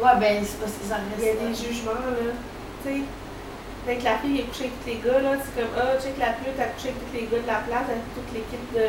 Ouais, 0.00 0.16
ben, 0.20 0.42
c'est 0.44 0.58
parce 0.60 0.72
que 0.78 0.84
ça 0.86 0.96
Il 1.18 1.24
y 1.24 1.28
a 1.28 1.32
reste. 1.32 1.42
des 1.42 1.54
jugements, 1.68 1.92
là. 1.98 2.30
Tu 2.84 2.88
sais, 2.88 3.00
avec 3.86 4.02
la 4.04 4.18
fille, 4.18 4.38
elle 4.38 4.44
est 4.44 4.48
couchée 4.48 4.70
avec 4.70 4.78
tous 4.84 4.88
les 4.90 5.00
gars, 5.02 5.20
là. 5.20 5.32
C'est 5.42 5.54
comme, 5.60 5.72
ah, 5.76 5.98
check 6.00 6.14
la 6.18 6.32
pute, 6.38 6.54
elle 6.58 6.72
couché 6.74 6.88
avec 6.94 7.00
tous 7.06 7.14
les 7.14 7.26
gars 7.26 7.42
de 7.42 7.46
la 7.50 7.60
place, 7.66 7.86
avec 7.90 8.06
toute 8.14 8.30
l'équipe 8.32 8.66
de 8.74 8.86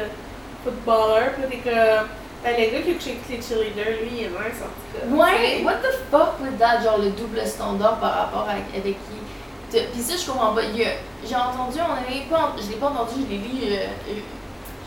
footballeurs. 0.64 1.34
Puis 1.34 1.42
là, 1.42 1.48
t'es 1.50 1.62
comme, 1.66 2.08
ben, 2.44 2.54
le 2.58 2.66
gars 2.70 2.82
qui 2.86 2.92
a 2.92 2.96
couché 2.96 3.10
avec 3.18 3.22
tous 3.26 3.34
les 3.34 3.42
cheerleaders, 3.42 3.98
lui, 4.02 4.10
il 4.14 4.24
est 4.30 4.34
nice, 4.34 4.62
en 4.62 4.70
tout 4.70 4.88
cas. 4.94 5.04
Ouais, 5.10 5.64
what 5.66 5.82
the 5.82 5.94
fuck 6.12 6.38
with 6.40 6.58
that, 6.62 6.82
genre 6.86 7.00
le 7.02 7.10
double 7.18 7.42
standard 7.46 7.98
par 7.98 8.14
rapport 8.14 8.46
à, 8.48 8.54
avec 8.62 8.96
qui? 9.10 9.18
Puis 9.72 10.02
ça, 10.02 10.16
je 10.18 10.30
comprends 10.30 10.54
pas. 10.54 10.62
J'ai 10.74 11.36
entendu, 11.36 11.78
on 11.80 11.94
avait 11.94 12.26
pas, 12.30 12.54
je 12.58 12.70
l'ai 12.70 12.76
pas 12.76 12.88
entendu, 12.88 13.22
je 13.26 13.32
l'ai 13.32 13.38
lu 13.38 13.72
euh, 13.72 13.86
euh, 14.10 14.20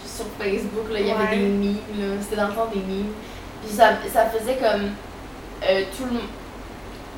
sur 0.04 0.26
Facebook, 0.38 0.92
là, 0.92 1.00
il 1.00 1.06
y 1.06 1.10
avait 1.10 1.36
des 1.36 1.42
memes, 1.42 1.76
là, 1.98 2.16
c'était 2.20 2.36
dans 2.36 2.48
le 2.48 2.54
temps 2.54 2.66
des 2.66 2.80
memes. 2.80 3.12
Puis 3.64 3.74
ça, 3.74 3.92
ça 4.12 4.26
faisait 4.26 4.56
comme 4.56 4.90
euh, 5.66 5.82
tout, 5.96 6.04
le, 6.04 6.20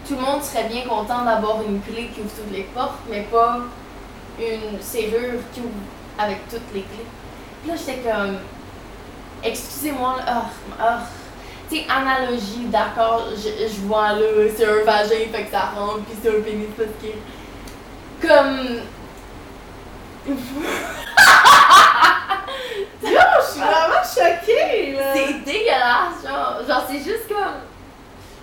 tout 0.06 0.14
le 0.14 0.20
monde 0.20 0.42
serait 0.42 0.68
bien 0.68 0.82
content 0.82 1.24
d'avoir 1.24 1.62
une 1.62 1.80
clé 1.80 2.10
qui 2.14 2.20
ouvre 2.20 2.30
toutes 2.36 2.52
les 2.52 2.64
portes, 2.74 3.00
mais 3.10 3.22
pas 3.22 3.58
une 4.38 4.80
serrure 4.80 5.40
qui 5.52 5.60
ouvre 5.60 5.70
avec 6.18 6.48
toutes 6.48 6.72
les 6.72 6.82
clés. 6.82 7.06
Puis 7.62 7.70
là, 7.70 7.76
j'étais 7.76 8.08
comme, 8.08 8.36
excusez-moi, 9.42 10.16
ah, 10.26 10.44
ah. 10.80 11.00
Tu 11.68 11.78
sais, 11.78 11.86
analogie, 11.90 12.66
d'accord, 12.66 13.24
je, 13.34 13.66
je 13.66 13.80
vois 13.80 14.12
là, 14.12 14.26
c'est 14.56 14.64
un 14.64 14.84
vagin, 14.84 15.26
fait 15.32 15.44
que 15.44 15.50
ça 15.50 15.72
rentre, 15.76 16.04
puis 16.04 16.16
c'est 16.22 16.28
un 16.28 16.40
pénis 16.40 16.68
parce 16.76 16.90
que. 17.02 17.08
Comme. 18.20 18.80
Yo, 23.02 23.10
je 23.40 23.50
suis 23.52 23.60
vraiment 23.60 24.02
choquée, 24.04 24.92
là. 24.96 25.12
C'est 25.14 25.44
dégueulasse, 25.44 26.24
genre, 26.24 26.60
genre 26.66 26.84
c'est 26.90 26.98
juste 26.98 27.28
comme. 27.28 27.60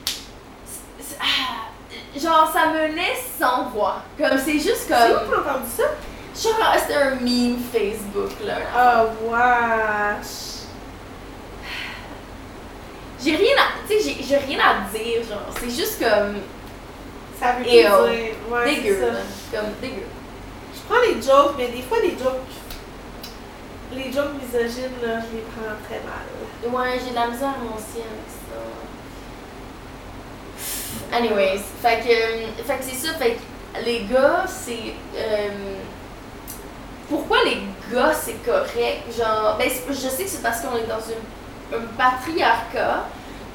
c'est- 0.05 1.03
c'est- 1.03 1.17
ah, 1.21 1.69
Genre, 2.15 2.51
ça 2.53 2.67
me 2.67 2.88
laisse 2.95 3.25
sans 3.39 3.65
voix. 3.69 4.03
Comme, 4.17 4.38
c'est 4.38 4.53
juste 4.59 4.86
C'est 4.88 4.93
comme. 4.93 5.27
où 5.27 5.31
t'as 5.43 5.51
entendu 5.51 5.69
ça? 5.75 5.83
Genre, 6.49 6.75
c'est 6.88 6.95
un 6.95 7.15
meme 7.15 7.57
Facebook, 7.71 8.31
là. 8.45 8.57
Oh, 8.75 9.31
wesh. 9.31 10.67
J'ai 13.23 13.36
rien 13.36 13.55
à. 13.57 13.88
Tu 13.88 13.99
sais, 13.99 14.09
j'ai- 14.17 14.23
j'ai 14.23 14.38
rien 14.38 14.59
à 14.59 14.95
dire, 14.95 15.23
genre, 15.27 15.49
c'est 15.59 15.69
juste 15.69 15.99
comme. 15.99 16.36
Ça 17.43 17.51
veut 17.60 17.65
Ew. 17.65 17.69
dire. 17.71 17.91
Ouais, 18.49 18.65
dégueu, 18.75 18.99
ça. 18.99 19.08
là. 19.08 19.19
Comme, 19.51 19.71
dégueu. 19.82 20.03
Je 20.73 20.79
prends 20.88 21.01
les 21.01 21.21
jokes, 21.21 21.56
mais 21.58 21.67
des 21.67 21.82
fois, 21.82 21.97
les 22.01 22.12
jokes. 22.12 22.53
Les 23.93 24.12
jokes 24.12 24.34
misogynes, 24.41 24.97
là, 25.03 25.19
je 25.19 25.36
les 25.38 25.43
prends 25.43 25.75
très 25.88 26.01
mal. 26.01 26.25
Ouais, 26.73 26.99
j'ai 27.03 27.12
de 27.12 27.15
la 27.15 27.27
misère 27.27 27.53
moi 27.62 27.73
aussi 27.77 27.99
avec 27.99 28.27
ça. 28.27 28.62
Anyways, 31.17 31.62
fait 31.82 31.99
que, 31.99 32.10
euh, 32.10 32.47
fait 32.65 32.77
que 32.77 32.84
c'est 32.84 33.08
ça, 33.08 33.13
fait 33.15 33.34
que 33.34 33.86
les 33.86 34.06
gars, 34.06 34.45
c'est. 34.47 34.93
euh, 35.15 35.49
pourquoi 37.10 37.38
les 37.45 37.60
gars 37.93 38.13
c'est 38.13 38.43
correct? 38.43 39.03
Genre, 39.15 39.56
ben, 39.60 39.69
je 39.89 39.93
sais 39.93 40.23
que 40.23 40.29
c'est 40.29 40.41
parce 40.41 40.62
qu'on 40.62 40.75
est 40.77 40.88
dans 40.88 41.01
une, 41.01 41.77
un 41.77 41.84
patriarcat, 41.97 43.03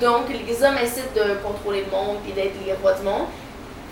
donc 0.00 0.26
les 0.28 0.62
hommes 0.62 0.76
essaient 0.80 1.08
de 1.16 1.34
contrôler 1.42 1.84
le 1.84 1.90
monde 1.90 2.18
et 2.28 2.32
d'être 2.32 2.54
les 2.64 2.74
rois 2.74 2.92
du 2.92 3.02
monde. 3.02 3.26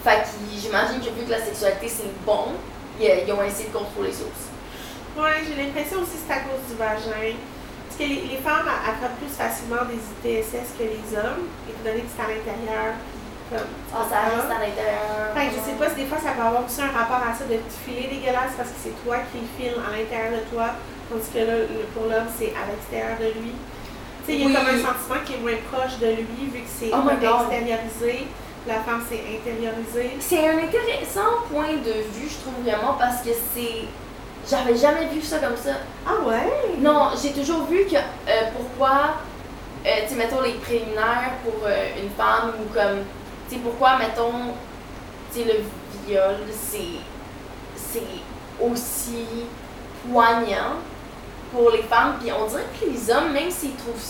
Fait 0.07 0.23
que 0.23 0.29
j'imagine 0.55 1.01
que 1.03 1.11
vu 1.11 1.27
que 1.27 1.31
la 1.35 1.43
sexualité 1.43 1.89
c'est 1.91 2.15
bon, 2.25 2.55
ils, 3.01 3.11
ils 3.27 3.33
ont 3.35 3.43
essayé 3.43 3.69
de 3.69 3.75
contrôler 3.75 4.13
ça 4.15 4.23
aussi. 4.23 4.49
Ouais, 5.19 5.43
j'ai 5.43 5.57
l'impression 5.59 5.99
aussi 5.99 6.15
que 6.15 6.25
c'est 6.29 6.33
à 6.39 6.47
cause 6.47 6.63
du 6.71 6.77
vagin. 6.79 7.35
Parce 7.35 7.97
que 7.99 8.05
les, 8.07 8.23
les 8.31 8.41
femmes 8.45 8.69
attrapent 8.71 9.19
plus 9.19 9.33
facilement 9.35 9.83
des 9.91 9.99
ITSS 9.99 10.79
que 10.79 10.85
les 10.87 11.03
hommes, 11.17 11.51
étant 11.67 11.83
donné 11.91 12.07
que 12.07 12.13
c'est 12.15 12.23
à 12.23 12.29
l'intérieur. 12.31 12.95
Comme, 13.51 13.67
Ah, 13.95 14.03
ça 14.07 14.19
reste 14.31 14.51
à 14.53 14.59
l'intérieur. 14.63 15.35
Fait 15.35 15.47
que 15.51 15.53
je 15.59 15.61
sais 15.67 15.77
pas 15.81 15.89
si 15.91 15.97
des 16.03 16.07
fois 16.07 16.19
ça 16.23 16.39
peut 16.39 16.43
avoir 16.47 16.63
aussi 16.63 16.83
un 16.83 16.93
rapport 16.95 17.23
à 17.27 17.35
ça 17.35 17.43
de 17.51 17.59
te 17.59 17.73
filer 17.83 18.07
dégueulasse 18.07 18.55
parce 18.55 18.71
que 18.71 18.79
c'est 18.79 18.95
toi 19.03 19.19
qui 19.31 19.43
le 19.43 19.51
files 19.59 19.79
à 19.83 19.91
l'intérieur 19.91 20.39
de 20.39 20.43
toi, 20.55 20.79
tandis 21.11 21.31
que 21.35 21.43
là, 21.43 21.57
pour 21.95 22.07
l'homme, 22.07 22.31
c'est 22.39 22.55
à 22.55 22.63
l'extérieur 22.71 23.19
de 23.19 23.31
lui. 23.43 23.55
Tu 24.23 24.23
sais, 24.27 24.33
il 24.39 24.41
y 24.43 24.45
a 24.45 24.47
Oui. 24.51 24.55
comme 24.55 24.71
un 24.71 24.81
sentiment 24.83 25.21
qui 25.27 25.33
est 25.35 25.43
moins 25.43 25.59
proche 25.71 25.97
de 25.99 26.11
lui 26.21 26.43
vu 26.55 26.61
que 26.67 26.71
c'est 26.71 26.91
Oh 26.95 27.03
extériorisé, 27.07 28.27
la 28.67 28.81
femme 28.81 29.03
c'est 29.09 29.21
intériorisé. 29.21 30.17
C'est 30.21 30.49
un 30.49 30.59
intéressant 30.59 31.45
point 31.51 31.73
de 31.73 31.93
vue, 32.13 32.29
je 32.29 32.37
trouve 32.39 32.63
vraiment, 32.65 32.95
parce 32.99 33.23
que 33.23 33.31
c'est. 33.55 33.85
J'avais 34.49 34.77
jamais 34.77 35.07
vu 35.07 35.21
ça 35.23 35.39
comme 35.39 35.57
ça. 35.57 35.73
Ah 36.07 36.25
ouais? 36.27 36.79
Non, 36.79 37.11
j'ai 37.21 37.33
toujours 37.33 37.65
vu 37.65 37.85
que 37.87 37.97
euh, 37.97 38.51
pourquoi, 38.57 39.17
euh, 39.85 39.91
tu 40.03 40.11
sais, 40.11 40.15
mettons 40.15 40.41
les 40.41 40.53
préliminaires 40.53 41.33
pour 41.45 41.67
euh, 41.67 41.89
une 42.01 42.11
femme 42.11 42.53
ou 42.61 42.73
comme, 42.73 43.05
tu 43.49 43.57
sais, 43.57 43.61
pourquoi, 43.61 43.99
mettons, 43.99 44.55
tu 45.33 45.41
sais, 45.41 45.45
le 45.47 45.65
viol, 46.07 46.37
c'est. 46.53 47.01
c'est 47.77 48.03
aussi 48.61 49.27
poignant 50.11 50.77
pour 51.53 51.71
les 51.71 51.83
femmes. 51.83 52.15
Puis 52.21 52.31
on 52.33 52.47
dirait 52.47 52.65
que 52.81 52.87
les 52.87 53.11
hommes, 53.11 53.33
même 53.33 53.51
s'ils 53.51 53.75
trouvent. 53.75 54.01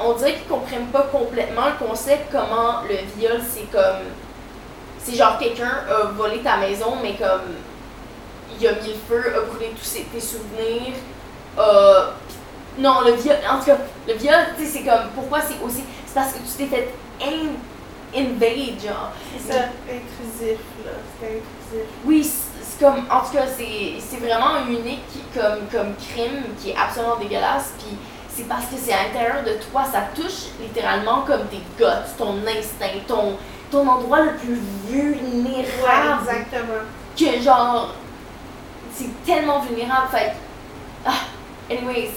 On 0.00 0.12
dirait 0.14 0.34
qu'ils 0.34 0.46
comprennent 0.48 0.86
pas 0.88 1.02
complètement 1.10 1.66
le 1.66 1.86
concept, 1.86 2.30
comment 2.30 2.82
le 2.88 2.96
viol, 3.18 3.40
c'est 3.48 3.70
comme. 3.70 4.04
C'est 5.00 5.14
genre 5.14 5.38
quelqu'un 5.38 5.70
a 5.90 6.04
volé 6.08 6.38
ta 6.40 6.56
maison, 6.58 6.96
mais 7.02 7.14
comme. 7.14 7.54
Il 8.60 8.66
a 8.66 8.72
mis 8.72 8.88
le 8.88 8.94
feu, 9.08 9.34
a 9.36 9.40
brûlé 9.52 9.72
tous 9.78 9.84
ses- 9.84 10.04
tes 10.04 10.20
souvenirs. 10.20 10.94
a- 11.58 12.12
non, 12.78 13.00
le 13.04 13.12
viol. 13.12 13.36
En 13.50 13.58
tout 13.58 13.66
cas, 13.66 13.76
le 14.06 14.14
viol, 14.14 14.34
tu 14.56 14.64
sais, 14.64 14.70
c'est 14.78 14.84
comme. 14.84 15.08
Pourquoi 15.14 15.40
c'est 15.40 15.62
aussi. 15.64 15.82
C'est 16.06 16.14
parce 16.14 16.32
que 16.32 16.38
tu 16.38 16.52
t'es 16.58 16.66
fait 16.66 16.94
in- 17.20 17.56
invade, 18.16 18.80
genre. 18.80 19.10
C'est 19.36 19.52
ça, 19.52 19.58
intrusif 19.84 20.58
là, 20.84 20.92
c'est 21.20 21.26
intrusif. 21.26 21.88
Oui, 22.04 22.24
c'est 22.62 22.84
comme, 22.84 22.98
en 23.10 23.20
tout 23.20 23.32
cas, 23.32 23.46
c'est 23.56 23.94
c'est 24.00 24.18
vraiment 24.24 24.64
unique 24.68 25.02
comme, 25.34 25.66
comme 25.72 25.94
crime 25.96 26.44
qui 26.62 26.70
est 26.70 26.76
absolument 26.76 27.16
dégueulasse. 27.16 27.72
Puis 27.78 27.96
c'est 28.38 28.44
parce 28.48 28.66
que 28.66 28.76
c'est 28.80 28.92
à 28.92 29.02
l'intérieur 29.04 29.42
de 29.42 29.54
toi, 29.70 29.82
ça 29.84 30.02
touche 30.14 30.50
littéralement 30.60 31.22
comme 31.26 31.46
tes 31.48 31.60
guts, 31.76 31.84
ton 32.16 32.36
instinct, 32.46 33.00
ton, 33.08 33.36
ton 33.68 33.84
endroit 33.88 34.20
le 34.20 34.34
plus 34.36 34.54
Ouais, 34.54 34.92
vulnérable. 35.02 36.20
exactement. 36.22 36.84
que 37.18 37.42
genre, 37.42 37.94
c'est 38.94 39.24
tellement 39.26 39.58
vulnérable. 39.58 40.06
Fait 40.12 40.32
ah, 41.04 41.10
anyways, 41.68 42.10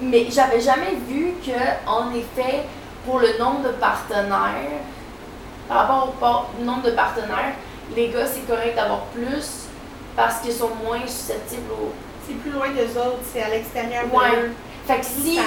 mais 0.00 0.28
j'avais 0.30 0.60
jamais 0.60 0.94
vu 1.08 1.34
que, 1.44 1.50
en 1.90 2.10
effet, 2.14 2.62
pour 3.04 3.18
le 3.18 3.36
nombre 3.38 3.64
de 3.64 3.70
partenaires, 3.72 4.80
par 5.68 5.78
rapport 5.78 6.08
au 6.10 6.12
par- 6.20 6.46
nombre 6.60 6.82
de 6.82 6.90
partenaires, 6.92 7.54
les 7.96 8.08
gars, 8.10 8.26
c'est 8.26 8.46
correct 8.46 8.76
d'avoir 8.76 9.00
plus 9.06 9.64
parce 10.14 10.38
qu'ils 10.40 10.52
sont 10.52 10.70
moins 10.84 11.00
susceptibles 11.06 11.72
au. 11.72 11.92
C'est 12.26 12.34
plus 12.34 12.50
loin 12.52 12.68
d'eux 12.68 13.00
autres, 13.00 13.18
c'est 13.32 13.42
à 13.42 13.48
l'extérieur 13.48 14.04
Ouais. 14.12 14.30
de. 14.30 14.50
Fait 14.86 14.98
que 15.00 15.04
si, 15.04 15.38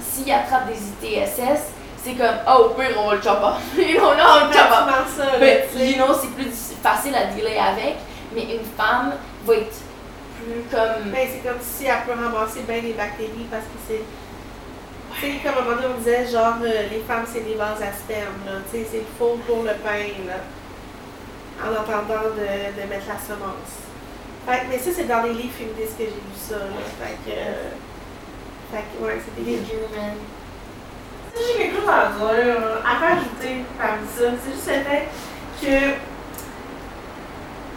s'ils 0.00 0.32
attrapent 0.32 0.68
des 0.68 1.08
ITSS, 1.18 1.62
c'est 2.04 2.14
comme, 2.14 2.36
oh, 2.48 2.66
au 2.66 2.68
pire, 2.70 2.90
on 2.98 3.08
va 3.08 3.14
le 3.16 3.22
chopper. 3.22 3.98
on 4.00 4.10
a 4.10 4.44
le 4.44 4.52
tu 5.72 5.78
sais. 5.78 5.90
you 5.90 5.96
know, 5.96 6.14
c'est 6.20 6.30
plus 6.34 6.74
facile 6.82 7.14
à 7.14 7.26
dealer 7.26 7.58
avec, 7.58 7.96
mais 8.34 8.42
une 8.54 8.64
femme 8.76 9.14
va 9.44 9.54
être 9.54 9.76
plus 10.42 10.62
comme. 10.70 11.10
Ben, 11.12 11.28
c'est 11.30 11.48
comme 11.48 11.58
si 11.60 11.86
elle 11.86 12.02
peut 12.06 12.20
ramasser 12.20 12.60
bien 12.60 12.80
les 12.82 12.92
bactéries 12.92 13.46
parce 13.50 13.64
que 13.64 13.78
c'est. 13.88 14.02
Tu 15.14 15.20
sais, 15.20 15.38
comme 15.44 15.54
à 15.54 15.58
un 15.58 15.62
moment 15.64 15.76
donné, 15.82 15.94
on 15.94 15.98
disait 15.98 16.26
genre 16.26 16.54
euh, 16.62 16.88
les 16.90 17.00
femmes 17.06 17.24
c'est 17.30 17.44
des 17.44 17.54
vases 17.54 17.82
à 17.82 17.92
sperme, 17.92 18.40
là. 18.46 18.52
Tu 18.72 18.78
sais, 18.78 18.86
c'est 18.90 19.04
faux 19.18 19.38
pour 19.46 19.62
le 19.62 19.74
pain, 19.84 20.06
là. 20.26 20.38
En 21.62 21.70
entendant 21.72 22.30
de, 22.34 22.40
de 22.82 22.88
mettre 22.88 23.06
la 23.08 23.18
semence. 23.18 23.72
Fait 24.46 24.60
que- 24.66 24.70
mais 24.70 24.78
ça, 24.78 24.90
c'est 24.96 25.04
dans 25.06 25.22
les 25.22 25.34
livres 25.34 25.54
féministes 25.56 25.96
que 25.98 26.04
j'ai 26.04 26.10
vu 26.10 26.36
ça, 26.36 26.56
là. 26.56 26.82
Fait 27.00 27.14
que. 27.30 27.36
euh, 27.36 27.70
fait 28.72 28.84
que, 28.90 29.04
ouais, 29.04 29.20
c'est 29.24 29.34
des 29.44 29.50
dégueu, 29.56 29.86
man. 29.94 30.16
Si 31.34 31.40
j'ai 31.46 31.58
quelque 31.64 31.76
chose 31.80 31.88
à 31.88 32.08
dire, 32.12 32.56
à 32.84 32.92
rajouter 33.06 33.64
parmi 33.78 34.04
ça, 34.16 34.24
c'est 34.42 34.52
juste 34.52 34.68
le 34.68 34.84
fait 34.84 35.08
que 35.60 35.94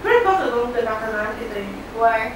peu 0.03 0.09
importe 0.11 0.45
le 0.45 0.51
nombre 0.51 0.73
de 0.75 0.81
partenaires 0.85 1.33
que 1.39 1.45
tu 1.45 1.55
as 1.55 1.63
eu, 1.63 1.79
Ouais. 1.95 2.31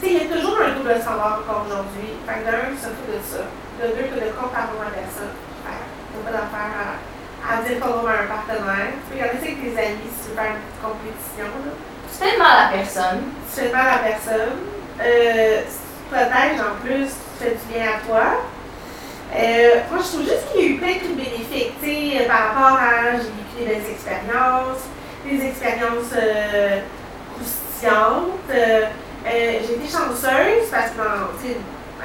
tu 0.00 0.06
sais, 0.06 0.12
il 0.12 0.16
y 0.16 0.32
a 0.32 0.34
toujours 0.36 0.56
un 0.60 0.72
double 0.72 0.96
standard 1.00 1.40
encore 1.44 1.64
aujourd'hui. 1.66 2.16
Fait 2.26 2.40
que 2.40 2.44
d'un, 2.50 2.72
tu 2.72 2.88
fous 2.88 3.08
de 3.12 3.20
ça. 3.22 3.44
De 3.76 3.84
deux, 3.92 4.08
que 4.08 4.16
de 4.16 4.32
comparer 4.32 4.72
la 4.80 4.92
personne. 4.96 5.36
Fait 5.64 5.76
que 5.76 6.24
pas 6.24 6.32
d'affaire 6.32 6.72
à, 6.80 7.52
à 7.52 7.62
dire 7.62 7.78
qu'on 7.80 8.00
va 8.02 8.24
un 8.24 8.26
partenaire. 8.26 8.96
Tu 8.96 9.12
peux 9.12 9.14
regarder 9.20 9.38
ça 9.38 9.44
avec 9.52 9.60
tes 9.60 9.76
amis 9.76 10.08
si 10.08 10.18
tu 10.24 10.28
veux 10.32 10.36
faire 10.40 10.56
une 10.56 10.62
petite 10.64 10.80
compétition. 10.80 11.48
Là. 11.52 11.72
Tu 12.08 12.14
fais 12.16 12.36
mal 12.40 12.48
à 12.56 12.62
la 12.64 12.68
personne. 12.80 13.20
Tu 13.44 13.52
fais 13.60 13.70
mal 13.72 13.86
à 13.86 13.92
la 13.92 14.02
personne. 14.08 14.56
Euh, 15.04 15.60
tu 15.68 15.76
te 15.76 16.08
protèges 16.08 16.60
en 16.64 16.74
plus, 16.80 17.10
tu 17.38 17.44
fais 17.44 17.50
du 17.50 17.74
bien 17.74 17.86
à 17.88 18.06
toi. 18.06 18.40
Euh, 19.34 19.80
moi, 19.90 20.00
je 20.02 20.08
trouve 20.08 20.22
juste 20.22 20.52
qu'il 20.52 20.60
y 20.60 20.64
a 20.64 20.68
eu 20.70 20.76
plein 20.78 20.94
de 20.94 20.98
trucs 20.98 21.16
bénéfiques, 21.16 21.72
tu 21.82 21.86
sais, 21.86 22.22
euh, 22.22 22.26
par 22.26 22.54
rapport 22.54 22.78
à 22.78 23.12
j'ai 23.12 23.34
vécu 23.34 23.54
des 23.58 23.64
belles 23.66 23.90
expériences, 23.90 24.82
des 25.28 25.46
expériences 25.46 26.12
euh, 26.16 26.80
croustillantes. 27.34 28.50
J'ai 29.26 29.74
été 29.74 29.88
chanceuse 29.90 30.70
parce 30.70 30.90
que, 30.90 30.96
bon, 30.96 31.34
tu 31.42 31.48
sais, 31.48 31.56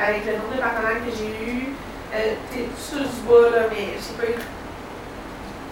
avec 0.01 0.25
le 0.25 0.33
nombre 0.33 0.55
de 0.55 0.61
partenaires 0.61 1.05
que 1.05 1.11
j'ai 1.15 1.51
eu, 1.51 1.69
tu 2.51 2.59
sais, 2.77 2.99
du 2.99 3.21
bois, 3.27 3.49
là, 3.51 3.67
mais 3.69 3.95
j'ai 3.95 4.15
pas 4.17 4.31
eu 4.31 4.39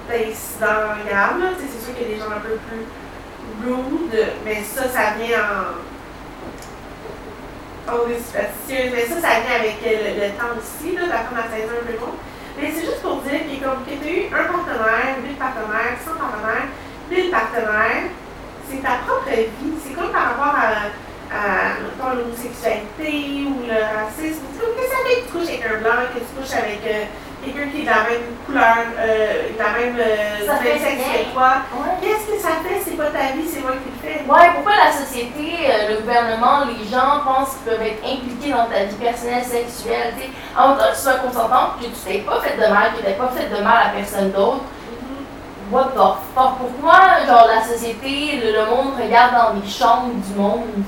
d'incidents 0.07 0.95
graves, 1.10 1.39
là. 1.39 1.49
Tu 1.57 1.66
sais, 1.66 1.72
c'est 1.74 1.86
sûr 1.86 1.97
qu'il 1.97 2.07
y 2.07 2.12
a 2.12 2.16
des 2.16 2.22
gens 2.22 2.32
un 2.32 2.39
peu 2.39 2.57
plus 2.70 2.86
rude, 3.66 4.28
mais 4.45 4.64
ça, 4.64 4.84
ça 4.84 5.18
vient 5.20 5.39
en. 5.39 5.88
On 7.88 8.09
est 8.09 8.19
superstitieuse, 8.19 8.91
mais 8.93 9.05
ça, 9.07 9.15
ça 9.21 9.39
vient 9.39 9.55
avec 9.59 9.80
euh, 9.86 10.19
le, 10.19 10.27
temps 10.38 10.53
aussi, 10.57 10.95
là, 10.95 11.07
d'apprendre 11.07 11.45
à 11.45 11.49
saisir 11.49 11.71
un 11.71 11.86
peu 11.86 11.95
long. 11.97 12.13
Mais 12.59 12.71
c'est 12.75 12.86
juste 12.86 13.01
pour 13.01 13.21
dire 13.23 13.39
que 13.39 13.55
comme 13.63 13.82
tu 13.88 13.95
as 13.95 14.11
eu 14.11 14.27
un 14.27 14.45
partenaire, 14.51 15.15
deux 15.23 15.38
partenaires, 15.39 15.95
100 16.03 16.11
partenaires, 16.19 16.67
1000 17.09 17.32
partenaires, 17.32 18.11
c'est 18.69 18.84
ta 18.84 19.01
propre 19.07 19.32
vie. 19.32 19.77
C'est 19.82 19.93
comme 19.93 20.11
par 20.11 20.36
rapport 20.36 20.53
à, 20.53 20.91
à 21.32 22.13
l'homosexualité 22.13 23.47
ou 23.47 23.63
le 23.63 23.80
racisme. 23.80 24.43
C'est 24.53 24.59
comme 24.59 24.75
que 24.75 24.86
ça 24.86 24.99
fait 25.07 25.21
que 25.21 25.25
tu 25.25 25.32
couches 25.32 25.49
avec 25.49 25.63
un 25.65 25.77
blanc, 25.82 26.03
que 26.13 26.19
tu 26.19 26.32
couches 26.36 26.57
avec 26.57 26.82
euh, 26.86 27.05
quelqu'un 27.43 27.69
qui 27.71 27.79
est 27.79 27.81
de 27.81 27.89
la 27.89 28.03
même 28.03 28.27
couleur, 28.45 28.77
euh, 28.99 29.49
de 29.53 29.57
la 29.57 29.71
même 29.79 29.95
euh, 29.97 30.39
sexe 30.61 30.83
que 30.83 31.33
toi. 31.33 31.51
Ouais. 31.73 31.95
Qu'est-ce 32.01 32.27
que 32.31 32.39
ça 32.39 32.59
fait? 32.63 32.81
C'est 32.83 32.97
pas 32.97 33.09
ta 33.11 33.33
vie, 33.35 33.47
c'est 33.47 33.61
moi 33.61 33.71
qui 33.79 33.89
le 33.89 33.99
fais. 34.01 34.19
Ouais, 34.27 34.51
pourquoi 34.55 34.73
la 34.75 34.91
société, 34.91 35.55
euh, 35.69 35.89
le 35.89 36.01
gouvernement, 36.01 36.65
les 36.65 36.83
gens 36.89 37.21
pensent 37.23 37.55
qu'ils 37.55 37.71
peuvent 37.71 37.81
être 37.81 38.03
impliqués 38.03 38.51
dans 38.51 38.65
ta 38.65 38.83
vie 38.83 38.95
personnelle, 38.95 39.43
sexuelle, 39.43 40.13
tu 40.17 40.23
sais? 40.23 40.29
En 40.57 40.69
même 40.69 40.77
temps 40.77 40.91
que 40.91 40.95
tu 40.95 41.01
sois 41.01 41.13
consentante, 41.13 41.79
que 41.79 41.85
tu 41.85 41.99
t'es 42.05 42.19
pas 42.19 42.39
fait 42.41 42.57
de 42.57 42.67
mal, 42.73 42.91
que 42.93 43.05
tu 43.05 43.13
pas 43.13 43.31
fait 43.35 43.47
de 43.47 43.63
mal 43.63 43.87
à 43.87 43.89
personne 43.95 44.31
d'autre. 44.31 44.63
What 45.71 45.91
the 45.93 45.99
fuck? 46.33 46.57
Pourquoi, 46.57 47.25
genre, 47.27 47.47
la 47.47 47.61
société, 47.63 48.41
le, 48.43 48.51
le 48.51 48.65
monde 48.65 48.93
regarde 48.99 49.33
dans 49.33 49.59
les 49.59 49.69
chambres 49.69 50.13
du 50.15 50.33
monde 50.33 50.83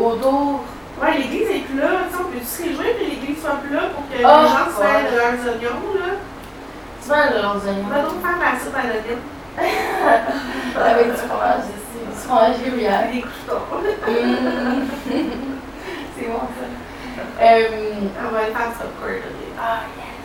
autour? 0.00 0.60
Ouais, 1.00 1.18
l'église 1.18 1.50
est 1.50 1.60
plus 1.68 1.78
là. 1.78 1.88
Tu 2.08 2.16
sais, 2.16 2.22
on 2.22 2.30
peut 2.30 2.44
se 2.44 2.62
réjouir 2.62 2.96
que 2.98 3.04
l'église 3.04 3.40
soit 3.42 3.56
plus 3.62 3.74
là 3.74 3.82
pour 3.94 4.02
que 4.08 4.14
Ah, 4.24 4.42
les 4.42 4.48
gens 4.48 4.66
se 4.66 4.82
fassent 4.82 5.12
de 5.12 5.16
leurs 5.16 5.54
oignons, 5.54 5.94
là. 6.00 6.12
Tu 7.02 7.08
vois, 7.08 7.26
leurs 7.30 7.54
On 7.54 7.58
va 7.58 7.70
oignons. 7.70 8.08
donc 8.08 8.22
faire 8.22 8.38
la 8.40 8.58
soupe 8.58 8.76
à 8.76 8.86
l'oignon. 8.86 9.20
Avec 10.84 11.06
du 11.10 11.16
fromage, 11.16 11.64
c'est 11.92 12.06
du 12.06 12.16
fromage 12.16 12.58
gruyère. 12.64 13.02
Des 13.12 13.20
croutons. 13.20 13.62
Hum. 14.08 14.88
c'est 16.16 16.26
bon 16.26 16.40
ça. 16.40 16.66
Euh, 17.42 17.68
On 18.28 18.34
va 18.34 18.40
le 18.48 18.52
faire 18.54 18.72
popcorn, 18.72 19.12
là. 19.12 19.60
Ah, 19.60 19.78
yes! 19.96 20.16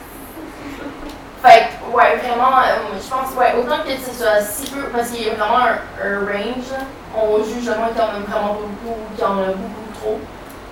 Fait 1.44 1.70
que, 1.70 1.96
ouais, 1.96 2.18
vraiment, 2.18 2.58
euh, 2.60 2.98
je 3.02 3.10
pense, 3.10 3.34
ouais, 3.36 3.54
autant 3.58 3.84
que 3.84 3.92
ce 3.98 4.12
soit 4.18 4.42
si 4.42 4.70
peu, 4.72 4.84
parce 4.94 5.10
qu'il 5.10 5.26
y 5.26 5.30
a 5.30 5.34
vraiment 5.34 5.58
un, 5.58 6.06
un 6.06 6.20
range, 6.20 6.72
on 7.18 7.44
juge 7.44 7.66
vraiment 7.68 7.88
qu'il 7.88 7.98
y 7.98 8.02
en 8.02 8.08
a 8.08 8.20
vraiment 8.30 8.54
beaucoup, 8.54 8.96
ou 9.02 9.16
qu'il 9.16 9.24
y 9.24 9.28
en 9.28 9.40
a 9.40 9.46
beaucoup 9.48 9.92
trop. 10.00 10.20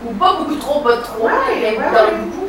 Ou 0.05 0.13
pas 0.13 0.33
beaucoup 0.33 0.55
trop, 0.55 0.79
pas 0.81 0.97
trop, 0.97 1.25
Ouais, 1.25 1.31
mais 1.55 1.77
ouais, 1.77 1.83
a 1.85 2.05
ouais. 2.05 2.11
beaucoup. 2.23 2.47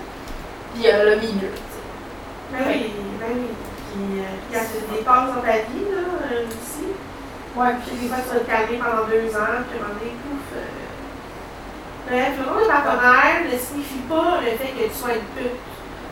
Puis 0.75 0.83
euh, 0.87 1.05
le 1.11 1.17
milieu, 1.21 1.51
tu. 1.51 2.53
Ben 2.53 2.65
oui, 2.69 2.93
ben 3.19 3.27
oui. 3.35 3.49
Puis, 3.91 4.21
euh, 4.21 4.25
puis 4.51 4.59
elle 4.61 4.67
se 4.67 4.97
dépasse 4.99 5.35
dans 5.35 5.43
ta 5.43 5.53
vie, 5.67 5.87
là, 5.91 6.03
euh, 6.33 6.47
aussi. 6.47 6.87
Ouais, 7.57 7.75
Puis 7.85 7.97
des 7.97 8.09
fois, 8.09 8.19
tu 8.23 8.35
vas 8.35 8.41
te 8.41 8.47
calmer 8.51 8.79
pendant 8.79 9.07
deux 9.09 9.29
ans, 9.35 9.59
puis 9.67 9.75
à 9.75 9.83
un 9.83 9.89
moment 9.89 9.99
donné, 9.99 10.13
pouf. 10.23 10.47
euh. 10.55 12.09
Bref, 12.09 12.33
le 12.39 12.45
nom 12.47 12.61
de 12.61 12.67
partenaire 12.71 13.43
ne 13.53 13.59
signifie 13.59 14.03
pas 14.09 14.39
le 14.43 14.51
fait 14.57 14.73
que 14.73 14.89
tu 14.89 14.95
sois 14.99 15.15
une 15.15 15.27
pute. 15.37 15.59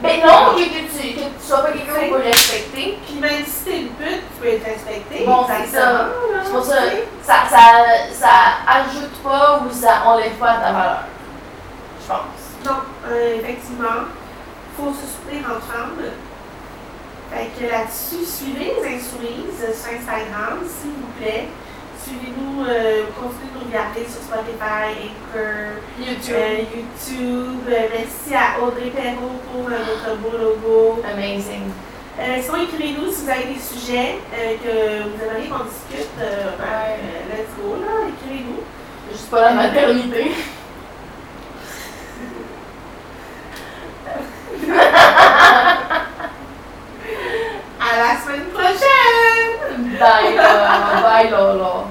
Ben 0.01 0.21
non, 0.25 0.55
que, 0.55 0.63
tu, 0.63 1.15
que 1.15 1.21
tu 1.27 1.41
sois 1.41 1.59
pas 1.59 1.73
quelqu'un 1.73 1.93
qu'on 1.95 2.15
peut 2.19 2.23
respecter. 2.23 2.99
Puis 3.05 3.19
même 3.21 3.45
si 3.45 3.65
t'es 3.65 3.79
une 3.81 3.89
pute, 3.89 4.23
tu 4.31 4.41
peux 4.41 4.47
être 4.49 4.65
respecté. 4.65 5.25
Bon, 5.27 5.45
c'est 5.49 5.77
ça. 5.77 6.09
C'est 6.45 6.53
pour 6.53 6.65
ça, 6.65 6.77
tu 6.91 6.97
ça, 7.27 7.35
ça, 7.51 7.59
ça 8.13 8.31
ajoute 8.69 9.23
pas 9.25 9.61
ou 9.67 9.73
ça 9.73 10.03
enlève 10.07 10.35
pas 10.35 10.55
ta 10.55 10.73
valeur. 10.73 11.03
Pense. 12.09 12.65
Non, 12.65 12.81
euh, 13.07 13.37
effectivement, 13.39 14.09
il 14.09 14.75
faut 14.77 14.93
se 14.95 15.07
soutenir 15.07 15.45
femmes. 15.71 16.01
Fait 17.31 17.49
que 17.59 17.71
là-dessus, 17.71 18.25
suivez 18.25 18.73
les 18.81 18.97
insoumises 18.97 19.61
sur 19.61 19.93
Instagram, 19.93 20.59
s'il 20.65 20.93
vous 20.93 21.13
plaît. 21.21 21.49
Suivez-nous, 22.03 22.65
euh, 22.65 23.03
continuez 23.21 23.53
de 23.53 23.59
nous 23.61 23.67
regarder 23.69 24.01
sur 24.09 24.23
Spotify, 24.23 24.89
Anchor, 25.05 25.83
YouTube. 25.99 26.35
euh, 26.35 26.59
YouTube. 26.73 27.61
Euh, 27.69 27.89
merci 27.93 28.35
à 28.35 28.63
Audrey 28.65 28.89
Perrault 28.89 29.39
pour 29.53 29.67
euh, 29.69 29.77
notre 29.77 30.17
beau 30.19 30.39
logo. 30.39 31.03
Amazing. 31.05 31.69
Euh, 32.19 32.39
sinon, 32.43 32.63
écrivez-nous 32.63 33.13
si 33.13 33.25
vous 33.25 33.31
avez 33.31 33.53
des 33.53 33.61
sujets 33.61 34.17
euh, 34.33 34.55
que 34.65 35.03
vous 35.05 35.25
aimeriez 35.25 35.49
qu'on 35.51 35.65
discute. 35.65 36.09
Ouais. 36.17 36.25
euh, 36.25 37.37
let's 37.37 37.53
go, 37.61 37.77
là, 37.85 38.09
écrivez-nous. 38.09 38.63
Juste 39.13 39.29
pas 39.31 39.43
la 39.43 39.53
maternité. 39.55 40.31
À 47.81 47.97
la 47.97 48.13
semaine 48.21 48.49
prochaine! 48.53 49.99
Bye, 49.99 50.37
là. 50.37 51.01
Bye, 51.03 51.31
Lolo. 51.31 51.87